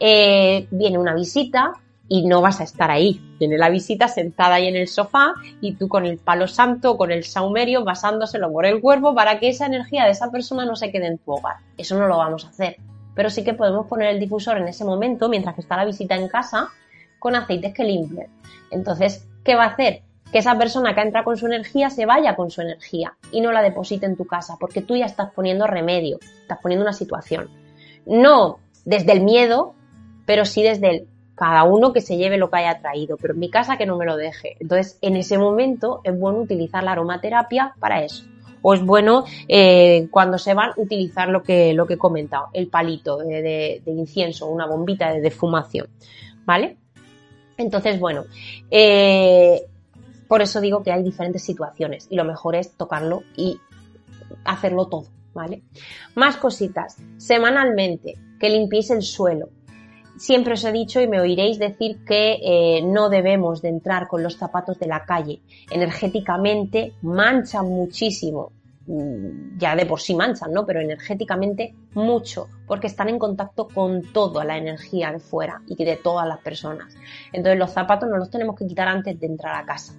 Eh, 0.00 0.66
viene 0.70 0.98
una 0.98 1.14
visita 1.14 1.72
y 2.08 2.26
no 2.26 2.40
vas 2.40 2.60
a 2.60 2.64
estar 2.64 2.90
ahí. 2.90 3.20
Viene 3.38 3.56
la 3.56 3.70
visita 3.70 4.08
sentada 4.08 4.56
ahí 4.56 4.68
en 4.68 4.76
el 4.76 4.88
sofá 4.88 5.34
y 5.60 5.74
tú 5.74 5.88
con 5.88 6.06
el 6.06 6.18
palo 6.18 6.46
santo, 6.46 6.96
con 6.96 7.10
el 7.10 7.24
saumerio, 7.24 7.84
basándoselo 7.84 8.52
por 8.52 8.66
el 8.66 8.80
cuerpo 8.80 9.14
para 9.14 9.38
que 9.38 9.48
esa 9.48 9.66
energía 9.66 10.04
de 10.04 10.10
esa 10.10 10.30
persona 10.30 10.64
no 10.64 10.76
se 10.76 10.90
quede 10.90 11.06
en 11.06 11.18
tu 11.18 11.32
hogar. 11.32 11.56
Eso 11.76 11.98
no 11.98 12.06
lo 12.06 12.18
vamos 12.18 12.44
a 12.44 12.48
hacer. 12.48 12.76
Pero 13.14 13.30
sí 13.30 13.44
que 13.44 13.54
podemos 13.54 13.86
poner 13.86 14.08
el 14.08 14.20
difusor 14.20 14.58
en 14.58 14.68
ese 14.68 14.84
momento, 14.84 15.28
mientras 15.28 15.54
que 15.54 15.60
está 15.60 15.76
la 15.76 15.84
visita 15.84 16.16
en 16.16 16.28
casa, 16.28 16.68
con 17.18 17.36
aceites 17.36 17.72
que 17.72 17.84
limpien. 17.84 18.28
Entonces, 18.70 19.26
¿qué 19.44 19.54
va 19.54 19.64
a 19.64 19.68
hacer? 19.68 20.02
Que 20.34 20.40
esa 20.40 20.58
persona 20.58 20.96
que 20.96 21.00
entra 21.00 21.22
con 21.22 21.36
su 21.36 21.46
energía 21.46 21.90
se 21.90 22.06
vaya 22.06 22.34
con 22.34 22.50
su 22.50 22.60
energía 22.60 23.14
y 23.30 23.40
no 23.40 23.52
la 23.52 23.62
deposite 23.62 24.04
en 24.04 24.16
tu 24.16 24.26
casa, 24.26 24.56
porque 24.58 24.82
tú 24.82 24.96
ya 24.96 25.06
estás 25.06 25.30
poniendo 25.30 25.68
remedio, 25.68 26.18
estás 26.42 26.58
poniendo 26.60 26.82
una 26.82 26.92
situación. 26.92 27.48
No 28.04 28.58
desde 28.84 29.12
el 29.12 29.20
miedo, 29.20 29.76
pero 30.26 30.44
sí 30.44 30.64
desde 30.64 30.90
el 30.90 31.08
cada 31.36 31.62
uno 31.62 31.92
que 31.92 32.00
se 32.00 32.16
lleve 32.16 32.36
lo 32.36 32.50
que 32.50 32.56
haya 32.56 32.80
traído, 32.80 33.16
pero 33.16 33.34
en 33.34 33.38
mi 33.38 33.48
casa 33.48 33.76
que 33.76 33.86
no 33.86 33.96
me 33.96 34.06
lo 34.06 34.16
deje. 34.16 34.56
Entonces, 34.58 34.98
en 35.02 35.16
ese 35.16 35.38
momento 35.38 36.00
es 36.02 36.18
bueno 36.18 36.40
utilizar 36.40 36.82
la 36.82 36.90
aromaterapia 36.90 37.76
para 37.78 38.02
eso. 38.02 38.24
O 38.60 38.74
es 38.74 38.84
bueno 38.84 39.26
eh, 39.46 40.08
cuando 40.10 40.38
se 40.38 40.52
van 40.52 40.72
utilizar 40.76 41.28
lo 41.28 41.44
que, 41.44 41.74
lo 41.74 41.86
que 41.86 41.94
he 41.94 41.98
comentado, 41.98 42.48
el 42.54 42.66
palito 42.66 43.18
de, 43.18 43.82
incienso, 43.86 44.46
una 44.46 44.66
bombita 44.66 45.12
de 45.12 45.20
defumación. 45.20 45.86
¿Vale? 46.44 46.76
Entonces, 47.56 48.00
bueno, 48.00 48.24
eh, 48.68 49.64
por 50.34 50.42
eso 50.42 50.60
digo 50.60 50.82
que 50.82 50.90
hay 50.90 51.04
diferentes 51.04 51.44
situaciones 51.44 52.08
y 52.10 52.16
lo 52.16 52.24
mejor 52.24 52.56
es 52.56 52.72
tocarlo 52.72 53.22
y 53.36 53.60
hacerlo 54.44 54.86
todo, 54.88 55.04
¿vale? 55.32 55.62
Más 56.16 56.38
cositas. 56.38 56.96
Semanalmente, 57.18 58.14
que 58.40 58.50
limpiéis 58.50 58.90
el 58.90 59.02
suelo. 59.02 59.50
Siempre 60.16 60.54
os 60.54 60.64
he 60.64 60.72
dicho 60.72 61.00
y 61.00 61.06
me 61.06 61.20
oiréis 61.20 61.60
decir 61.60 62.04
que 62.04 62.40
eh, 62.42 62.82
no 62.82 63.10
debemos 63.10 63.62
de 63.62 63.68
entrar 63.68 64.08
con 64.08 64.24
los 64.24 64.36
zapatos 64.36 64.76
de 64.80 64.88
la 64.88 65.04
calle. 65.04 65.40
Energéticamente 65.70 66.94
manchan 67.02 67.66
muchísimo 67.66 68.50
ya 68.86 69.76
de 69.76 69.86
por 69.86 70.00
sí 70.00 70.14
manchan, 70.14 70.52
¿no? 70.52 70.66
Pero 70.66 70.80
energéticamente 70.80 71.74
mucho, 71.94 72.48
porque 72.66 72.86
están 72.86 73.08
en 73.08 73.18
contacto 73.18 73.68
con 73.68 74.02
toda 74.12 74.44
la 74.44 74.58
energía 74.58 75.10
de 75.12 75.20
fuera 75.20 75.62
y 75.66 75.82
de 75.82 75.96
todas 75.96 76.26
las 76.28 76.38
personas. 76.38 76.94
Entonces 77.32 77.58
los 77.58 77.70
zapatos 77.70 78.08
no 78.08 78.18
los 78.18 78.30
tenemos 78.30 78.56
que 78.56 78.66
quitar 78.66 78.88
antes 78.88 79.18
de 79.18 79.26
entrar 79.26 79.54
a 79.54 79.64
casa. 79.64 79.94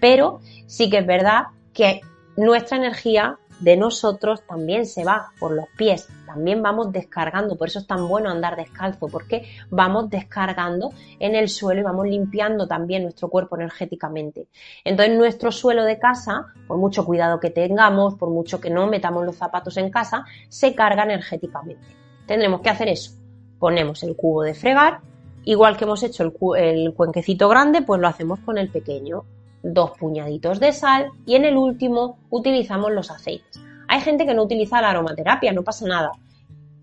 Pero 0.00 0.40
sí 0.66 0.90
que 0.90 0.98
es 0.98 1.06
verdad 1.06 1.44
que 1.72 2.00
nuestra 2.36 2.76
energía 2.76 3.38
de 3.64 3.78
nosotros 3.78 4.42
también 4.46 4.84
se 4.84 5.04
va 5.04 5.32
por 5.40 5.52
los 5.52 5.64
pies, 5.78 6.06
también 6.26 6.62
vamos 6.62 6.92
descargando, 6.92 7.56
por 7.56 7.68
eso 7.68 7.78
es 7.78 7.86
tan 7.86 8.06
bueno 8.06 8.28
andar 8.28 8.56
descalzo, 8.56 9.08
porque 9.08 9.46
vamos 9.70 10.10
descargando 10.10 10.92
en 11.18 11.34
el 11.34 11.48
suelo 11.48 11.80
y 11.80 11.84
vamos 11.84 12.06
limpiando 12.06 12.68
también 12.68 13.04
nuestro 13.04 13.28
cuerpo 13.28 13.56
energéticamente. 13.56 14.48
Entonces 14.84 15.16
nuestro 15.16 15.50
suelo 15.50 15.84
de 15.84 15.98
casa, 15.98 16.48
por 16.68 16.76
mucho 16.76 17.06
cuidado 17.06 17.40
que 17.40 17.48
tengamos, 17.48 18.16
por 18.16 18.28
mucho 18.28 18.60
que 18.60 18.68
no 18.68 18.86
metamos 18.86 19.24
los 19.24 19.36
zapatos 19.36 19.78
en 19.78 19.90
casa, 19.90 20.26
se 20.50 20.74
carga 20.74 21.04
energéticamente. 21.04 21.86
Tendremos 22.26 22.60
que 22.60 22.68
hacer 22.68 22.88
eso. 22.88 23.12
Ponemos 23.58 24.02
el 24.02 24.14
cubo 24.14 24.42
de 24.42 24.52
fregar, 24.52 25.00
igual 25.44 25.78
que 25.78 25.84
hemos 25.84 26.02
hecho 26.02 26.22
el, 26.22 26.32
el 26.58 26.92
cuenquecito 26.92 27.48
grande, 27.48 27.80
pues 27.80 27.98
lo 27.98 28.08
hacemos 28.08 28.40
con 28.40 28.58
el 28.58 28.68
pequeño 28.68 29.24
dos 29.64 29.92
puñaditos 29.98 30.60
de 30.60 30.72
sal 30.72 31.08
y 31.26 31.34
en 31.34 31.46
el 31.46 31.56
último 31.56 32.18
utilizamos 32.30 32.92
los 32.92 33.10
aceites. 33.10 33.60
Hay 33.88 34.00
gente 34.00 34.26
que 34.26 34.34
no 34.34 34.42
utiliza 34.42 34.80
la 34.80 34.90
aromaterapia, 34.90 35.52
no 35.52 35.62
pasa 35.62 35.86
nada. 35.86 36.12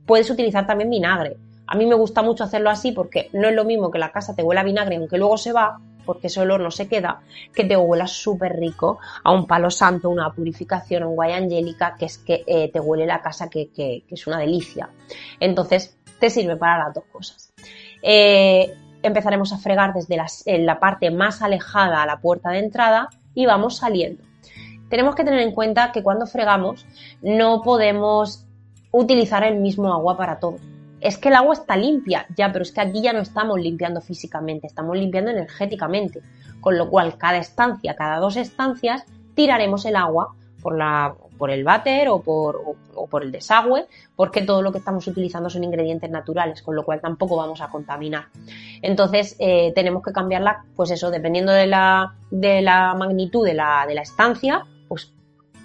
Puedes 0.05 0.29
utilizar 0.29 0.65
también 0.65 0.89
vinagre. 0.89 1.38
A 1.67 1.75
mí 1.75 1.86
me 1.86 1.95
gusta 1.95 2.21
mucho 2.21 2.43
hacerlo 2.43 2.69
así 2.69 2.91
porque 2.91 3.29
no 3.34 3.47
es 3.47 3.55
lo 3.55 3.63
mismo 3.63 3.91
que 3.91 3.99
la 3.99 4.11
casa 4.11 4.36
te 4.36 4.43
huela 4.43 4.63
vinagre 4.63 4.97
aunque 4.97 5.17
luego 5.17 5.38
se 5.38 5.53
va, 5.53 5.79
porque 6.05 6.27
ese 6.27 6.41
olor 6.41 6.59
no 6.59 6.71
se 6.71 6.88
queda, 6.88 7.21
que 7.53 7.63
te 7.63 7.77
huela 7.77 8.07
súper 8.07 8.57
rico 8.57 8.99
a 9.23 9.32
un 9.32 9.45
palo 9.45 9.69
santo, 9.69 10.09
una 10.09 10.34
purificación, 10.34 11.03
un 11.03 11.15
guay 11.15 11.34
angélica, 11.34 11.95
que 11.97 12.05
es 12.05 12.17
que 12.17 12.43
eh, 12.47 12.69
te 12.71 12.79
huele 12.79 13.05
la 13.05 13.21
casa 13.21 13.49
que, 13.49 13.69
es 14.09 14.27
una 14.27 14.39
delicia. 14.39 14.89
Entonces, 15.39 15.97
te 16.19 16.29
sirve 16.29 16.57
para 16.57 16.86
las 16.86 16.93
dos 16.95 17.05
cosas. 17.11 17.53
Eh, 18.01 18.73
empezaremos 19.04 19.54
a 19.54 19.58
fregar 19.58 19.93
desde 19.93 20.18
la, 20.60 20.80
parte 20.80 21.12
más 21.12 21.41
alejada 21.41 22.02
a 22.02 22.06
la 22.06 22.20
puerta 22.20 22.52
de 22.52 22.60
entrada 22.60 23.10
y 23.34 23.45
vamos 23.45 23.78
saliendo. 23.78 24.24
Tenemos 24.89 25.16
que 25.16 25.24
tener 25.24 25.39
en 25.39 25.54
cuenta 25.54 25.91
que 25.91 26.04
cuando 26.04 26.28
fregamos 26.28 26.86
no 27.22 27.62
podemos 27.62 28.45
utilizar 28.91 29.43
el 29.43 29.60
mismo 29.60 29.93
agua 29.93 30.18
para 30.18 30.39
todo. 30.39 30.58
Es 30.99 31.18
que 31.18 31.30
el 31.30 31.36
agua 31.36 31.54
está 31.54 31.78
limpia, 31.78 32.28
ya, 32.36 32.52
pero 32.52 32.64
es 32.64 32.72
que 32.72 32.82
aquí 32.82 33.02
ya 33.02 33.14
no 33.14 33.20
estamos 33.20 33.60
limpiando 33.60 34.02
físicamente, 34.02 34.68
estamos 34.68 34.97
limpiando 34.97 35.32
energéticamente. 35.32 36.22
Con 36.60 36.78
lo 36.78 36.89
cual, 36.89 37.18
cada 37.18 37.38
estancia, 37.38 37.95
cada 37.95 38.18
dos 38.18 38.36
estancias, 38.36 39.04
tiraremos 39.34 39.86
el 39.86 39.95
agua 39.95 40.36
por 40.62 40.78
la, 40.78 41.16
por 41.41 41.49
el 41.49 41.63
váter 41.63 42.07
o 42.07 42.21
por, 42.21 42.61
o, 42.93 43.07
por 43.07 43.23
el 43.23 43.31
desagüe, 43.31 43.87
porque 44.15 44.43
todo 44.43 44.61
lo 44.61 44.71
que 44.71 44.77
estamos 44.77 45.07
utilizando 45.07 45.49
son 45.49 45.63
ingredientes 45.63 46.11
naturales, 46.11 46.61
con 46.61 46.75
lo 46.75 46.85
cual 46.85 47.01
tampoco 47.01 47.35
vamos 47.35 47.61
a 47.61 47.69
contaminar. 47.69 48.25
Entonces, 48.83 49.37
eh, 49.39 49.71
tenemos 49.73 50.03
que 50.03 50.11
cambiarla, 50.11 50.65
pues 50.75 50.91
eso, 50.91 51.09
dependiendo 51.09 51.51
de 51.51 51.65
la, 51.65 52.13
de 52.29 52.61
la 52.61 52.93
magnitud 52.93 53.43
de 53.43 53.55
la, 53.55 53.85
de 53.87 53.95
la 53.95 54.03
estancia, 54.03 54.67
pues 54.87 55.15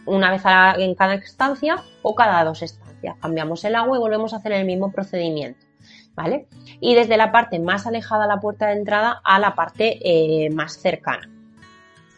una 0.07 0.31
vez 0.31 0.41
en 0.79 0.95
cada 0.95 1.13
estancia 1.17 1.83
o 2.01 2.15
cada 2.15 2.43
dos 2.43 2.63
estancias. 2.63 3.19
Cambiamos 3.21 3.63
el 3.67 3.75
agua 3.75 3.99
y 3.99 4.01
volvemos 4.01 4.33
a 4.33 4.39
hacer 4.39 4.53
el 4.53 4.65
mismo 4.65 4.91
procedimiento. 4.91 5.67
¿Vale? 6.15 6.49
Y 6.81 6.95
desde 6.95 7.19
la 7.19 7.33
parte 7.33 7.59
más 7.59 7.87
alejada 7.87 8.25
a 8.25 8.27
la 8.27 8.41
puerta 8.41 8.69
de 8.69 8.79
entrada 8.79 9.21
a 9.23 9.39
la 9.39 9.55
parte 9.55 9.99
eh, 10.03 10.49
más 10.49 10.79
cercana. 10.79 11.29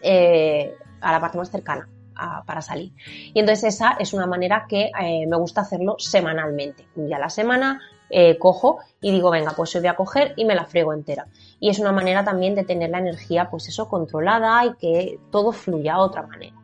Eh, 0.00 0.76
a 1.00 1.10
la 1.10 1.20
parte 1.20 1.38
más 1.38 1.50
cercana 1.50 1.88
para 2.46 2.62
salir. 2.62 2.92
Y 3.34 3.38
entonces 3.40 3.74
esa 3.74 3.96
es 3.98 4.12
una 4.12 4.26
manera 4.26 4.66
que 4.68 4.90
eh, 5.00 5.26
me 5.26 5.36
gusta 5.36 5.62
hacerlo 5.62 5.96
semanalmente. 5.98 6.86
Un 6.96 7.06
día 7.06 7.16
a 7.16 7.20
la 7.20 7.30
semana 7.30 7.80
eh, 8.10 8.38
cojo 8.38 8.78
y 9.00 9.10
digo, 9.12 9.30
venga, 9.30 9.52
pues 9.56 9.74
hoy 9.74 9.82
voy 9.82 9.88
a 9.88 9.96
coger 9.96 10.34
y 10.36 10.44
me 10.44 10.54
la 10.54 10.64
friego 10.64 10.92
entera. 10.92 11.26
Y 11.60 11.70
es 11.70 11.78
una 11.78 11.92
manera 11.92 12.24
también 12.24 12.54
de 12.54 12.64
tener 12.64 12.90
la 12.90 12.98
energía, 12.98 13.48
pues 13.50 13.68
eso, 13.68 13.88
controlada 13.88 14.64
y 14.64 14.74
que 14.74 15.20
todo 15.30 15.52
fluya 15.52 15.94
de 15.94 16.00
otra 16.00 16.22
manera. 16.22 16.56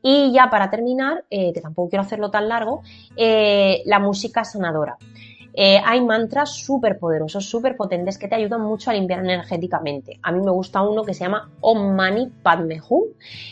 Y 0.00 0.32
ya 0.32 0.48
para 0.48 0.70
terminar, 0.70 1.24
eh, 1.28 1.52
que 1.52 1.60
tampoco 1.60 1.90
quiero 1.90 2.02
hacerlo 2.02 2.30
tan 2.30 2.48
largo, 2.48 2.82
la 3.16 3.98
música 3.98 4.44
sanadora. 4.44 4.96
Eh, 5.60 5.82
hay 5.84 6.00
mantras 6.02 6.50
súper 6.54 7.00
poderosos, 7.00 7.50
súper 7.50 7.76
potentes 7.76 8.16
que 8.16 8.28
te 8.28 8.36
ayudan 8.36 8.60
mucho 8.60 8.90
a 8.90 8.94
limpiar 8.94 9.18
energéticamente. 9.18 10.20
A 10.22 10.30
mí 10.30 10.40
me 10.40 10.52
gusta 10.52 10.82
uno 10.82 11.02
que 11.02 11.14
se 11.14 11.24
llama 11.24 11.50
Om 11.60 11.96
Mani 11.96 12.30
Padme 12.44 12.80
Hum 12.88 13.02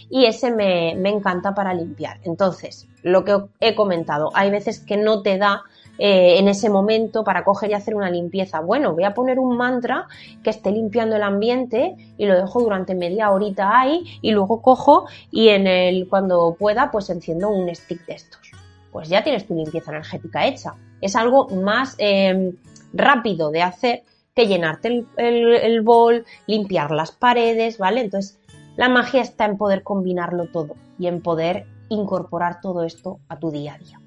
y 0.09 0.25
ese 0.27 0.53
me, 0.53 0.93
encanta 0.93 1.53
para 1.53 1.75
limpiar. 1.75 2.21
Entonces, 2.23 2.87
lo 3.03 3.25
que 3.25 3.37
he 3.59 3.75
comentado, 3.75 4.31
hay 4.35 4.53
veces 4.53 4.79
que 4.79 4.97
no 4.97 5.23
te 5.23 5.37
da 5.37 5.63
eh, 5.99 6.39
en 6.39 6.47
ese 6.47 6.71
momento 6.71 7.25
para 7.25 7.43
coger 7.43 7.71
y 7.71 7.75
hacer 7.75 7.97
una 7.97 8.09
limpieza. 8.09 8.61
Bueno, 8.61 8.93
voy 8.95 9.03
a 9.03 9.13
poner 9.13 9.41
un 9.41 9.57
mantra 9.57 10.07
que 10.45 10.51
esté 10.51 10.71
limpiando 10.71 11.17
el 11.17 11.25
ambiente 11.25 11.97
y 12.17 12.27
lo 12.27 12.37
dejo 12.37 12.61
durante 12.61 12.95
media 12.95 13.33
horita 13.33 13.81
ahí 13.81 14.05
y 14.23 14.31
luego 14.31 14.63
cojo 14.63 15.09
y 15.33 15.49
en 15.49 15.67
el 15.67 16.09
cuando 16.09 16.55
pueda 16.57 16.93
pues 16.93 17.11
enciendo 17.11 17.51
un 17.51 17.75
stick 17.75 18.07
de 18.07 18.15
estos 18.15 18.53
pues 18.93 19.09
ya 19.09 19.23
tienes 19.23 19.47
tu 19.47 19.55
limpieza 19.55 19.91
energética 19.91 20.47
hecha. 20.47 20.73
Es 21.01 21.17
algo 21.17 21.49
más 21.49 21.95
eh, 21.99 22.53
rápido 22.93 23.51
de 23.51 23.63
hacer 23.63 24.03
que 24.35 24.47
llenarte 24.47 25.07
el, 25.17 25.81
bol, 25.81 26.27
limpiar 26.47 26.91
las 26.91 27.11
paredes, 27.11 27.79
¿vale? 27.79 28.03
Entonces, 28.03 28.39
la 28.77 28.91
magia 28.91 29.23
está 29.23 29.47
en 29.47 29.57
poder 29.57 29.83
combinarlo 29.83 30.47
todo 30.47 30.77
y 30.99 31.07
en 31.07 31.23
poder 31.23 31.67
incorporar 31.89 32.61
todo 32.61 32.85
esto 32.85 33.19
a 33.29 33.39
tu 33.39 33.51
día 33.51 33.75
a 33.75 33.79
día. 33.79 34.01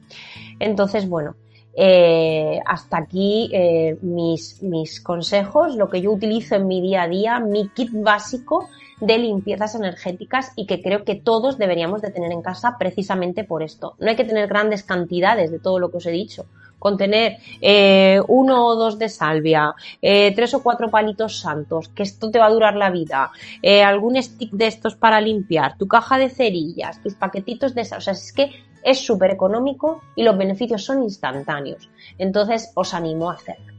Entonces, 0.59 1.09
bueno, 1.09 1.35
eh, 1.73 2.59
hasta 2.65 2.97
aquí 2.97 3.49
eh, 3.51 3.97
mis, 4.01 4.61
mis 4.61 5.01
consejos, 5.01 5.75
lo 5.75 5.89
que 5.89 6.01
yo 6.01 6.11
utilizo 6.11 6.55
en 6.55 6.67
mi 6.67 6.79
día 6.79 7.03
a 7.03 7.07
día, 7.07 7.39
mi 7.39 7.69
kit 7.69 7.89
básico 7.91 8.69
de 9.01 9.17
limpiezas 9.17 9.75
energéticas 9.75 10.51
y 10.55 10.65
que 10.65 10.81
creo 10.81 11.03
que 11.03 11.15
todos 11.15 11.57
deberíamos 11.57 12.01
de 12.01 12.11
tener 12.11 12.31
en 12.31 12.41
casa 12.41 12.75
precisamente 12.77 13.43
por 13.43 13.63
esto. 13.63 13.95
No 13.99 14.09
hay 14.09 14.15
que 14.15 14.25
tener 14.25 14.47
grandes 14.47 14.83
cantidades 14.83 15.51
de 15.51 15.59
todo 15.59 15.79
lo 15.79 15.89
que 15.89 15.97
os 15.97 16.05
he 16.05 16.11
dicho. 16.11 16.45
Con 16.79 16.97
tener 16.97 17.37
eh, 17.61 18.19
uno 18.27 18.65
o 18.65 18.75
dos 18.75 18.97
de 18.97 19.09
salvia, 19.09 19.75
eh, 20.01 20.33
tres 20.35 20.53
o 20.53 20.63
cuatro 20.63 20.89
palitos 20.89 21.39
santos, 21.39 21.89
que 21.89 22.03
esto 22.03 22.31
te 22.31 22.39
va 22.39 22.47
a 22.47 22.51
durar 22.51 22.75
la 22.75 22.89
vida, 22.89 23.31
eh, 23.61 23.83
algún 23.83 24.21
stick 24.21 24.51
de 24.51 24.67
estos 24.67 24.95
para 24.95 25.21
limpiar, 25.21 25.77
tu 25.77 25.87
caja 25.87 26.17
de 26.17 26.29
cerillas, 26.29 27.01
tus 27.03 27.15
paquetitos 27.15 27.75
de... 27.75 27.81
O 27.81 28.01
sea, 28.01 28.13
es 28.13 28.31
que 28.33 28.51
es 28.83 29.05
súper 29.05 29.31
económico 29.31 30.01
y 30.15 30.23
los 30.23 30.37
beneficios 30.37 30.85
son 30.85 31.03
instantáneos. 31.03 31.89
Entonces 32.17 32.71
os 32.75 32.93
animo 32.93 33.29
a 33.29 33.33
hacerlo. 33.33 33.73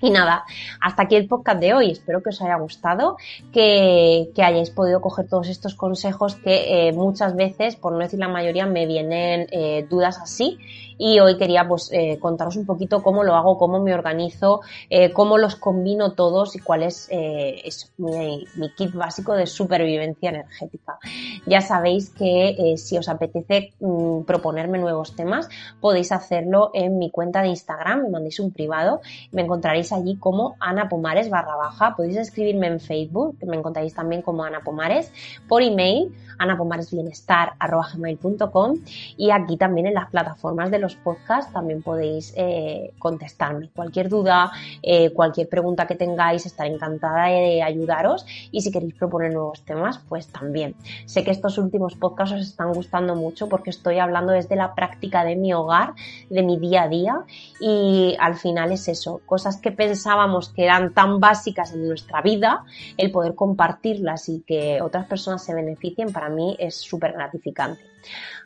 Y 0.00 0.10
nada, 0.10 0.44
hasta 0.80 1.04
aquí 1.04 1.14
el 1.14 1.28
podcast 1.28 1.60
de 1.60 1.74
hoy. 1.74 1.92
Espero 1.92 2.22
que 2.22 2.30
os 2.30 2.42
haya 2.42 2.56
gustado, 2.56 3.16
que, 3.52 4.32
hayáis 4.36 4.70
podido 4.70 5.00
coger 5.00 5.28
todos 5.28 5.48
estos 5.48 5.76
consejos 5.76 6.34
que 6.34 6.90
muchas 6.92 7.36
veces, 7.36 7.76
por 7.76 7.92
no 7.92 8.00
decir 8.00 8.18
la 8.18 8.26
mayoría, 8.26 8.66
me 8.66 8.86
vienen 8.86 9.46
dudas 9.88 10.18
así 10.18 10.58
y 10.98 11.20
hoy 11.20 11.36
quería 11.36 11.66
pues 11.66 11.90
eh, 11.92 12.18
contaros 12.20 12.56
un 12.56 12.66
poquito 12.66 13.02
cómo 13.02 13.24
lo 13.24 13.34
hago, 13.34 13.58
cómo 13.58 13.80
me 13.80 13.94
organizo, 13.94 14.60
eh, 14.90 15.12
cómo 15.12 15.38
los 15.38 15.56
combino 15.56 16.12
todos 16.12 16.54
y 16.56 16.58
cuál 16.58 16.82
es, 16.82 17.08
eh, 17.10 17.62
mi, 17.98 18.46
kit 18.76 18.94
básico 18.94 19.34
de 19.34 19.46
supervivencia 19.46 20.30
energética. 20.30 20.98
Ya 21.46 21.60
sabéis 21.60 22.10
que 22.10 22.74
si 22.76 22.96
os 22.96 23.08
apetece 23.08 23.72
mm, 23.80 24.22
proponerme 24.22 24.78
nuevos 24.78 25.16
temas, 25.16 25.48
podéis 25.80 26.12
hacerlo 26.12 26.70
en 26.74 26.98
mi 26.98 27.10
cuenta 27.10 27.42
de 27.42 27.48
Instagram, 27.48 28.02
me 28.02 28.10
mandéis 28.10 28.38
un 28.40 28.52
privado, 28.52 29.00
me 29.32 29.42
encontraréis 29.42 29.92
allí 29.92 30.16
como 30.16 30.56
Ana 30.60 30.88
Pomares 30.88 31.30
barra 31.30 31.56
baja, 31.56 31.94
podéis 31.96 32.16
escribirme 32.16 32.68
en 32.68 32.80
Facebook, 32.80 33.36
me 33.46 33.56
encontraréis 33.56 33.94
también 33.94 34.22
como 34.22 34.44
Ana 34.44 34.60
Pomares, 34.60 35.12
por 35.48 35.62
email, 35.62 36.14
anapomaresbienestar.com 36.38 38.78
y 39.16 39.30
aquí 39.30 39.56
también 39.56 39.86
en 39.86 39.94
las 39.94 40.10
plataformas 40.10 40.70
de 40.70 40.78
los 40.82 40.96
podcasts 40.96 41.52
también 41.52 41.82
podéis 41.82 42.34
eh, 42.36 42.92
contestarme. 42.98 43.70
Cualquier 43.70 44.08
duda, 44.08 44.52
eh, 44.82 45.10
cualquier 45.12 45.48
pregunta 45.48 45.86
que 45.86 45.94
tengáis, 45.94 46.44
estaré 46.44 46.74
encantada 46.74 47.28
de 47.28 47.62
ayudaros 47.62 48.26
y 48.50 48.60
si 48.60 48.70
queréis 48.70 48.94
proponer 48.94 49.32
nuevos 49.32 49.64
temas, 49.64 50.00
pues 50.08 50.26
también. 50.26 50.74
Sé 51.06 51.24
que 51.24 51.30
estos 51.30 51.56
últimos 51.56 51.94
podcasts 51.94 52.34
os 52.34 52.42
están 52.42 52.72
gustando 52.72 53.14
mucho 53.14 53.48
porque 53.48 53.70
estoy 53.70 53.98
hablando 53.98 54.32
desde 54.32 54.56
la 54.56 54.74
práctica 54.74 55.24
de 55.24 55.36
mi 55.36 55.54
hogar, 55.54 55.94
de 56.28 56.42
mi 56.42 56.58
día 56.58 56.82
a 56.82 56.88
día 56.88 57.24
y 57.60 58.16
al 58.18 58.34
final 58.36 58.72
es 58.72 58.88
eso, 58.88 59.20
cosas 59.24 59.56
que 59.58 59.72
pensábamos 59.72 60.48
que 60.50 60.64
eran 60.64 60.92
tan 60.92 61.20
básicas 61.20 61.72
en 61.72 61.86
nuestra 61.86 62.20
vida, 62.20 62.64
el 62.96 63.10
poder 63.10 63.34
compartirlas 63.34 64.28
y 64.28 64.40
que 64.40 64.82
otras 64.82 65.06
personas 65.06 65.44
se 65.44 65.54
beneficien 65.54 66.12
para 66.12 66.28
mí 66.28 66.56
es 66.58 66.74
súper 66.76 67.12
gratificante. 67.12 67.92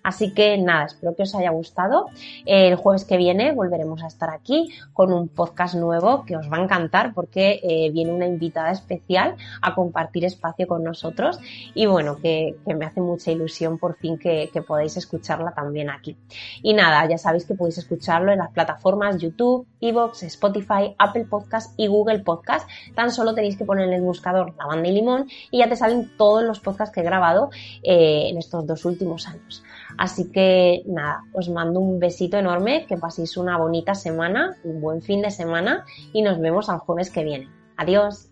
Así 0.07 0.31
que 0.33 0.57
nada, 0.57 0.85
espero 0.85 1.17
que 1.17 1.25
os 1.25 1.35
haya 1.35 1.51
gustado. 1.51 2.11
El 2.45 2.77
jueves 2.77 3.05
que 3.05 3.17
viene 3.17 3.51
volveremos 3.51 4.05
a 4.05 4.07
estar 4.07 4.31
aquí 4.31 4.71
con 4.93 5.13
un 5.13 5.27
podcast 5.27 5.75
nuevo 5.75 6.25
que 6.25 6.37
os 6.37 6.49
va 6.49 6.59
a 6.59 6.63
encantar 6.63 7.13
porque 7.13 7.59
eh, 7.61 7.91
viene 7.91 8.13
una 8.13 8.27
invitada 8.27 8.71
especial 8.71 9.35
a 9.61 9.75
compartir 9.75 10.25
espacio 10.25 10.69
con 10.69 10.85
nosotros 10.85 11.41
y 11.75 11.87
bueno, 11.87 12.19
que, 12.23 12.55
me 12.67 12.85
hace 12.85 13.01
mucha 13.01 13.33
ilusión 13.33 13.79
por 13.79 13.97
fin 13.97 14.17
que, 14.17 14.49
podáis 14.65 14.97
escucharla 14.97 15.51
también 15.51 15.91
aquí. 15.91 16.17
Y 16.63 16.73
nada, 16.73 17.09
ya 17.09 17.19
sabéis 17.19 17.45
que 17.45 17.57
podéis 17.57 17.79
escucharlo 17.79 18.31
en 18.31 18.39
las 18.39 18.53
plataformas 18.53 19.19
YouTube, 19.19 19.67
Evox, 19.81 20.23
Spotify, 20.23 20.95
Apple 20.99 21.25
Podcast 21.25 21.75
y 21.77 21.89
Google 21.89 22.21
Podcast. 22.21 22.71
Tan 22.95 23.11
solo 23.11 23.35
tenéis 23.35 23.57
que 23.57 23.65
poner 23.65 23.89
en 23.89 23.95
el 23.95 24.03
buscador 24.03 24.55
la 24.57 24.67
banda 24.67 24.89
y 24.89 24.93
limón 24.93 25.27
y 25.51 25.59
ya 25.59 25.69
te 25.69 25.75
salen 25.75 26.13
todos 26.17 26.45
los 26.45 26.61
podcasts 26.61 26.95
que 26.95 27.01
he 27.01 27.05
grabado 27.05 27.51
eh, 27.83 28.29
en 28.29 28.39
estos 28.39 28.65
dos 28.65 28.85
últimos 28.85 29.27
años. 29.27 29.65
Así 29.99 30.31
que 30.31 30.83
nada, 30.87 31.23
os 31.33 31.49
mando 31.49 31.81
un 31.81 31.99
besito 31.99 32.37
enorme, 32.37 32.87
que 32.87 32.97
paséis 32.97 33.37
una 33.37 33.57
bonita 33.57 33.95
semana, 33.95 34.57
un 34.65 34.81
buen 34.81 35.03
fin 35.03 35.23
de 35.23 35.31
semana 35.31 35.85
y 36.13 36.23
nos 36.23 36.41
vemos 36.41 36.69
al 36.69 36.79
jueves 36.79 37.11
que 37.11 37.25
viene. 37.25 37.49
Adiós. 37.77 38.31